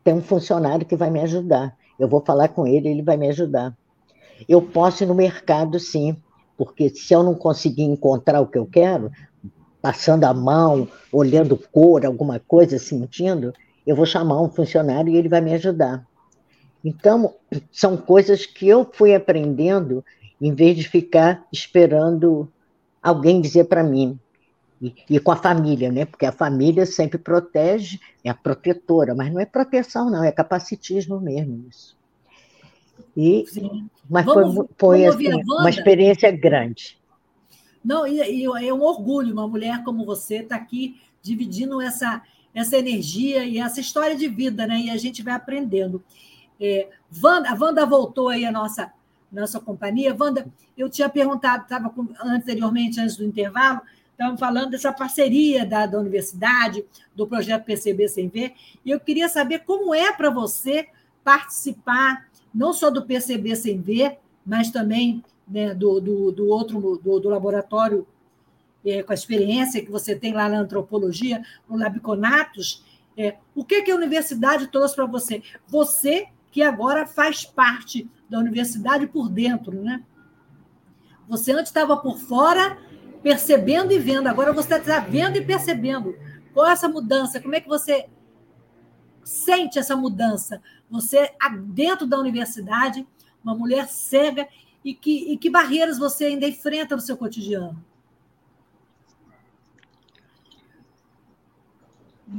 Tem 0.04 0.14
um 0.14 0.22
funcionário 0.22 0.86
que 0.86 0.94
vai 0.94 1.10
me 1.10 1.18
ajudar. 1.18 1.76
Eu 1.98 2.06
vou 2.06 2.22
falar 2.24 2.46
com 2.46 2.64
ele, 2.64 2.88
ele 2.88 3.02
vai 3.02 3.16
me 3.16 3.28
ajudar. 3.28 3.76
Eu 4.48 4.62
posso 4.62 5.02
ir 5.02 5.06
no 5.06 5.16
mercado, 5.16 5.80
sim, 5.80 6.16
porque 6.56 6.90
se 6.90 7.12
eu 7.12 7.24
não 7.24 7.34
conseguir 7.34 7.82
encontrar 7.82 8.40
o 8.40 8.46
que 8.46 8.56
eu 8.56 8.66
quero, 8.66 9.10
passando 9.82 10.22
a 10.22 10.32
mão, 10.32 10.86
olhando 11.12 11.56
cor, 11.56 12.06
alguma 12.06 12.38
coisa, 12.38 12.78
sentindo, 12.78 13.52
eu 13.84 13.96
vou 13.96 14.06
chamar 14.06 14.40
um 14.40 14.48
funcionário 14.48 15.12
e 15.12 15.16
ele 15.16 15.28
vai 15.28 15.40
me 15.40 15.54
ajudar. 15.54 16.06
Então, 16.84 17.34
são 17.72 17.96
coisas 17.96 18.46
que 18.46 18.68
eu 18.68 18.88
fui 18.92 19.12
aprendendo 19.12 20.04
em 20.40 20.54
vez 20.54 20.76
de 20.76 20.88
ficar 20.88 21.44
esperando 21.52 22.48
alguém 23.02 23.40
dizer 23.40 23.64
para 23.64 23.82
mim. 23.82 24.16
E, 24.82 24.94
e, 25.08 25.20
com 25.20 25.30
a 25.30 25.36
família, 25.36 25.90
né? 25.90 26.04
Porque 26.04 26.26
a 26.26 26.32
família 26.32 26.84
sempre 26.84 27.16
protege, 27.18 27.98
é 28.22 28.30
a 28.30 28.34
protetora, 28.34 29.14
mas 29.14 29.32
não 29.32 29.40
é 29.40 29.46
proteção, 29.46 30.10
não, 30.10 30.22
é 30.22 30.32
capacitismo 30.32 31.20
mesmo 31.20 31.66
isso. 31.70 31.96
E, 33.16 33.44
mas 34.10 34.24
vamos, 34.24 34.54
foi, 34.54 34.66
foi 34.76 35.06
assim, 35.06 35.42
uma 35.44 35.70
experiência 35.70 36.30
grande. 36.30 36.98
Não, 37.84 38.06
e, 38.06 38.20
e 38.20 38.44
é 38.44 38.74
um 38.74 38.82
orgulho 38.82 39.32
uma 39.32 39.46
mulher 39.46 39.84
como 39.84 40.04
você 40.04 40.38
estar 40.38 40.56
tá 40.56 40.62
aqui 40.62 41.00
dividindo 41.22 41.80
essa, 41.80 42.22
essa 42.54 42.76
energia 42.76 43.44
e 43.44 43.58
essa 43.58 43.80
história 43.80 44.16
de 44.16 44.28
vida, 44.28 44.66
né? 44.66 44.78
E 44.80 44.90
a 44.90 44.96
gente 44.96 45.22
vai 45.22 45.34
aprendendo. 45.34 46.02
É, 46.60 46.88
Wanda, 47.22 47.50
a 47.50 47.54
Wanda 47.54 47.86
voltou 47.86 48.28
aí 48.28 48.44
à 48.44 48.50
nossa, 48.52 48.92
nossa 49.30 49.60
companhia. 49.60 50.16
Wanda, 50.18 50.46
eu 50.76 50.88
tinha 50.88 51.08
perguntado, 51.08 51.64
estava 51.64 51.92
anteriormente, 52.22 53.00
antes 53.00 53.16
do 53.16 53.24
intervalo, 53.24 53.80
estavam 54.14 54.38
falando 54.38 54.70
dessa 54.70 54.92
parceria 54.92 55.66
da, 55.66 55.86
da 55.86 55.98
universidade, 55.98 56.84
do 57.14 57.26
projeto 57.26 57.64
PCB 57.64 58.08
Sem 58.08 58.28
Ver, 58.28 58.54
e 58.84 58.90
eu 58.90 58.98
queria 58.98 59.28
saber 59.28 59.60
como 59.60 59.94
é 59.94 60.12
para 60.12 60.30
você 60.30 60.88
participar, 61.22 62.28
não 62.54 62.72
só 62.72 62.90
do 62.90 63.04
PCB 63.04 63.54
Sem 63.56 63.80
Ver, 63.80 64.18
mas 64.46 64.70
também 64.70 65.22
né, 65.46 65.74
do, 65.74 66.00
do, 66.00 66.32
do, 66.32 66.48
outro, 66.48 66.98
do, 67.02 67.20
do 67.20 67.28
laboratório, 67.28 68.06
é, 68.84 69.02
com 69.02 69.12
a 69.12 69.14
experiência 69.14 69.84
que 69.84 69.90
você 69.90 70.14
tem 70.14 70.32
lá 70.32 70.48
na 70.48 70.58
antropologia, 70.58 71.42
no 71.68 71.76
Labiconatos, 71.76 72.84
é, 73.16 73.36
o 73.54 73.64
que, 73.64 73.82
que 73.82 73.90
a 73.90 73.96
universidade 73.96 74.66
trouxe 74.68 74.94
para 74.94 75.06
você? 75.06 75.42
Você 75.68 76.28
que 76.50 76.62
agora 76.62 77.06
faz 77.06 77.44
parte 77.44 78.08
da 78.28 78.38
universidade 78.38 79.06
por 79.06 79.28
dentro, 79.28 79.82
né? 79.82 80.02
Você 81.28 81.52
antes 81.52 81.70
estava 81.70 81.96
por 81.96 82.18
fora, 82.18 82.78
percebendo 83.24 83.90
e 83.90 83.98
vendo, 83.98 84.26
agora 84.26 84.52
você 84.52 84.74
está 84.74 85.00
vendo 85.00 85.38
e 85.38 85.44
percebendo. 85.44 86.14
Qual 86.52 86.66
é 86.66 86.72
essa 86.72 86.86
mudança? 86.86 87.40
Como 87.40 87.54
é 87.54 87.60
que 87.60 87.66
você 87.66 88.06
sente 89.24 89.78
essa 89.78 89.96
mudança? 89.96 90.62
Você, 90.90 91.32
dentro 91.68 92.06
da 92.06 92.18
universidade, 92.18 93.08
uma 93.42 93.54
mulher 93.54 93.88
cega 93.88 94.46
e 94.84 94.94
que, 94.94 95.32
e 95.32 95.38
que 95.38 95.48
barreiras 95.48 95.98
você 95.98 96.26
ainda 96.26 96.46
enfrenta 96.46 96.94
no 96.94 97.00
seu 97.00 97.16
cotidiano? 97.16 97.82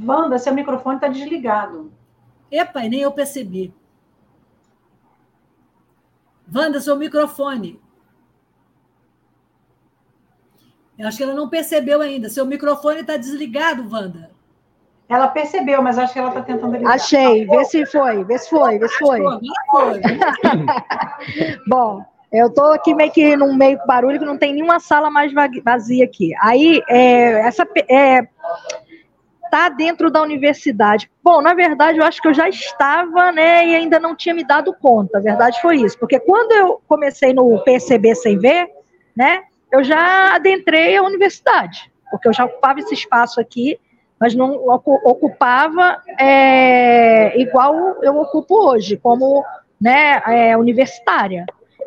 Wanda, 0.04 0.38
seu 0.38 0.54
microfone 0.54 0.98
está 0.98 1.08
desligado. 1.08 1.92
Epa, 2.48 2.82
nem 2.82 3.00
eu 3.00 3.10
percebi. 3.10 3.74
Wanda, 6.54 6.80
seu 6.80 6.96
microfone. 6.96 7.80
Eu 10.98 11.08
acho 11.08 11.16
que 11.16 11.22
ela 11.22 11.34
não 11.34 11.48
percebeu 11.48 12.00
ainda. 12.00 12.28
Seu 12.28 12.46
microfone 12.46 13.00
está 13.00 13.16
desligado, 13.16 13.86
Wanda. 13.90 14.30
Ela 15.08 15.28
percebeu, 15.28 15.80
mas 15.82 15.98
acho 15.98 16.12
que 16.12 16.18
ela 16.18 16.30
está 16.30 16.42
tentando 16.42 16.76
ligar. 16.76 16.94
Achei, 16.94 17.46
vê 17.46 17.64
se 17.64 17.86
foi, 17.86 18.24
vê 18.24 18.38
se 18.38 18.50
foi, 18.50 18.78
vê 18.78 18.88
se 18.88 18.98
foi. 18.98 19.20
Bom, 21.68 22.04
eu 22.32 22.48
estou 22.48 22.72
aqui 22.72 22.92
meio 22.92 23.12
que 23.12 23.36
num 23.36 23.54
meio 23.54 23.78
barulho 23.86 24.18
que 24.18 24.24
não 24.24 24.36
tem 24.36 24.52
nenhuma 24.52 24.80
sala 24.80 25.08
mais 25.08 25.32
vazia 25.64 26.04
aqui. 26.04 26.32
Aí, 26.40 26.82
é, 26.88 27.46
essa 27.46 27.66
é, 27.88 28.26
tá 29.50 29.68
dentro 29.68 30.10
da 30.10 30.22
universidade. 30.22 31.10
Bom, 31.22 31.40
na 31.40 31.54
verdade, 31.54 31.98
eu 31.98 32.04
acho 32.04 32.20
que 32.20 32.28
eu 32.28 32.34
já 32.34 32.48
estava, 32.48 33.30
né, 33.30 33.66
e 33.66 33.76
ainda 33.76 34.00
não 34.00 34.16
tinha 34.16 34.34
me 34.34 34.44
dado 34.44 34.74
conta. 34.74 35.18
A 35.18 35.20
verdade 35.20 35.60
foi 35.60 35.76
isso, 35.76 35.96
porque 35.98 36.18
quando 36.18 36.52
eu 36.52 36.80
comecei 36.88 37.32
no 37.32 37.62
PCB 37.62 38.14
sem 38.16 38.38
ver, 38.38 38.68
né, 39.16 39.44
eu 39.76 39.84
já 39.84 40.34
adentrei 40.34 40.96
a 40.96 41.02
universidade, 41.02 41.90
porque 42.10 42.28
eu 42.28 42.32
já 42.32 42.44
ocupava 42.44 42.80
esse 42.80 42.94
espaço 42.94 43.40
aqui, 43.40 43.78
mas 44.18 44.34
não 44.34 44.54
ocupava 45.04 46.02
é, 46.18 47.38
igual 47.38 48.02
eu 48.02 48.16
ocupo 48.18 48.70
hoje, 48.70 48.96
como 48.96 49.44
né, 49.80 50.22
é, 50.26 50.56
universitária 50.56 51.44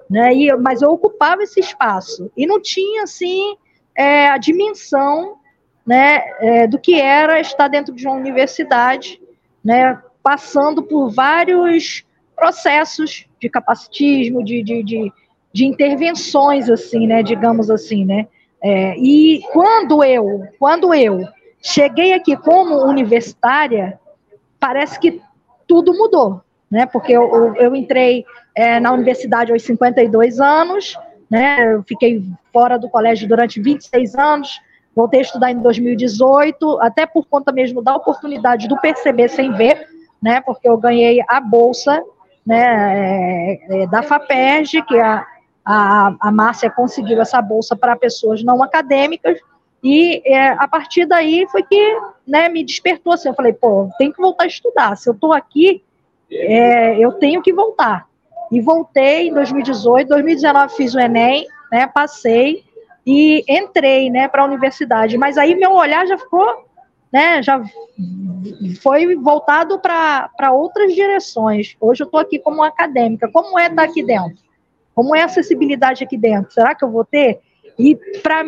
né? 0.10 0.34
E, 0.34 0.52
mas 0.58 0.82
eu 0.82 0.90
ocupava 0.90 1.44
esse 1.44 1.60
espaço 1.60 2.32
e 2.36 2.48
não 2.48 2.60
tinha 2.60 3.04
assim 3.04 3.56
é, 3.96 4.28
a 4.30 4.38
dimensão, 4.38 5.38
né, 5.86 6.24
é, 6.40 6.68
do 6.68 6.80
que 6.80 7.00
era 7.00 7.40
estar 7.40 7.68
dentro 7.68 7.94
de 7.94 8.08
uma 8.08 8.16
universidade, 8.16 9.22
né, 9.64 10.02
passando 10.24 10.84
por 10.84 11.10
vários 11.10 12.06
processos 12.36 13.28
de 13.40 13.50
capacitismo, 13.50 14.44
de, 14.44 14.64
de, 14.64 14.84
de, 14.84 15.14
de 15.52 15.66
intervenções, 15.66 16.70
assim, 16.70 17.08
né, 17.08 17.24
digamos 17.24 17.70
assim, 17.70 18.06
né. 18.06 18.28
É, 18.62 18.98
e 18.98 19.42
quando 19.54 20.04
eu, 20.04 20.44
quando 20.60 20.94
eu 20.94 21.26
cheguei 21.62 22.14
aqui 22.14 22.36
como 22.36 22.84
universitária, 22.84 24.00
parece 24.60 25.00
que 25.00 25.22
tudo 25.68 25.94
mudou, 25.94 26.42
né? 26.70 26.86
Porque 26.86 27.14
eu, 27.14 27.56
eu, 27.56 27.76
entrei 27.76 28.26
é, 28.56 28.80
na 28.80 28.92
universidade 28.92 29.52
aos 29.52 29.64
52 29.64 30.40
anos, 30.40 30.98
né? 31.30 31.74
Eu 31.74 31.84
fiquei 31.84 32.24
fora 32.52 32.78
do 32.78 32.90
colégio 32.90 33.28
durante 33.28 33.62
26 33.62 34.16
anos. 34.16 34.60
voltei 34.96 35.20
a 35.20 35.24
estudar 35.24 35.52
em 35.52 35.60
2018, 35.60 36.80
até 36.82 37.06
por 37.06 37.26
conta 37.28 37.52
mesmo 37.52 37.82
da 37.82 37.96
oportunidade 37.96 38.68
do 38.68 38.80
perceber 38.82 39.30
sem 39.30 39.54
ver, 39.54 39.88
né? 40.22 40.42
Porque 40.42 40.68
eu 40.68 40.78
ganhei 40.78 41.24
a 41.28 41.40
bolsa, 41.40 42.04
né? 42.46 43.58
É, 43.62 43.84
é, 43.84 43.88
da 43.88 44.02
FAPERJ, 44.02 44.82
que 44.82 45.00
a, 45.00 45.26
a, 45.66 46.16
a 46.20 46.32
Márcia 46.32 46.70
conseguiu 46.70 47.22
essa 47.22 47.42
bolsa 47.42 47.76
para 47.76 47.96
pessoas 47.96 48.44
não 48.44 48.64
acadêmicas, 48.64 49.40
e 49.84 50.22
é, 50.26 50.50
a 50.50 50.68
partir 50.68 51.06
daí 51.06 51.48
foi 51.50 51.64
que 51.64 52.00
né, 52.28 52.50
me 52.50 52.64
despertou 52.64 53.14
assim. 53.14 53.30
Eu 53.30 53.34
falei, 53.34 53.54
pô, 53.54 53.90
tem 53.98 54.12
que 54.12 54.22
voltar 54.22 54.44
a 54.44 54.48
estudar. 54.48 54.98
Se 54.98 55.10
eu 55.10 55.14
estou 55.14 55.32
aqui, 55.32 55.84
é, 56.32 56.98
eu 56.98 57.14
tenho 57.14 57.42
que 57.42 57.54
voltar. 57.54 58.08
E 58.52 58.60
voltei 58.60 59.30
em 59.30 59.34
2018, 59.34 60.08
2019 60.10 60.76
fiz 60.76 60.96
o 60.96 61.00
Enem, 61.00 61.48
né, 61.72 61.88
passei 61.88 62.64
e 63.06 63.44
entrei 63.48 64.10
né, 64.10 64.28
para 64.28 64.42
a 64.42 64.46
universidade. 64.46 65.18
Mas 65.18 65.38
aí 65.38 65.56
meu 65.56 65.74
olhar 65.74 66.06
já 66.08 66.18
ficou, 66.18 66.66
né, 67.12 67.42
já 67.42 67.62
foi 68.82 69.16
voltado 69.16 69.80
para 69.80 70.52
outras 70.52 70.94
direções. 70.94 71.76
Hoje 71.80 72.04
eu 72.04 72.06
estou 72.06 72.20
aqui 72.20 72.40
como 72.40 72.64
acadêmica. 72.64 73.30
Como 73.32 73.58
é 73.58 73.68
estar 73.68 73.84
aqui 73.84 74.04
dentro? 74.04 74.49
Como 75.00 75.16
é 75.16 75.22
a 75.22 75.26
acessibilidade 75.28 76.04
aqui 76.04 76.18
dentro? 76.18 76.52
Será 76.54 76.76
que 76.76 76.84
eu 76.84 76.92
vou 76.92 77.06
ter? 77.06 77.40
E 77.80 77.98
para 78.22 78.44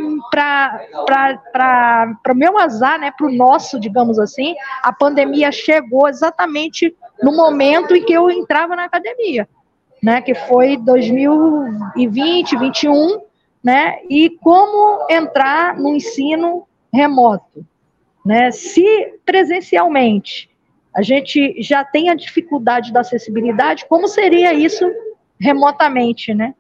o 2.30 2.36
meu 2.36 2.58
azar, 2.58 3.00
né, 3.00 3.10
para 3.18 3.26
o 3.26 3.32
nosso, 3.32 3.80
digamos 3.80 4.20
assim, 4.20 4.54
a 4.84 4.92
pandemia 4.92 5.50
chegou 5.50 6.10
exatamente 6.10 6.94
no 7.24 7.34
momento 7.34 7.96
em 7.96 8.04
que 8.04 8.12
eu 8.12 8.30
entrava 8.30 8.76
na 8.76 8.84
academia, 8.84 9.48
né, 10.04 10.22
que 10.22 10.36
foi 10.36 10.76
2020, 10.76 12.58
2021, 12.58 13.22
né, 13.64 14.00
e 14.10 14.32
como 14.42 15.08
entrar 15.10 15.78
no 15.78 15.96
ensino 15.96 16.68
remoto, 16.94 17.66
né, 18.26 18.52
se 18.52 19.14
presencialmente 19.26 20.50
a 20.94 21.02
gente 21.02 21.56
já 21.62 21.86
tem 21.86 22.10
a 22.10 22.14
dificuldade 22.14 22.92
da 22.92 23.00
acessibilidade, 23.00 23.86
como 23.88 24.06
seria 24.10 24.54
isso 24.54 24.86
remotamente, 25.42 26.34
né? 26.34 26.54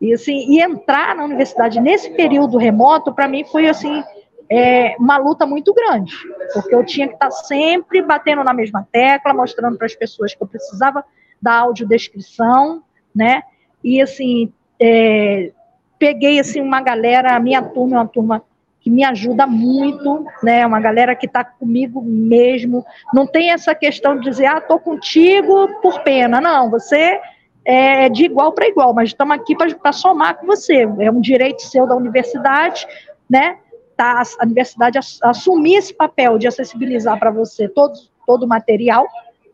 E, 0.00 0.12
assim, 0.12 0.46
e 0.50 0.60
entrar 0.60 1.16
na 1.16 1.24
universidade 1.24 1.80
nesse 1.80 2.10
período 2.10 2.58
remoto, 2.58 3.12
para 3.12 3.26
mim, 3.26 3.44
foi 3.44 3.66
assim 3.66 4.04
é, 4.48 4.94
uma 4.98 5.16
luta 5.16 5.44
muito 5.44 5.74
grande, 5.74 6.14
porque 6.52 6.74
eu 6.74 6.84
tinha 6.84 7.08
que 7.08 7.14
estar 7.14 7.30
sempre 7.30 8.00
batendo 8.02 8.44
na 8.44 8.52
mesma 8.52 8.86
tecla, 8.92 9.34
mostrando 9.34 9.76
para 9.76 9.86
as 9.86 9.94
pessoas 9.94 10.34
que 10.34 10.42
eu 10.42 10.46
precisava 10.46 11.04
da 11.40 11.54
audiodescrição, 11.54 12.82
né? 13.14 13.42
E 13.82 14.00
assim, 14.00 14.52
é, 14.80 15.52
peguei 15.98 16.38
assim 16.38 16.60
uma 16.60 16.80
galera, 16.80 17.34
a 17.34 17.40
minha 17.40 17.62
turma 17.62 17.96
é 17.96 18.00
uma 18.00 18.08
turma 18.08 18.42
que 18.80 18.90
me 18.90 19.04
ajuda 19.04 19.46
muito, 19.46 20.24
né? 20.42 20.64
Uma 20.64 20.80
galera 20.80 21.14
que 21.14 21.26
está 21.26 21.44
comigo 21.44 22.00
mesmo. 22.00 22.84
Não 23.12 23.26
tem 23.26 23.50
essa 23.50 23.74
questão 23.74 24.16
de 24.16 24.22
dizer, 24.22 24.46
ah, 24.46 24.60
tô 24.60 24.78
contigo 24.78 25.68
por 25.82 26.00
pena. 26.02 26.40
Não, 26.40 26.70
você 26.70 27.20
é 27.68 28.08
de 28.08 28.24
igual 28.24 28.52
para 28.52 28.66
igual, 28.66 28.94
mas 28.94 29.10
estamos 29.10 29.36
aqui 29.36 29.54
para 29.54 29.92
somar 29.92 30.38
com 30.38 30.46
você. 30.46 30.88
É 31.00 31.10
um 31.10 31.20
direito 31.20 31.60
seu 31.60 31.86
da 31.86 31.94
universidade, 31.94 32.86
né? 33.28 33.58
Tá, 33.94 34.22
a 34.40 34.44
universidade 34.46 34.98
assumir 35.22 35.74
esse 35.74 35.92
papel 35.92 36.38
de 36.38 36.48
acessibilizar 36.48 37.18
para 37.18 37.30
você 37.30 37.68
todo, 37.68 37.92
todo 38.26 38.44
o 38.44 38.48
material, 38.48 39.06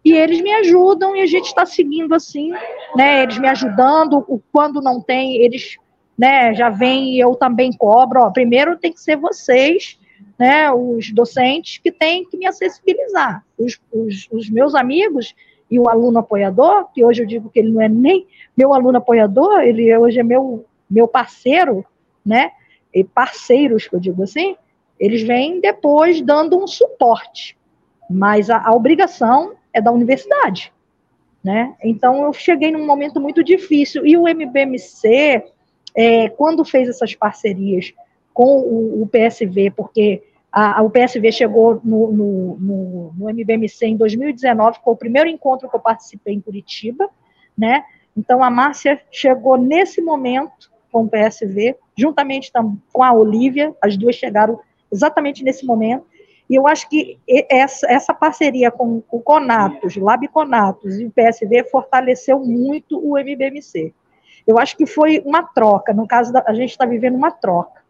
e 0.05 0.12
eles 0.12 0.41
me 0.41 0.53
ajudam 0.53 1.17
e 1.17 1.23
a 1.23 1.27
gente 1.27 1.47
está 1.47 1.67
seguindo 1.67 2.15
assim, 2.15 2.53
né? 2.95 3.25
Eles 3.25 3.37
me 3.37 3.49
ajudando, 3.49 4.25
quando 4.53 4.81
não 4.81 5.01
tem, 5.01 5.39
eles 5.39 5.77
né, 6.17 6.55
já 6.55 6.71
vem 6.71 7.15
e 7.15 7.21
eu 7.21 7.35
também 7.35 7.73
cobro. 7.73 8.21
Ó, 8.21 8.31
primeiro 8.31 8.79
tem 8.79 8.93
que 8.93 9.01
ser 9.01 9.17
vocês, 9.17 9.99
né, 10.39 10.71
os 10.71 11.11
docentes, 11.11 11.79
que 11.79 11.91
têm 11.91 12.25
que 12.25 12.37
me 12.37 12.47
acessibilizar. 12.47 13.45
Os, 13.59 13.81
os, 13.93 14.29
os 14.31 14.49
meus 14.49 14.77
amigos 14.77 15.35
e 15.71 15.79
o 15.79 15.89
aluno 15.89 16.19
apoiador, 16.19 16.89
que 16.93 17.05
hoje 17.05 17.23
eu 17.23 17.27
digo 17.27 17.51
que 17.51 17.59
ele 17.59 17.71
não 17.71 17.81
é 17.81 17.89
nem 17.89 18.27
meu 18.57 18.73
aluno 18.73 18.99
apoiador, 18.99 19.61
ele 19.61 19.97
hoje 19.97 20.21
é 20.21 20.23
meu, 20.23 20.65
meu 20.89 21.09
parceiro, 21.09 21.85
né? 22.25 22.53
E 22.93 23.03
parceiros, 23.03 23.89
que 23.89 23.97
eu 23.97 24.01
digo 24.01 24.23
assim, 24.23 24.57
eles 24.99 25.23
vêm 25.23 25.61
depois 25.61 26.21
dando 26.21 26.62
um 26.62 26.67
suporte. 26.67 27.57
Mas 28.09 28.51
a, 28.51 28.62
a 28.65 28.73
obrigação 28.73 29.55
é 29.73 29.81
da 29.81 29.91
universidade, 29.91 30.73
né? 31.43 31.75
Então 31.83 32.25
eu 32.25 32.33
cheguei 32.33 32.71
num 32.71 32.87
momento 32.87 33.21
muito 33.21 33.43
difícil. 33.43 34.07
E 34.07 34.17
o 34.17 34.29
MBMC, 34.29 35.43
é, 35.95 36.29
quando 36.29 36.65
fez 36.65 36.89
essas 36.89 37.15
parcerias 37.15 37.93
com 38.33 38.59
o, 38.59 39.03
o 39.03 39.09
PSV, 39.09 39.73
porque 39.75 40.23
a, 40.55 40.81
o 40.83 40.89
PSV 40.89 41.33
chegou 41.33 41.81
no, 41.83 42.13
no, 42.13 42.57
no, 42.61 43.13
no 43.17 43.31
MBMC 43.31 43.87
em 43.87 43.97
2019, 43.97 44.79
foi 44.85 44.95
o 44.95 44.97
primeiro 44.97 45.29
encontro 45.29 45.69
que 45.69 45.75
eu 45.75 45.81
participei 45.81 46.33
em 46.33 46.41
Curitiba, 46.41 47.11
né? 47.59 47.83
Então 48.17 48.41
a 48.41 48.49
Márcia 48.49 49.01
chegou 49.11 49.59
nesse 49.59 50.01
momento 50.01 50.71
com 50.93 51.03
o 51.03 51.09
PSV, 51.09 51.77
juntamente 51.99 52.53
com 52.93 53.03
a 53.03 53.13
Olivia, 53.13 53.75
as 53.83 53.97
duas 53.97 54.15
chegaram 54.15 54.61
exatamente 54.93 55.43
nesse 55.43 55.67
momento. 55.67 56.07
E 56.49 56.55
eu 56.55 56.69
acho 56.69 56.89
que 56.89 57.19
essa, 57.51 57.91
essa 57.91 58.15
parceria 58.15 58.71
com 58.71 59.03
o 59.11 59.21
Conatos, 59.21 59.97
Lab 59.97 60.29
Conatos 60.29 61.01
e 61.01 61.05
o 61.05 61.11
PSV 61.11 61.65
fortaleceu 61.69 62.39
muito 62.39 63.01
o 63.05 63.19
MBMC. 63.19 63.93
Eu 64.47 64.57
acho 64.57 64.77
que 64.77 64.87
foi 64.87 65.21
uma 65.25 65.43
troca, 65.43 65.93
no 65.93 66.07
caso, 66.07 66.33
da, 66.33 66.45
a 66.47 66.55
gente 66.55 66.71
está 66.71 66.87
vivendo 66.87 67.17
uma 67.17 67.33
troca 67.33 67.84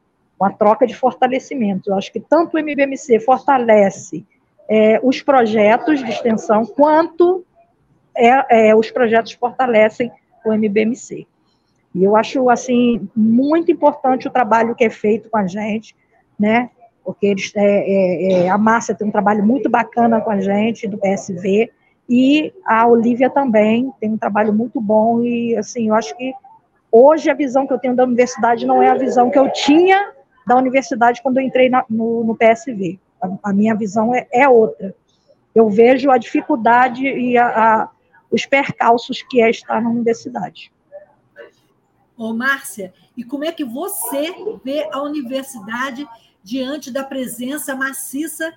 uma 0.45 0.53
troca 0.53 0.87
de 0.87 0.95
fortalecimento. 0.95 1.91
Eu 1.91 1.97
acho 1.97 2.13
que 2.13 2.21
tanto 2.21 2.55
o 2.55 2.59
MBMC 2.59 3.19
fortalece 3.21 4.25
é, 4.69 5.01
os 5.03 5.23
projetos 5.23 6.05
de 6.05 6.11
extensão, 6.11 6.67
quanto 6.67 7.45
é, 8.15 8.69
é, 8.69 8.75
os 8.75 8.91
projetos 8.91 9.33
fortalecem 9.33 10.13
o 10.45 10.53
MBMC. 10.53 11.27
E 11.95 12.05
eu 12.05 12.15
acho, 12.15 12.51
assim, 12.51 13.09
muito 13.17 13.73
importante 13.73 14.29
o 14.29 14.31
trabalho 14.31 14.75
que 14.75 14.85
é 14.85 14.91
feito 14.91 15.31
com 15.31 15.39
a 15.39 15.47
gente, 15.47 15.97
né? 16.39 16.71
Porque 17.03 17.27
eles, 17.27 17.53
é, 17.57 17.63
é, 17.63 18.33
é 18.45 18.49
a 18.49 18.59
Márcia 18.59 18.95
tem 18.95 19.07
um 19.07 19.13
trabalho 19.13 19.45
muito 19.45 19.71
bacana 19.71 20.21
com 20.21 20.31
a 20.31 20.41
gente, 20.41 20.87
do 20.87 20.99
PSV, 20.99 21.71
e 22.09 22.53
a 22.67 22.87
Olivia 22.87 23.31
também 23.31 23.91
tem 23.99 24.11
um 24.11 24.19
trabalho 24.19 24.53
muito 24.53 24.81
bom, 24.81 25.23
e, 25.23 25.57
assim, 25.57 25.89
eu 25.89 25.95
acho 25.95 26.15
que 26.17 26.35
hoje 26.93 27.31
a 27.31 27.35
visão 27.35 27.67
que 27.67 27.73
eu 27.73 27.79
tenho 27.79 27.97
da 27.97 28.05
universidade 28.05 28.67
não 28.67 28.83
é 28.83 28.91
a 28.91 28.95
visão 28.95 29.31
que 29.31 29.39
eu 29.39 29.51
tinha 29.51 30.14
da 30.47 30.57
universidade 30.57 31.23
quando 31.23 31.39
eu 31.39 31.43
entrei 31.43 31.69
na, 31.69 31.85
no, 31.89 32.25
no, 32.25 32.37
PSV. 32.37 32.99
A, 33.21 33.51
a 33.51 33.53
minha 33.53 33.75
visão 33.75 34.15
é, 34.15 34.27
é, 34.33 34.49
outra. 34.49 34.95
Eu 35.55 35.69
vejo 35.71 36.11
a 36.11 36.19
dificuldade 36.19 37.07
e 37.07 37.39
a, 37.39 37.47
a, 37.47 37.91
os 38.31 38.45
percalços 38.45 39.23
que 39.23 39.41
é 39.41 39.51
estar 39.51 39.81
na 39.81 39.89
universidade. 39.89 40.73
Ô, 42.17 42.33
Márcia, 42.33 42.93
e 43.17 43.25
como 43.25 43.45
é 43.45 43.53
que 43.53 43.65
você 43.65 44.33
vê 44.65 44.89
a 44.93 45.03
universidade 45.03 46.07
diante 46.43 46.91
da 46.91 47.03
presença 47.03 47.75
maciça 47.75 48.53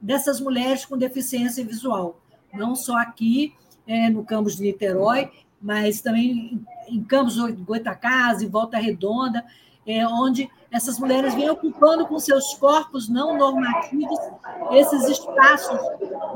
dessas 0.00 0.40
mulheres 0.40 0.84
com 0.84 0.96
deficiência 0.96 1.64
visual? 1.64 2.20
Não 2.52 2.74
só 2.74 2.96
aqui 2.98 3.54
é, 3.86 4.08
no 4.08 4.24
campus 4.24 4.56
de 4.56 4.62
Niterói, 4.62 5.30
mas 5.60 6.00
também 6.00 6.64
em, 6.88 7.02
campos 7.02 7.36
Goitacazes, 7.62 8.42
em 8.42 8.48
Volta 8.50 8.78
Redonda, 8.78 9.44
é, 9.86 10.06
onde 10.06 10.48
essas 10.70 10.98
mulheres 10.98 11.34
vêm 11.34 11.50
ocupando 11.50 12.06
com 12.06 12.18
seus 12.18 12.54
corpos 12.54 13.08
não 13.08 13.36
normativos 13.36 14.18
esses 14.70 15.08
espaços 15.08 15.78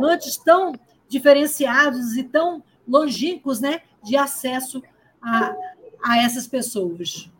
antes 0.01 0.37
tão 0.37 0.73
diferenciados 1.09 2.17
e 2.17 2.25
tão 2.25 2.63
longínquos 2.87 3.61
né, 3.61 3.83
de 4.03 4.17
acesso 4.17 4.83
a, 5.23 5.55
a 6.03 6.19
essas 6.19 6.47
pessoas. 6.47 7.31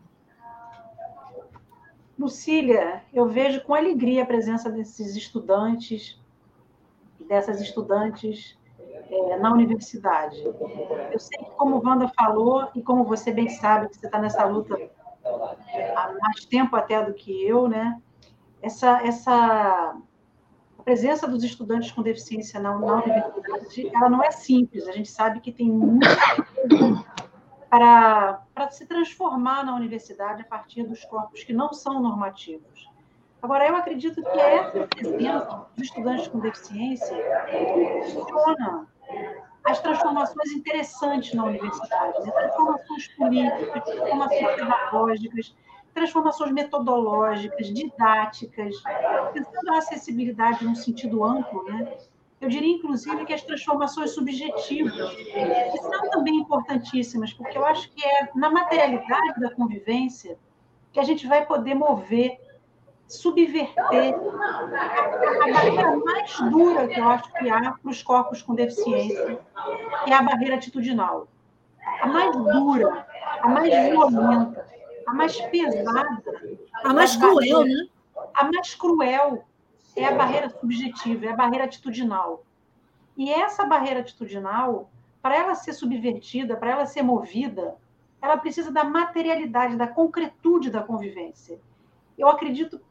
Lucília, 2.17 3.03
eu 3.13 3.27
vejo 3.27 3.61
com 3.65 3.75
alegria 3.75 4.23
a 4.23 4.25
presença 4.25 4.69
desses 4.69 5.17
estudantes, 5.17 6.17
dessas 7.27 7.59
estudantes 7.59 8.57
é, 9.09 9.37
na 9.37 9.51
universidade. 9.51 10.41
Eu 11.11 11.19
sei 11.19 11.37
que, 11.39 11.51
como 11.57 11.85
Wanda 11.85 12.07
falou, 12.17 12.69
e 12.73 12.81
como 12.81 13.03
você 13.03 13.31
bem 13.31 13.49
sabe, 13.49 13.89
que 13.89 13.97
você 13.97 14.05
está 14.05 14.19
nessa 14.19 14.45
luta 14.45 14.77
há 15.25 16.13
mais 16.21 16.45
tempo 16.45 16.75
até 16.75 17.03
do 17.03 17.13
que 17.13 17.45
eu, 17.45 17.67
né? 17.67 17.99
Essa, 18.61 19.01
essa 19.05 19.95
a 20.77 20.83
presença 20.83 21.27
dos 21.27 21.43
estudantes 21.43 21.91
com 21.91 22.01
deficiência 22.01 22.59
na, 22.59 22.77
na 22.77 22.95
universidade, 22.95 23.91
ela 23.93 24.09
não 24.09 24.23
é 24.23 24.31
simples. 24.31 24.87
A 24.87 24.91
gente 24.91 25.09
sabe 25.09 25.39
que 25.39 25.51
tem 25.51 25.69
muita 25.69 26.07
coisa 26.69 27.05
para, 27.69 28.41
para 28.53 28.69
se 28.69 28.85
transformar 28.85 29.63
na 29.65 29.75
universidade 29.75 30.41
a 30.41 30.45
partir 30.45 30.83
dos 30.83 31.03
corpos 31.05 31.43
que 31.43 31.53
não 31.53 31.73
são 31.73 32.01
normativos. 32.01 32.89
Agora, 33.41 33.67
eu 33.67 33.75
acredito 33.75 34.23
que 34.23 34.39
essa 34.39 34.87
presença 34.87 35.67
dos 35.75 35.85
estudantes 35.85 36.27
com 36.27 36.39
deficiência 36.39 37.15
funciona 38.11 38.87
as 39.65 39.79
transformações 39.79 40.51
interessantes 40.51 41.33
na 41.33 41.45
universidade, 41.45 42.19
né? 42.19 42.31
transformações 42.31 43.07
políticas, 43.09 43.83
transformações 43.83 44.55
pedagógicas, 44.55 45.55
transformações 45.93 46.51
metodológicas, 46.51 47.73
didáticas, 47.73 48.75
pensando 49.33 49.73
a 49.73 49.77
acessibilidade 49.77 50.63
num 50.63 50.75
sentido 50.75 51.23
amplo, 51.23 51.63
né? 51.63 51.97
Eu 52.41 52.49
diria, 52.49 52.75
inclusive, 52.75 53.25
que 53.25 53.33
as 53.33 53.41
transformações 53.41 54.11
subjetivas, 54.11 55.15
que 55.15 55.77
são 55.77 56.09
também 56.11 56.35
importantíssimas, 56.35 57.33
porque 57.33 57.57
eu 57.57 57.65
acho 57.65 57.89
que 57.91 58.05
é 58.05 58.29
na 58.35 58.51
materialidade 58.51 59.39
da 59.39 59.49
convivência 59.51 60.37
que 60.91 60.99
a 60.99 61.03
gente 61.03 61.25
vai 61.25 61.45
poder 61.45 61.73
mover, 61.73 62.37
subverter 63.07 64.15
a 64.15 65.51
barreira 65.51 65.97
mais 65.97 66.39
dura 66.49 66.87
que 66.87 66.99
eu 66.99 67.09
acho 67.09 67.31
que 67.33 67.49
há 67.49 67.71
para 67.71 67.91
os 67.91 68.01
corpos 68.01 68.41
com 68.41 68.55
deficiência, 68.55 69.39
que 70.03 70.11
é 70.11 70.13
a 70.13 70.21
barreira 70.21 70.55
atitudinal. 70.55 71.27
A 72.01 72.07
mais 72.07 72.35
dura, 72.35 73.07
a 73.41 73.47
mais 73.47 73.69
violenta, 73.89 74.67
a 75.05 75.13
mais 75.13 75.39
pesada. 75.39 76.23
A 76.83 76.93
mais 76.93 77.15
cruel, 77.15 77.63
né? 77.63 77.87
A 78.33 78.43
mais 78.45 78.73
cruel 78.73 79.45
é 79.95 80.05
a 80.05 80.15
barreira 80.15 80.49
subjetiva, 80.49 81.27
é 81.27 81.29
a 81.29 81.35
barreira 81.35 81.65
atitudinal. 81.65 82.43
E 83.15 83.31
essa 83.31 83.65
barreira 83.65 84.01
atitudinal, 84.01 84.89
para 85.21 85.35
ela 85.35 85.55
ser 85.55 85.73
subvertida, 85.73 86.57
para 86.57 86.71
ela 86.71 86.85
ser 86.85 87.01
movida, 87.01 87.75
ela 88.21 88.37
precisa 88.37 88.71
da 88.71 88.83
materialidade, 88.83 89.77
da 89.77 89.87
concretude 89.87 90.69
da 90.69 90.81
convivência. 90.81 91.59
Eu 92.17 92.27
acredito 92.27 92.81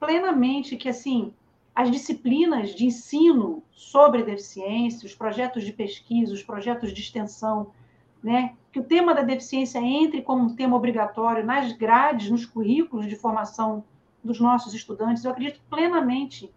plenamente 0.00 0.76
que 0.76 0.88
assim 0.88 1.32
as 1.74 1.90
disciplinas 1.90 2.74
de 2.74 2.86
ensino 2.86 3.62
sobre 3.70 4.24
deficiência, 4.24 5.06
os 5.06 5.14
projetos 5.14 5.64
de 5.64 5.72
pesquisa, 5.72 6.34
os 6.34 6.42
projetos 6.42 6.92
de 6.92 7.00
extensão, 7.00 7.70
né, 8.22 8.54
que 8.72 8.80
o 8.80 8.84
tema 8.84 9.14
da 9.14 9.22
deficiência 9.22 9.78
entre 9.78 10.22
como 10.22 10.44
um 10.44 10.54
tema 10.54 10.76
obrigatório 10.76 11.44
nas 11.44 11.72
grades, 11.72 12.30
nos 12.30 12.44
currículos 12.44 13.06
de 13.06 13.16
formação 13.16 13.84
dos 14.22 14.40
nossos 14.40 14.74
estudantes, 14.74 15.24
eu 15.24 15.30
acredito 15.30 15.60
plenamente 15.70 16.52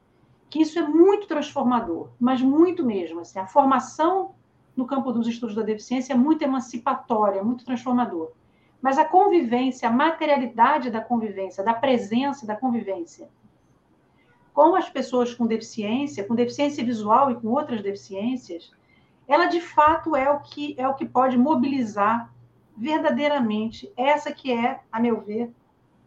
que 0.49 0.61
isso 0.61 0.77
é 0.77 0.81
muito 0.81 1.27
transformador, 1.27 2.09
mas 2.19 2.41
muito 2.41 2.85
mesmo. 2.85 3.21
Assim, 3.21 3.39
a 3.39 3.47
formação 3.47 4.35
no 4.75 4.85
campo 4.85 5.11
dos 5.11 5.27
estudos 5.27 5.55
da 5.55 5.63
deficiência 5.63 6.13
é 6.13 6.17
muito 6.17 6.43
emancipatória, 6.43 7.43
muito 7.43 7.65
transformador. 7.65 8.31
Mas 8.83 8.97
a 8.97 9.05
convivência, 9.05 9.87
a 9.87 9.91
materialidade 9.91 10.91
da 10.91 10.99
convivência, 10.99 11.63
da 11.63 11.73
presença 11.73 12.45
da 12.45 12.53
convivência 12.53 13.29
com 14.53 14.75
as 14.75 14.89
pessoas 14.89 15.33
com 15.33 15.47
deficiência, 15.47 16.25
com 16.25 16.35
deficiência 16.35 16.83
visual 16.83 17.31
e 17.31 17.35
com 17.35 17.47
outras 17.47 17.81
deficiências, 17.81 18.71
ela 19.27 19.47
de 19.47 19.61
fato 19.61 20.15
é 20.17 20.29
o 20.29 20.41
que 20.41 20.75
é 20.77 20.87
o 20.87 20.93
que 20.93 21.05
pode 21.05 21.37
mobilizar 21.37 22.29
verdadeiramente 22.77 23.91
essa 23.95 24.31
que 24.33 24.51
é, 24.51 24.81
a 24.91 24.99
meu 24.99 25.21
ver, 25.21 25.49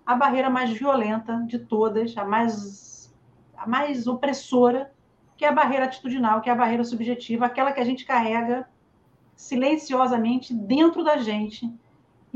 a 0.04 0.14
barreira 0.14 0.50
mais 0.50 0.70
violenta 0.70 1.42
de 1.46 1.58
todas, 1.58 2.16
a 2.16 2.24
mais, 2.24 3.12
a 3.56 3.66
mais 3.66 4.06
opressora, 4.06 4.92
que 5.36 5.46
é 5.46 5.48
a 5.48 5.52
barreira 5.52 5.86
atitudinal, 5.86 6.42
que 6.42 6.50
é 6.50 6.52
a 6.52 6.56
barreira 6.56 6.84
subjetiva, 6.84 7.46
aquela 7.46 7.72
que 7.72 7.80
a 7.80 7.84
gente 7.84 8.04
carrega 8.04 8.68
silenciosamente 9.34 10.54
dentro 10.54 11.02
da 11.02 11.16
gente 11.16 11.72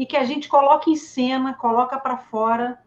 e 0.01 0.07
que 0.07 0.17
a 0.17 0.25
gente 0.25 0.49
coloca 0.49 0.89
em 0.89 0.97
cena, 0.97 1.53
coloca 1.53 1.99
para 1.99 2.17
fora 2.17 2.83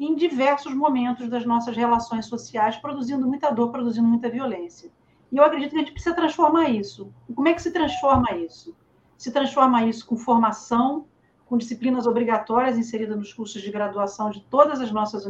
em 0.00 0.14
diversos 0.14 0.72
momentos 0.72 1.28
das 1.28 1.44
nossas 1.44 1.76
relações 1.76 2.24
sociais, 2.24 2.74
produzindo 2.76 3.26
muita 3.26 3.50
dor, 3.50 3.70
produzindo 3.70 4.08
muita 4.08 4.30
violência. 4.30 4.90
E 5.30 5.36
eu 5.36 5.44
acredito 5.44 5.72
que 5.72 5.76
a 5.76 5.80
gente 5.80 5.92
precisa 5.92 6.16
transformar 6.16 6.70
isso. 6.70 7.12
E 7.28 7.34
como 7.34 7.48
é 7.48 7.52
que 7.52 7.60
se 7.60 7.70
transforma 7.70 8.32
isso? 8.36 8.74
Se 9.18 9.30
transforma 9.30 9.84
isso 9.84 10.06
com 10.06 10.16
formação, 10.16 11.04
com 11.44 11.58
disciplinas 11.58 12.06
obrigatórias 12.06 12.78
inseridas 12.78 13.18
nos 13.18 13.30
cursos 13.30 13.60
de 13.60 13.70
graduação 13.70 14.30
de 14.30 14.40
todas 14.40 14.80
as 14.80 14.90
nossas 14.90 15.24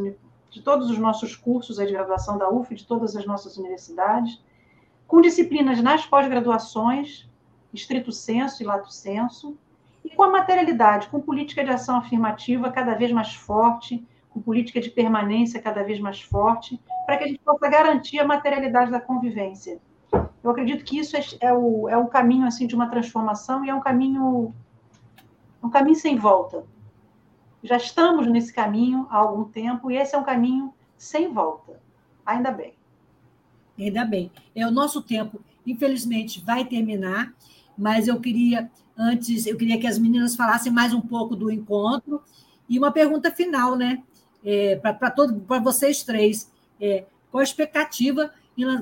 de 0.49 0.61
todos 0.61 0.89
os 0.89 0.97
nossos 0.97 1.35
cursos 1.35 1.75
de 1.75 1.91
graduação 1.91 2.37
da 2.37 2.49
UF, 2.49 2.73
de 2.73 2.87
todas 2.87 3.13
as 3.13 3.25
nossas 3.25 3.57
universidades, 3.57 4.41
com 5.05 5.19
disciplinas 5.19 5.81
nas 5.81 6.05
pós-graduações, 6.05 7.29
estrito 7.73 8.13
senso 8.13 8.63
e 8.63 8.65
lato 8.65 8.89
senso, 8.89 9.57
e 10.05 10.09
com 10.15 10.21
a 10.21 10.29
materialidade, 10.29 11.07
com 11.07 11.19
política 11.19 11.63
de 11.63 11.71
ação 11.71 11.97
afirmativa 11.97 12.71
cada 12.71 12.93
vez 12.93 13.11
mais 13.11 13.33
forte, 13.33 14.05
com 14.29 14.39
política 14.39 14.79
de 14.79 14.91
permanência 14.91 15.59
cada 15.59 15.83
vez 15.83 15.99
mais 15.99 16.21
forte, 16.21 16.79
para 17.07 17.17
que 17.17 17.23
a 17.23 17.27
gente 17.27 17.39
possa 17.39 17.67
garantir 17.67 18.19
a 18.19 18.25
materialidade 18.25 18.91
da 18.91 18.99
convivência. 19.01 19.79
Eu 20.43 20.51
acredito 20.51 20.85
que 20.85 20.99
isso 20.99 21.17
é, 21.17 21.21
é, 21.41 21.51
o, 21.51 21.89
é 21.89 21.97
o 21.97 22.05
caminho 22.05 22.45
assim 22.45 22.67
de 22.67 22.75
uma 22.75 22.87
transformação 22.87 23.65
e 23.65 23.69
é 23.69 23.73
um 23.73 23.79
caminho 23.79 24.53
um 25.63 25.69
caminho 25.71 25.95
sem 25.95 26.15
volta. 26.15 26.63
Já 27.63 27.77
estamos 27.77 28.27
nesse 28.27 28.53
caminho 28.53 29.07
há 29.09 29.17
algum 29.17 29.45
tempo 29.45 29.89
e 29.89 29.97
esse 29.97 30.13
é 30.13 30.17
um 30.17 30.23
caminho 30.23 30.71
sem 30.95 31.33
volta. 31.33 31.81
Ainda 32.23 32.51
bem. 32.51 32.75
Ainda 33.79 34.05
bem. 34.05 34.31
É 34.55 34.67
o 34.67 34.71
nosso 34.71 35.01
tempo, 35.01 35.41
infelizmente, 35.65 36.39
vai 36.45 36.63
terminar, 36.63 37.33
mas 37.75 38.07
eu 38.07 38.21
queria 38.21 38.69
antes, 38.97 39.45
eu 39.45 39.57
queria 39.57 39.79
que 39.79 39.87
as 39.87 39.97
meninas 39.97 40.35
falassem 40.35 40.71
mais 40.71 40.93
um 40.93 41.01
pouco 41.01 41.35
do 41.35 41.51
encontro 41.51 42.21
e 42.67 42.77
uma 42.77 42.91
pergunta 42.91 43.31
final, 43.31 43.75
né? 43.75 44.03
É, 44.43 44.75
para 44.75 45.59
vocês 45.59 46.03
três, 46.03 46.51
é, 46.79 47.05
qual 47.31 47.41
a 47.41 47.43
expectativa 47.43 48.31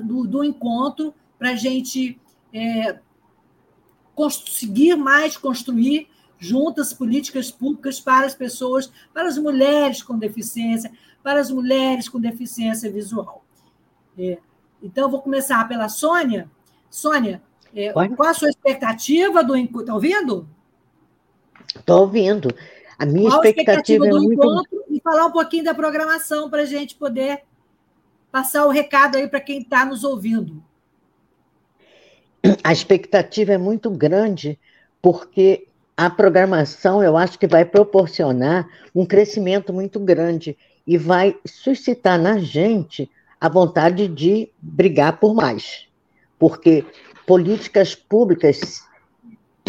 do, 0.04 0.26
do 0.26 0.44
encontro 0.44 1.14
para 1.38 1.50
a 1.50 1.56
gente 1.56 2.20
é, 2.52 2.98
conseguir 4.14 4.94
mais 4.96 5.36
construir 5.36 6.08
juntas 6.38 6.92
políticas 6.92 7.50
públicas 7.50 7.98
para 7.98 8.26
as 8.26 8.34
pessoas, 8.34 8.92
para 9.12 9.28
as 9.28 9.38
mulheres 9.38 10.02
com 10.02 10.18
deficiência, 10.18 10.92
para 11.22 11.40
as 11.40 11.50
mulheres 11.50 12.08
com 12.08 12.20
deficiência 12.20 12.90
visual. 12.90 13.44
É, 14.18 14.38
então, 14.82 15.10
vou 15.10 15.22
começar 15.22 15.66
pela 15.66 15.88
Sônia. 15.88 16.50
Sônia, 16.90 17.42
é, 17.74 17.92
qual 17.92 18.28
a 18.28 18.34
sua 18.34 18.48
expectativa 18.48 19.42
do 19.42 19.56
encontro? 19.56 19.80
Está 19.80 19.94
ouvindo? 19.94 20.48
Estou 21.74 22.00
ouvindo. 22.00 22.54
A 22.98 23.04
minha 23.04 23.30
qual 23.30 23.44
expectativa, 23.44 23.70
a 23.70 23.80
expectativa 23.80 24.06
é 24.06 24.10
do 24.10 24.22
muito... 24.22 24.42
encontro 24.42 24.84
e 24.90 25.00
falar 25.00 25.26
um 25.26 25.32
pouquinho 25.32 25.64
da 25.64 25.74
programação 25.74 26.48
para 26.48 26.62
a 26.62 26.66
gente 26.66 26.94
poder 26.94 27.42
passar 28.30 28.66
o 28.66 28.70
recado 28.70 29.16
aí 29.16 29.28
para 29.28 29.40
quem 29.40 29.60
está 29.60 29.84
nos 29.84 30.04
ouvindo. 30.04 30.62
A 32.62 32.72
expectativa 32.72 33.52
é 33.52 33.58
muito 33.58 33.90
grande, 33.90 34.58
porque 35.00 35.66
a 35.96 36.10
programação, 36.10 37.02
eu 37.02 37.16
acho 37.16 37.38
que 37.38 37.46
vai 37.46 37.64
proporcionar 37.64 38.68
um 38.94 39.06
crescimento 39.06 39.72
muito 39.72 39.98
grande 39.98 40.56
e 40.86 40.98
vai 40.98 41.36
suscitar 41.46 42.18
na 42.20 42.38
gente 42.38 43.10
a 43.40 43.48
vontade 43.48 44.08
de 44.08 44.50
brigar 44.60 45.18
por 45.18 45.34
mais. 45.34 45.86
Porque 46.38 46.84
políticas 47.26 47.94
públicas 47.94 48.82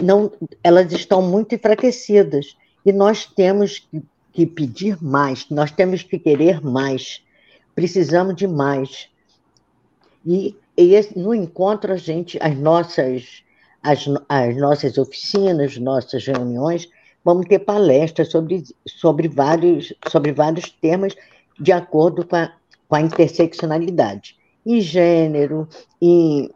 não, 0.02 0.32
elas 0.64 0.92
estão 0.92 1.22
muito 1.22 1.56
enfraquecidas 1.56 2.58
e 2.86 2.92
nós 2.92 3.26
temos 3.26 3.88
que, 4.34 4.46
pedir 4.46 5.02
mais, 5.02 5.50
nós 5.50 5.72
temos 5.72 6.04
que 6.04 6.20
querer 6.20 6.62
mais, 6.62 7.24
precisamos 7.74 8.36
de 8.36 8.48
mais. 8.48 9.10
E, 10.26 10.56
e 10.78 11.10
no 11.16 11.34
encontro 11.34 11.94
a 11.94 11.98
gente, 11.98 12.38
as 12.42 12.58
nossas 12.58 13.46
as, 13.86 14.06
as 14.28 14.58
nossas 14.58 14.98
oficinas, 14.98 15.78
nossas 15.78 16.26
reuniões, 16.26 16.90
vamos 17.24 17.46
ter 17.48 17.60
palestras 17.60 18.32
sobre, 18.32 18.64
sobre, 18.88 19.28
vários, 19.28 19.94
sobre 20.08 20.32
vários 20.32 20.72
temas 20.72 21.14
de 21.60 21.72
acordo 21.72 22.26
com 22.26 22.36
a, 22.36 22.52
com 22.90 22.96
a 22.96 23.02
interseccionalidade. 23.02 24.36
Em 24.66 24.82
gênero, 24.82 25.70
em 26.02 26.50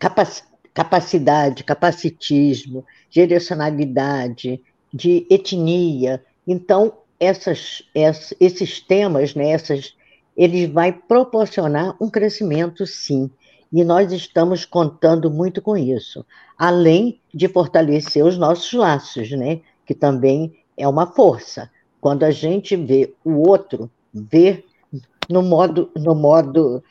capac, 0.00 0.42
capacidade, 0.74 1.62
capacitismo, 1.62 2.84
direcionalidade, 3.08 4.60
de 4.92 5.24
etnia. 5.30 6.24
Então, 6.44 6.94
essas, 7.20 7.84
esses 8.40 8.80
temas, 8.80 9.36
né, 9.36 9.50
essas, 9.50 9.94
eles 10.36 10.68
vai 10.68 10.90
proporcionar 10.90 11.94
um 12.00 12.10
crescimento, 12.10 12.84
sim, 12.86 13.30
e 13.72 13.84
nós 13.84 14.10
estamos 14.10 14.64
contando 14.64 15.30
muito 15.30 15.62
com 15.62 15.76
isso, 15.76 16.26
além 16.58 17.20
de 17.32 17.46
fortalecer 17.46 18.24
os 18.24 18.36
nossos 18.36 18.72
laços, 18.72 19.30
né? 19.30 19.60
que 19.86 19.94
também 19.94 20.56
é 20.76 20.88
uma 20.88 21.06
força. 21.06 21.70
Quando 22.00 22.24
a 22.24 22.32
gente 22.32 22.74
vê 22.74 23.14
o 23.24 23.48
outro, 23.48 23.88
vê 24.12 24.64
no 25.28 25.42
modo, 25.42 25.88
no 25.96 26.16
modo 26.16 26.82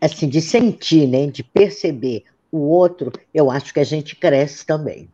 assim, 0.00 0.28
de 0.28 0.40
sentir, 0.40 1.06
né? 1.06 1.28
de 1.28 1.44
perceber 1.44 2.24
o 2.56 2.68
outro, 2.68 3.12
eu 3.32 3.50
acho 3.50 3.72
que 3.72 3.80
a 3.80 3.84
gente 3.84 4.16
cresce 4.16 4.64
também. 4.64 5.10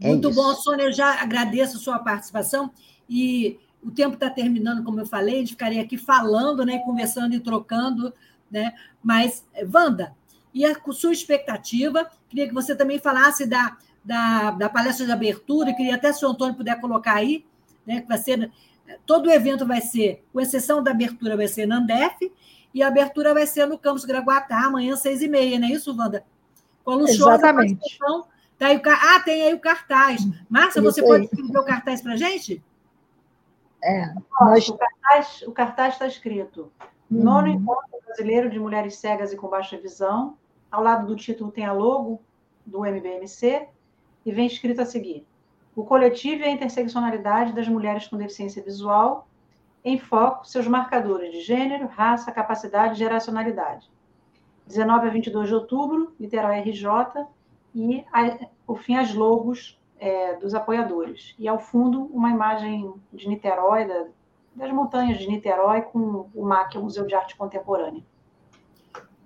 É 0.00 0.08
Muito 0.08 0.30
isso. 0.30 0.40
bom, 0.40 0.54
Sônia, 0.54 0.84
eu 0.84 0.92
já 0.92 1.20
agradeço 1.20 1.76
a 1.76 1.80
sua 1.80 1.98
participação 1.98 2.70
e 3.08 3.58
o 3.82 3.90
tempo 3.90 4.14
está 4.14 4.30
terminando, 4.30 4.84
como 4.84 5.00
eu 5.00 5.06
falei, 5.06 5.36
a 5.36 5.38
gente 5.38 5.50
ficaria 5.52 5.82
aqui 5.82 5.96
falando, 5.96 6.64
né, 6.64 6.78
conversando 6.78 7.34
e 7.34 7.40
trocando 7.40 8.12
né? 8.50 8.74
Mas, 9.02 9.44
Wanda, 9.72 10.14
e 10.52 10.64
a 10.64 10.74
sua 10.92 11.12
expectativa? 11.12 12.10
Queria 12.28 12.48
que 12.48 12.54
você 12.54 12.74
também 12.74 12.98
falasse 12.98 13.46
da, 13.46 13.76
da, 14.04 14.50
da 14.52 14.68
palestra 14.68 15.06
de 15.06 15.12
abertura, 15.12 15.74
queria 15.74 15.94
até 15.94 16.12
se 16.12 16.24
o 16.24 16.28
Antônio 16.28 16.54
puder 16.54 16.80
colocar 16.80 17.14
aí, 17.14 17.44
né? 17.86 18.00
Que 18.00 18.08
vai 18.08 18.18
ser 18.18 18.50
todo 19.04 19.26
o 19.26 19.30
evento 19.30 19.66
vai 19.66 19.82
ser, 19.82 20.24
com 20.32 20.40
exceção 20.40 20.82
da 20.82 20.92
abertura, 20.92 21.36
vai 21.36 21.46
ser 21.46 21.66
na 21.66 21.76
Andef, 21.76 22.32
e 22.72 22.82
a 22.82 22.88
abertura 22.88 23.34
vai 23.34 23.46
ser 23.46 23.66
no 23.66 23.78
Campus 23.78 24.04
Graguatá, 24.04 24.66
amanhã, 24.66 24.96
seis 24.96 25.22
e 25.22 25.28
meia, 25.28 25.58
não 25.58 25.68
é 25.68 25.72
isso, 25.72 25.96
Wanda? 25.96 26.24
Com 26.84 26.92
a 26.92 26.94
luxuosa 26.96 27.34
Exatamente. 27.34 27.98
Tá 28.58 28.66
aí 28.66 28.76
o, 28.76 28.82
ah, 28.84 29.20
tem 29.20 29.42
aí 29.42 29.54
o 29.54 29.60
cartaz. 29.60 30.20
Márcia, 30.50 30.82
você 30.82 31.00
pode 31.00 31.24
escrever 31.24 31.58
o 31.58 31.64
cartaz 31.64 32.02
para 32.02 32.14
a 32.14 32.16
gente? 32.16 32.62
É. 33.82 34.12
Nós... 34.40 34.68
O 35.46 35.52
cartaz 35.52 35.94
está 35.94 36.06
escrito 36.06 36.72
hum. 37.10 37.22
Nono 37.22 37.48
Encontro 37.48 37.98
Brasileiro 38.04 38.50
de 38.50 38.58
Mulheres 38.58 38.96
Cegas 38.96 39.32
e 39.32 39.36
com 39.36 39.48
Baixa 39.48 39.78
Visão. 39.78 40.36
Ao 40.70 40.82
lado 40.82 41.06
do 41.06 41.14
título 41.14 41.52
tem 41.52 41.64
a 41.64 41.72
logo 41.72 42.20
do 42.66 42.84
MBMC 42.84 43.68
e 44.26 44.32
vem 44.32 44.46
escrito 44.46 44.82
a 44.82 44.84
seguir: 44.84 45.26
O 45.76 45.84
coletivo 45.84 46.42
e 46.42 46.44
a 46.44 46.50
interseccionalidade 46.50 47.52
das 47.52 47.68
mulheres 47.68 48.08
com 48.08 48.16
deficiência 48.16 48.62
visual 48.62 49.28
em 49.84 49.98
foco 49.98 50.46
seus 50.46 50.66
marcadores 50.66 51.32
de 51.32 51.40
gênero, 51.40 51.86
raça, 51.86 52.32
capacidade 52.32 52.94
e 52.94 52.98
geracionalidade. 52.98 53.90
19 54.66 55.08
a 55.08 55.10
22 55.10 55.48
de 55.48 55.54
outubro, 55.54 56.14
Niterói 56.18 56.60
RJ, 56.60 57.26
e, 57.74 58.04
a, 58.12 58.46
por 58.66 58.80
fim, 58.80 58.96
as 58.96 59.14
logos 59.14 59.78
é, 59.98 60.36
dos 60.36 60.54
apoiadores. 60.54 61.34
E, 61.38 61.48
ao 61.48 61.58
fundo, 61.58 62.02
uma 62.12 62.30
imagem 62.30 62.92
de 63.12 63.28
Niterói, 63.28 63.86
da, 63.86 64.06
das 64.54 64.72
montanhas 64.72 65.18
de 65.18 65.28
Niterói, 65.28 65.82
com 65.82 66.28
o 66.34 66.44
MAC, 66.44 66.76
o 66.76 66.82
Museu 66.82 67.06
de 67.06 67.14
Arte 67.14 67.36
Contemporânea. 67.36 68.02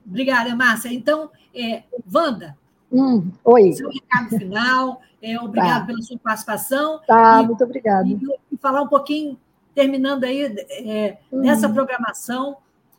Obrigada, 0.07 0.55
Márcia. 0.55 0.93
Então, 0.93 1.31
é, 1.55 1.83
Wanda, 2.13 2.57
hum, 2.91 3.31
oi. 3.45 3.73
seu 3.73 3.89
recado 3.89 4.37
final, 4.37 5.01
é, 5.21 5.39
obrigado 5.41 5.81
tá. 5.81 5.87
pela 5.87 6.03
sua 6.03 6.19
participação. 6.19 7.01
Tá, 7.07 7.43
e, 7.43 7.47
muito 7.47 7.65
obrigada. 7.65 8.09
E, 8.09 8.19
e, 8.51 8.57
falar 8.57 8.83
um 8.83 8.89
pouquinho, 8.89 9.39
terminando 9.75 10.25
aí, 10.25 10.45
é, 10.71 11.19
uhum. 11.31 11.43
dessa 11.43 11.69
programação 11.69 12.57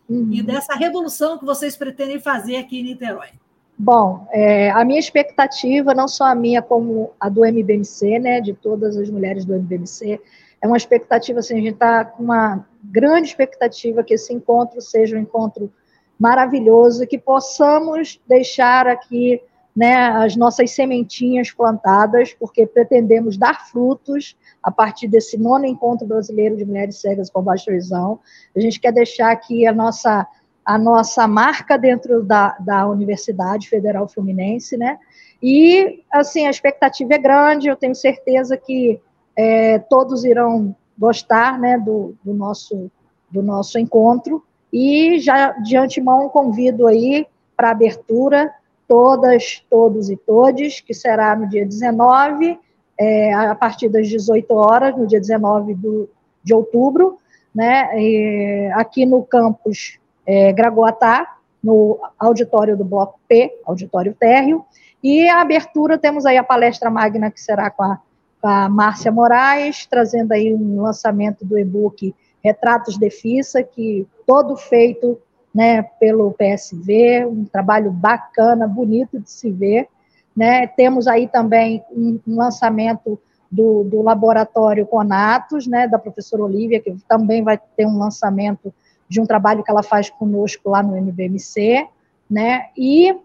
uhum. 0.09 0.30
e 0.32 0.41
dessa 0.41 0.74
revolução 0.76 1.38
que 1.38 1.45
vocês 1.45 1.76
pretendem 1.76 2.19
fazer 2.19 2.57
aqui 2.57 2.80
em 2.80 2.84
Niterói. 2.84 3.30
Bom, 3.78 4.28
é, 4.32 4.69
a 4.71 4.86
minha 4.86 4.99
expectativa, 4.99 5.93
não 5.93 6.07
só 6.07 6.26
a 6.26 6.36
minha, 6.36 6.61
como 6.61 7.11
a 7.19 7.28
do 7.28 7.43
MBMC, 7.43 8.19
né, 8.19 8.39
de 8.39 8.53
todas 8.53 8.95
as 8.95 9.09
mulheres 9.09 9.45
do 9.45 9.55
MBMC, 9.55 10.19
é 10.61 10.67
uma 10.67 10.78
expectativa, 10.78 11.39
assim, 11.39 11.55
a 11.55 11.61
gente 11.61 11.74
está 11.74 12.05
com 12.05 12.24
uma 12.24 12.65
grande 12.84 13.28
expectativa 13.28 14.03
que 14.03 14.13
esse 14.13 14.34
encontro 14.34 14.80
seja 14.80 15.17
um 15.17 15.19
encontro 15.19 15.71
maravilhoso, 16.19 17.05
que 17.07 17.17
possamos 17.17 18.21
deixar 18.28 18.88
aqui 18.88 19.41
né, 19.76 19.95
as 19.95 20.36
nossas 20.36 20.71
sementinhas 20.71 21.51
plantadas, 21.51 22.34
porque 22.34 22.65
pretendemos 22.67 23.38
dar 23.38 23.67
frutos 23.67 24.38
a 24.61 24.71
partir 24.71 25.07
desse 25.07 25.38
nono 25.38 25.65
encontro 25.65 26.07
brasileiro 26.07 26.55
de 26.55 26.65
mulheres 26.65 26.97
cegas 26.97 27.30
com 27.30 27.41
baixa 27.41 27.71
visão. 27.71 28.19
A 28.55 28.59
gente 28.59 28.80
quer 28.80 28.91
deixar 28.91 29.32
aqui 29.32 29.65
a 29.65 29.74
nossa 29.74 30.28
a 30.65 30.78
nossa 30.78 31.28
marca 31.28 31.78
dentro 31.78 32.24
da, 32.24 32.55
da 32.57 32.88
Universidade 32.88 33.67
Federal 33.67 34.07
Fluminense, 34.07 34.78
né? 34.78 34.97
E, 35.41 36.01
assim, 36.09 36.47
a 36.47 36.49
expectativa 36.49 37.15
é 37.15 37.17
grande, 37.17 37.67
eu 37.67 37.76
tenho 37.76 37.93
certeza 37.93 38.55
que 38.55 38.97
é, 39.36 39.78
todos 39.78 40.24
irão 40.24 40.74
gostar, 40.97 41.59
né, 41.59 41.78
do, 41.78 42.15
do, 42.24 42.34
nosso, 42.34 42.89
do 43.30 43.41
nosso 43.41 43.78
encontro. 43.78 44.41
E 44.71 45.19
já 45.19 45.49
de 45.51 45.76
antemão 45.76 46.30
convido 46.30 46.88
aí 46.88 47.28
para 47.57 47.71
abertura 47.71 48.49
todas, 48.93 49.65
todos 49.71 50.07
e 50.11 50.15
todes, 50.15 50.79
que 50.79 50.93
será 50.93 51.35
no 51.35 51.49
dia 51.49 51.65
19, 51.65 52.59
é, 52.95 53.33
a 53.33 53.55
partir 53.55 53.89
das 53.89 54.07
18 54.07 54.53
horas, 54.53 54.95
no 54.95 55.07
dia 55.07 55.19
19 55.19 55.73
do, 55.73 56.07
de 56.43 56.53
outubro, 56.53 57.17
né, 57.55 57.89
e, 57.99 58.71
aqui 58.75 59.03
no 59.03 59.23
campus 59.23 59.97
é, 60.27 60.53
Gragoatá, 60.53 61.37
no 61.63 61.99
auditório 62.19 62.77
do 62.77 62.85
Bloco 62.85 63.19
P, 63.27 63.51
auditório 63.65 64.13
térreo, 64.13 64.63
e 65.03 65.27
a 65.27 65.41
abertura 65.41 65.97
temos 65.97 66.23
aí 66.23 66.37
a 66.37 66.43
palestra 66.43 66.91
magna 66.91 67.31
que 67.31 67.41
será 67.41 67.71
com 67.71 67.81
a, 67.81 67.99
com 68.39 68.47
a 68.47 68.69
Márcia 68.69 69.11
Moraes, 69.11 69.87
trazendo 69.87 70.33
aí 70.33 70.53
um 70.53 70.83
lançamento 70.83 71.43
do 71.43 71.57
e-book 71.57 72.13
Retratos 72.43 72.95
de 72.95 73.09
Fissa, 73.09 73.63
que 73.63 74.05
todo 74.27 74.55
feito 74.55 75.19
né, 75.53 75.83
pelo 75.99 76.31
PSV, 76.31 77.25
um 77.25 77.45
trabalho 77.45 77.91
bacana, 77.91 78.67
bonito 78.67 79.19
de 79.19 79.29
se 79.29 79.51
ver. 79.51 79.87
Né? 80.35 80.65
Temos 80.65 81.07
aí 81.07 81.27
também 81.27 81.83
um, 81.91 82.19
um 82.27 82.37
lançamento 82.37 83.19
do, 83.51 83.83
do, 83.83 84.01
laboratório 84.01 84.87
Conatos, 84.87 85.67
né, 85.67 85.87
da 85.87 85.99
professora 85.99 86.43
Olivia, 86.43 86.79
que 86.79 86.95
também 87.07 87.43
vai 87.43 87.59
ter 87.77 87.85
um 87.85 87.99
lançamento 87.99 88.73
de 89.07 89.21
um 89.21 89.27
trabalho 89.27 89.63
que 89.63 89.69
ela 89.69 89.83
faz 89.83 90.09
conosco 90.09 90.71
lá 90.71 90.81
no 90.81 90.97
MBMC, 90.97 91.87
né? 92.29 92.69
E 92.75 93.15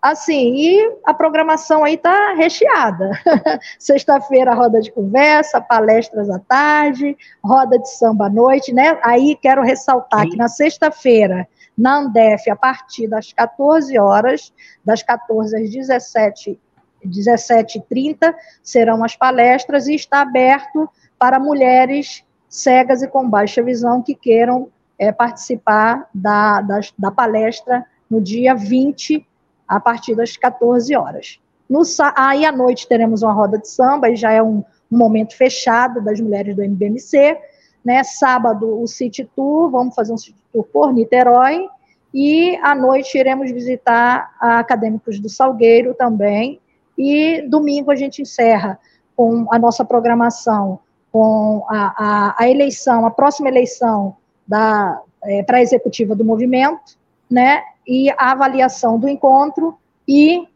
assim, 0.00 0.54
e 0.54 0.98
a 1.04 1.12
programação 1.12 1.84
aí 1.84 1.96
tá 1.96 2.34
recheada. 2.34 3.10
Sexta-feira 3.78 4.54
roda 4.54 4.80
de 4.80 4.92
conversa, 4.92 5.60
palestras 5.60 6.30
à 6.30 6.38
tarde, 6.38 7.16
roda 7.42 7.78
de 7.78 7.90
samba 7.90 8.26
à 8.26 8.30
noite, 8.30 8.72
né? 8.72 8.98
Aí 9.02 9.36
quero 9.36 9.62
ressaltar 9.62 10.22
Sim. 10.22 10.30
que 10.30 10.36
na 10.36 10.48
sexta-feira 10.48 11.48
na 11.76 11.98
Andef, 11.98 12.48
a 12.50 12.56
partir 12.56 13.08
das 13.08 13.32
14 13.32 13.98
horas, 13.98 14.52
das 14.84 15.02
14 15.02 15.56
às 15.56 15.70
17 15.70 16.60
17h30 17.06 18.34
serão 18.62 19.04
as 19.04 19.14
palestras 19.14 19.86
e 19.86 19.94
está 19.94 20.22
aberto 20.22 20.88
para 21.18 21.38
mulheres 21.38 22.24
cegas 22.48 23.02
e 23.02 23.08
com 23.08 23.28
baixa 23.28 23.62
visão 23.62 24.00
que 24.00 24.14
queiram 24.14 24.68
é, 24.98 25.12
participar 25.12 26.08
da, 26.14 26.60
da, 26.60 26.80
da, 26.96 27.10
palestra 27.10 27.84
no 28.08 28.20
dia 28.20 28.54
20, 28.54 29.26
a 29.66 29.80
partir 29.80 30.14
das 30.14 30.36
14 30.36 30.94
horas. 30.94 31.40
No, 31.68 31.82
aí 32.16 32.46
à 32.46 32.52
noite 32.52 32.86
teremos 32.86 33.22
uma 33.22 33.32
roda 33.32 33.58
de 33.58 33.68
samba, 33.68 34.10
e 34.10 34.16
já 34.16 34.30
é 34.30 34.42
um, 34.42 34.62
um 34.90 34.96
momento 34.96 35.36
fechado 35.36 36.00
das 36.00 36.20
mulheres 36.20 36.54
do 36.54 36.62
MBMC. 36.62 37.36
Né? 37.84 38.02
Sábado, 38.02 38.80
o 38.80 38.86
City 38.86 39.28
Tour, 39.36 39.70
vamos 39.70 39.94
fazer 39.94 40.12
um 40.12 40.16
City 40.16 40.42
Tour 40.52 40.64
por 40.72 40.92
Niterói, 40.92 41.68
e 42.12 42.56
à 42.62 42.74
noite 42.74 43.18
iremos 43.18 43.50
visitar 43.50 44.34
a 44.40 44.60
Acadêmicos 44.60 45.18
do 45.18 45.28
Salgueiro 45.28 45.94
também, 45.94 46.60
e 46.96 47.42
domingo 47.48 47.90
a 47.90 47.96
gente 47.96 48.22
encerra 48.22 48.78
com 49.16 49.46
a 49.52 49.58
nossa 49.58 49.84
programação, 49.84 50.78
com 51.12 51.64
a, 51.68 51.94
a, 51.96 52.34
a 52.38 52.48
eleição, 52.48 53.04
a 53.04 53.10
próxima 53.10 53.48
eleição 53.48 54.16
da 54.46 55.00
é, 55.24 55.42
para 55.42 55.58
a 55.58 55.62
executiva 55.62 56.14
do 56.14 56.24
movimento, 56.24 56.98
né, 57.30 57.62
e 57.86 58.10
a 58.10 58.32
avaliação 58.32 58.98
do 58.98 59.08
encontro 59.08 59.76
e 60.06 60.46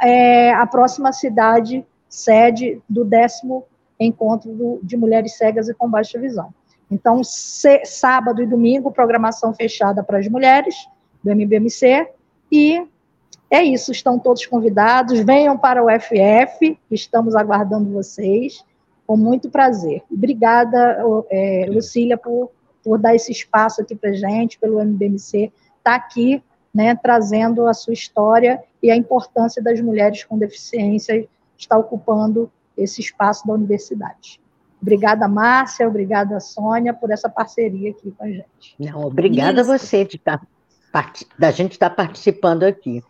é, 0.00 0.52
a 0.52 0.66
próxima 0.66 1.12
cidade 1.12 1.84
sede 2.08 2.80
do 2.88 3.04
décimo 3.04 3.64
encontro 3.98 4.52
do, 4.52 4.80
de 4.82 4.96
mulheres 4.96 5.36
cegas 5.36 5.68
e 5.68 5.74
com 5.74 5.88
baixa 5.88 6.18
visão. 6.18 6.52
Então, 6.90 7.22
se, 7.22 7.84
sábado 7.84 8.42
e 8.42 8.46
domingo, 8.46 8.90
programação 8.90 9.54
fechada 9.54 10.02
para 10.02 10.18
as 10.18 10.28
mulheres 10.28 10.74
do 11.22 11.30
MBMC, 11.30 12.08
e 12.50 12.86
é 13.50 13.62
isso, 13.62 13.92
estão 13.92 14.18
todos 14.18 14.46
convidados, 14.46 15.20
venham 15.20 15.56
para 15.56 15.84
o 15.84 15.88
FF, 15.88 16.78
estamos 16.90 17.34
aguardando 17.34 17.92
vocês, 17.92 18.64
com 19.06 19.16
muito 19.16 19.50
prazer. 19.50 20.02
Obrigada, 20.10 21.02
é, 21.30 21.66
Lucília, 21.68 22.16
por 22.16 22.50
por 22.88 22.98
dar 22.98 23.14
esse 23.14 23.30
espaço 23.30 23.82
aqui 23.82 23.94
para 23.94 24.12
gente, 24.12 24.58
pelo 24.58 24.80
MBMC, 24.80 25.44
estar 25.44 25.52
tá 25.82 25.94
aqui, 25.94 26.42
né, 26.72 26.94
trazendo 26.94 27.66
a 27.66 27.74
sua 27.74 27.92
história 27.92 28.62
e 28.82 28.90
a 28.90 28.96
importância 28.96 29.62
das 29.62 29.78
mulheres 29.80 30.24
com 30.24 30.38
deficiência 30.38 31.28
estar 31.56 31.76
ocupando 31.76 32.50
esse 32.76 33.00
espaço 33.00 33.46
da 33.46 33.52
universidade. 33.52 34.40
Obrigada, 34.80 35.26
Márcia, 35.26 35.88
obrigada, 35.88 36.38
Sônia, 36.40 36.94
por 36.94 37.10
essa 37.10 37.28
parceria 37.28 37.90
aqui 37.90 38.12
com 38.12 38.24
a 38.24 38.28
gente. 38.28 38.76
Não, 38.78 39.02
obrigada 39.02 39.60
Isso. 39.60 39.72
a 39.72 39.78
você 39.78 40.04
de 40.04 40.16
estar, 40.16 40.40
tá, 40.92 41.12
da 41.38 41.50
gente 41.50 41.72
estar 41.72 41.90
participando 41.90 42.62
aqui. 42.62 43.02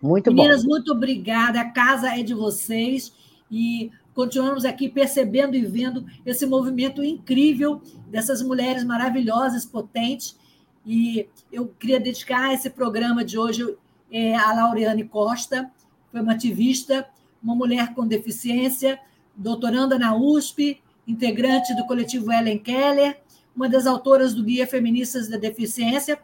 Muito 0.00 0.30
Meninas, 0.30 0.34
bom. 0.34 0.42
Meninas, 0.42 0.64
muito 0.64 0.92
obrigada. 0.92 1.60
A 1.60 1.70
casa 1.70 2.18
é 2.18 2.22
de 2.22 2.34
vocês 2.34 3.12
e 3.50 3.92
continuamos 4.12 4.64
aqui 4.64 4.88
percebendo 4.88 5.56
e 5.56 5.64
vendo 5.64 6.04
esse 6.26 6.44
movimento 6.44 7.04
incrível 7.04 7.80
dessas 8.08 8.42
mulheres 8.42 8.82
maravilhosas, 8.82 9.64
potentes. 9.64 10.36
E 10.84 11.28
eu 11.52 11.68
queria 11.68 12.00
dedicar 12.00 12.52
esse 12.52 12.68
programa 12.68 13.24
de 13.24 13.38
hoje 13.38 13.76
é, 14.10 14.34
a 14.34 14.52
Laureane 14.52 15.04
Costa, 15.04 15.70
foi 16.10 16.20
uma 16.20 16.32
ativista, 16.32 17.06
uma 17.42 17.54
mulher 17.54 17.94
com 17.94 18.06
deficiência, 18.06 18.98
doutoranda 19.34 19.98
na 19.98 20.14
USP, 20.14 20.82
integrante 21.06 21.74
do 21.74 21.86
coletivo 21.86 22.32
Ellen 22.32 22.58
Keller, 22.58 23.20
uma 23.54 23.68
das 23.68 23.86
autoras 23.86 24.34
do 24.34 24.42
Guia 24.42 24.66
Feministas 24.66 25.28
da 25.28 25.36
Deficiência. 25.36 26.18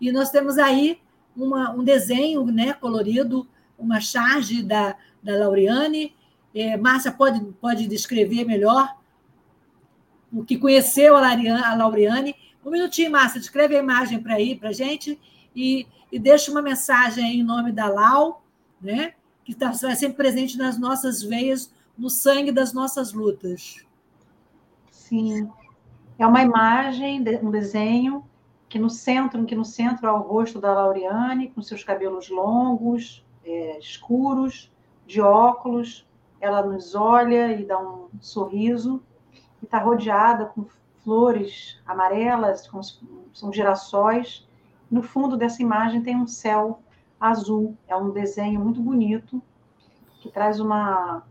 E 0.00 0.10
nós 0.10 0.30
temos 0.30 0.58
aí 0.58 0.98
uma, 1.36 1.70
um 1.70 1.84
desenho 1.84 2.44
né, 2.46 2.72
colorido, 2.72 3.46
uma 3.78 4.00
charge 4.00 4.62
da, 4.62 4.96
da 5.22 5.36
Laureane, 5.36 6.14
é, 6.54 6.76
Márcia 6.76 7.10
pode, 7.10 7.40
pode 7.60 7.86
descrever 7.86 8.44
melhor? 8.44 8.96
o 10.32 10.42
que 10.42 10.56
conheceu 10.56 11.14
a 11.14 11.74
Lauriane. 11.74 12.34
Um 12.64 12.70
minutinho, 12.70 13.10
Márcia, 13.10 13.40
descreve 13.40 13.76
a 13.76 13.80
imagem 13.80 14.20
para 14.20 14.34
aí 14.34 14.56
para 14.56 14.70
a 14.70 14.72
gente 14.72 15.20
e, 15.54 15.86
e 16.10 16.18
deixa 16.18 16.50
uma 16.50 16.62
mensagem 16.62 17.40
em 17.40 17.44
nome 17.44 17.70
da 17.70 17.88
Lau, 17.88 18.42
né? 18.80 19.14
que 19.44 19.52
está 19.52 19.72
sempre 19.72 20.16
presente 20.16 20.56
nas 20.56 20.78
nossas 20.78 21.22
veias, 21.22 21.70
no 21.98 22.08
sangue 22.08 22.50
das 22.50 22.72
nossas 22.72 23.12
lutas. 23.12 23.84
Sim. 25.12 25.50
É 26.18 26.26
uma 26.26 26.40
imagem, 26.40 27.22
um 27.42 27.50
desenho 27.50 28.24
que 28.66 28.78
no 28.78 28.88
centro, 28.88 29.44
que 29.44 29.54
no 29.54 29.62
centro 29.62 30.06
é 30.06 30.10
o 30.10 30.22
rosto 30.22 30.58
da 30.58 30.72
Lauriane, 30.72 31.50
com 31.50 31.60
seus 31.60 31.84
cabelos 31.84 32.30
longos, 32.30 33.22
é, 33.44 33.78
escuros, 33.78 34.72
de 35.06 35.20
óculos. 35.20 36.08
Ela 36.40 36.62
nos 36.62 36.94
olha 36.94 37.52
e 37.52 37.62
dá 37.62 37.78
um 37.78 38.08
sorriso 38.22 39.02
e 39.60 39.66
está 39.66 39.78
rodeada 39.78 40.46
com 40.46 40.64
flores 41.04 41.78
amarelas, 41.84 42.66
como 42.66 42.82
são 43.34 43.52
girassóis. 43.52 44.48
No 44.90 45.02
fundo 45.02 45.36
dessa 45.36 45.60
imagem 45.60 46.00
tem 46.00 46.16
um 46.16 46.26
céu 46.26 46.80
azul. 47.20 47.76
É 47.86 47.94
um 47.94 48.08
desenho 48.08 48.60
muito 48.60 48.80
bonito 48.80 49.42
que 50.22 50.30
traz 50.30 50.58
uma 50.58 51.22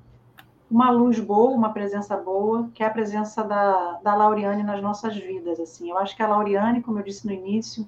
uma 0.72 0.89
luz 0.89 1.19
boa, 1.19 1.51
uma 1.51 1.74
presença 1.74 2.15
boa, 2.15 2.69
que 2.74 2.82
é 2.82 2.86
a 2.86 2.89
presença 2.89 3.43
da, 3.43 3.99
da 4.01 4.15
Lauriane 4.15 4.63
nas 4.63 4.82
nossas 4.82 5.17
vidas. 5.17 5.59
Assim, 5.59 5.89
eu 5.89 5.97
acho 5.97 6.15
que 6.15 6.24
a 6.24 6.28
Lauriane, 6.28 6.82
como 6.82 6.97
eu 6.97 7.03
disse 7.03 7.28
no 7.28 7.34
início, 7.34 7.86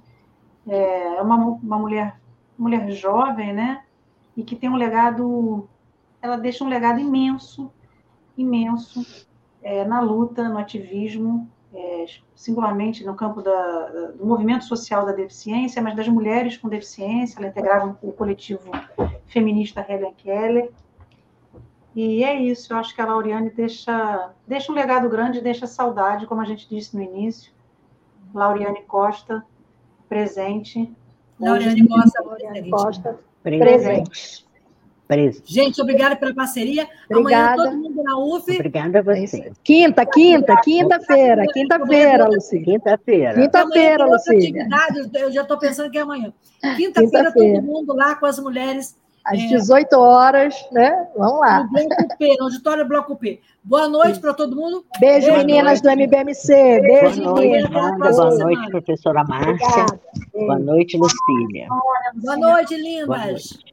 é 0.68 1.22
uma, 1.22 1.38
uma 1.38 1.80
mulher, 1.80 2.20
mulher 2.58 2.92
jovem, 2.92 3.54
né? 3.54 3.84
E 4.36 4.44
que 4.44 4.54
tem 4.54 4.70
um 4.70 4.76
legado, 4.76 5.70
ela 6.22 6.36
deixa 6.36 6.62
um 6.66 6.68
legado 6.68 7.00
imenso, 7.00 7.72
imenso 8.38 9.26
é, 9.62 9.86
na 9.86 10.02
luta, 10.02 10.50
no 10.50 10.58
ativismo, 10.58 11.50
é, 11.74 12.06
singularmente 12.36 13.06
no 13.06 13.16
campo 13.16 13.42
da, 13.42 14.12
do 14.18 14.26
movimento 14.26 14.66
social 14.66 15.06
da 15.06 15.14
deficiência, 15.14 15.82
mas 15.82 15.96
das 15.96 16.10
mulheres 16.10 16.58
com 16.58 16.68
deficiência. 16.68 17.40
Ela 17.40 17.48
integrava 17.48 17.98
o 18.02 18.12
coletivo 18.12 18.70
feminista 19.26 19.86
Helen 19.88 20.14
Keller 20.16 20.70
e 21.96 22.24
é 22.24 22.40
isso, 22.42 22.74
eu 22.74 22.78
acho 22.78 22.96
que 22.96 23.02
a 23.02 23.06
Lauriane 23.06 23.52
deixa, 23.52 24.32
deixa 24.48 24.72
um 24.72 24.76
legado 24.76 25.08
grande, 25.10 25.42
deixa 25.42 25.68
saudade, 25.68 26.26
como 26.26 26.42
a 26.42 26.46
gente 26.46 26.68
disse 26.68 26.96
no 26.96 27.04
início. 27.04 27.52
Lauriane 28.34 28.82
Costa, 28.84 29.46
presente. 30.10 30.92
Lauriane 31.40 31.88
Costa, 31.88 32.24
presente. 32.24 32.70
Costa, 32.70 33.20
presente. 33.44 34.46
presente. 35.08 35.44
Gente, 35.46 35.80
obrigada 35.82 36.16
pela 36.16 36.34
parceria. 36.34 36.90
Obrigada. 37.12 37.62
Amanhã 37.62 37.72
todo 37.72 37.78
mundo 37.78 38.04
na 38.04 38.18
UF. 38.18 38.52
Obrigada 38.52 39.00
a 39.00 39.02
você. 39.04 39.52
Quinta, 39.64 40.04
quinta, 40.04 40.60
quinta-feira, 40.62 41.46
quinta-feira, 41.54 42.28
Lucília. 42.28 42.66
Quinta-feira. 42.66 43.34
Quinta-feira, 43.36 44.06
Lucília. 44.08 44.68
Eu 45.14 45.32
já 45.32 45.44
estou 45.44 45.60
pensando 45.60 45.92
que 45.92 46.00
é 46.00 46.02
amanhã. 46.02 46.34
Quinta-feira, 46.76 47.32
todo 47.32 47.62
mundo 47.62 47.94
lá 47.94 48.16
com 48.16 48.26
as 48.26 48.40
mulheres 48.40 48.98
às 49.24 49.40
é. 49.40 49.48
18 49.48 49.94
horas, 49.94 50.56
né? 50.72 51.08
Vamos 51.18 51.40
lá. 51.40 51.64
No 51.64 51.70
Bloco 51.72 52.18
P, 52.18 52.36
no 52.38 52.44
auditório 52.46 52.88
Bloco 52.88 53.16
P. 53.16 53.40
Boa 53.64 53.88
noite 53.88 54.20
para 54.20 54.34
todo 54.34 54.56
mundo. 54.56 54.86
Beijo, 55.00 55.28
Boa 55.28 55.38
meninas 55.40 55.82
noite. 55.82 55.98
do 55.98 56.04
MBMC. 56.04 56.82
Beijo, 56.82 57.24
Boa 57.24 57.34
noite, 57.36 57.70
Boa 57.70 58.36
noite, 58.38 58.70
professora 58.70 59.24
Márcia. 59.24 59.86
Boa 60.34 60.60
noite, 60.60 60.98
Lucília. 60.98 61.68
Boa 62.16 62.38
noite, 62.38 62.76
lindas. 62.76 63.08
Boa 63.08 63.26
noite. 63.26 63.73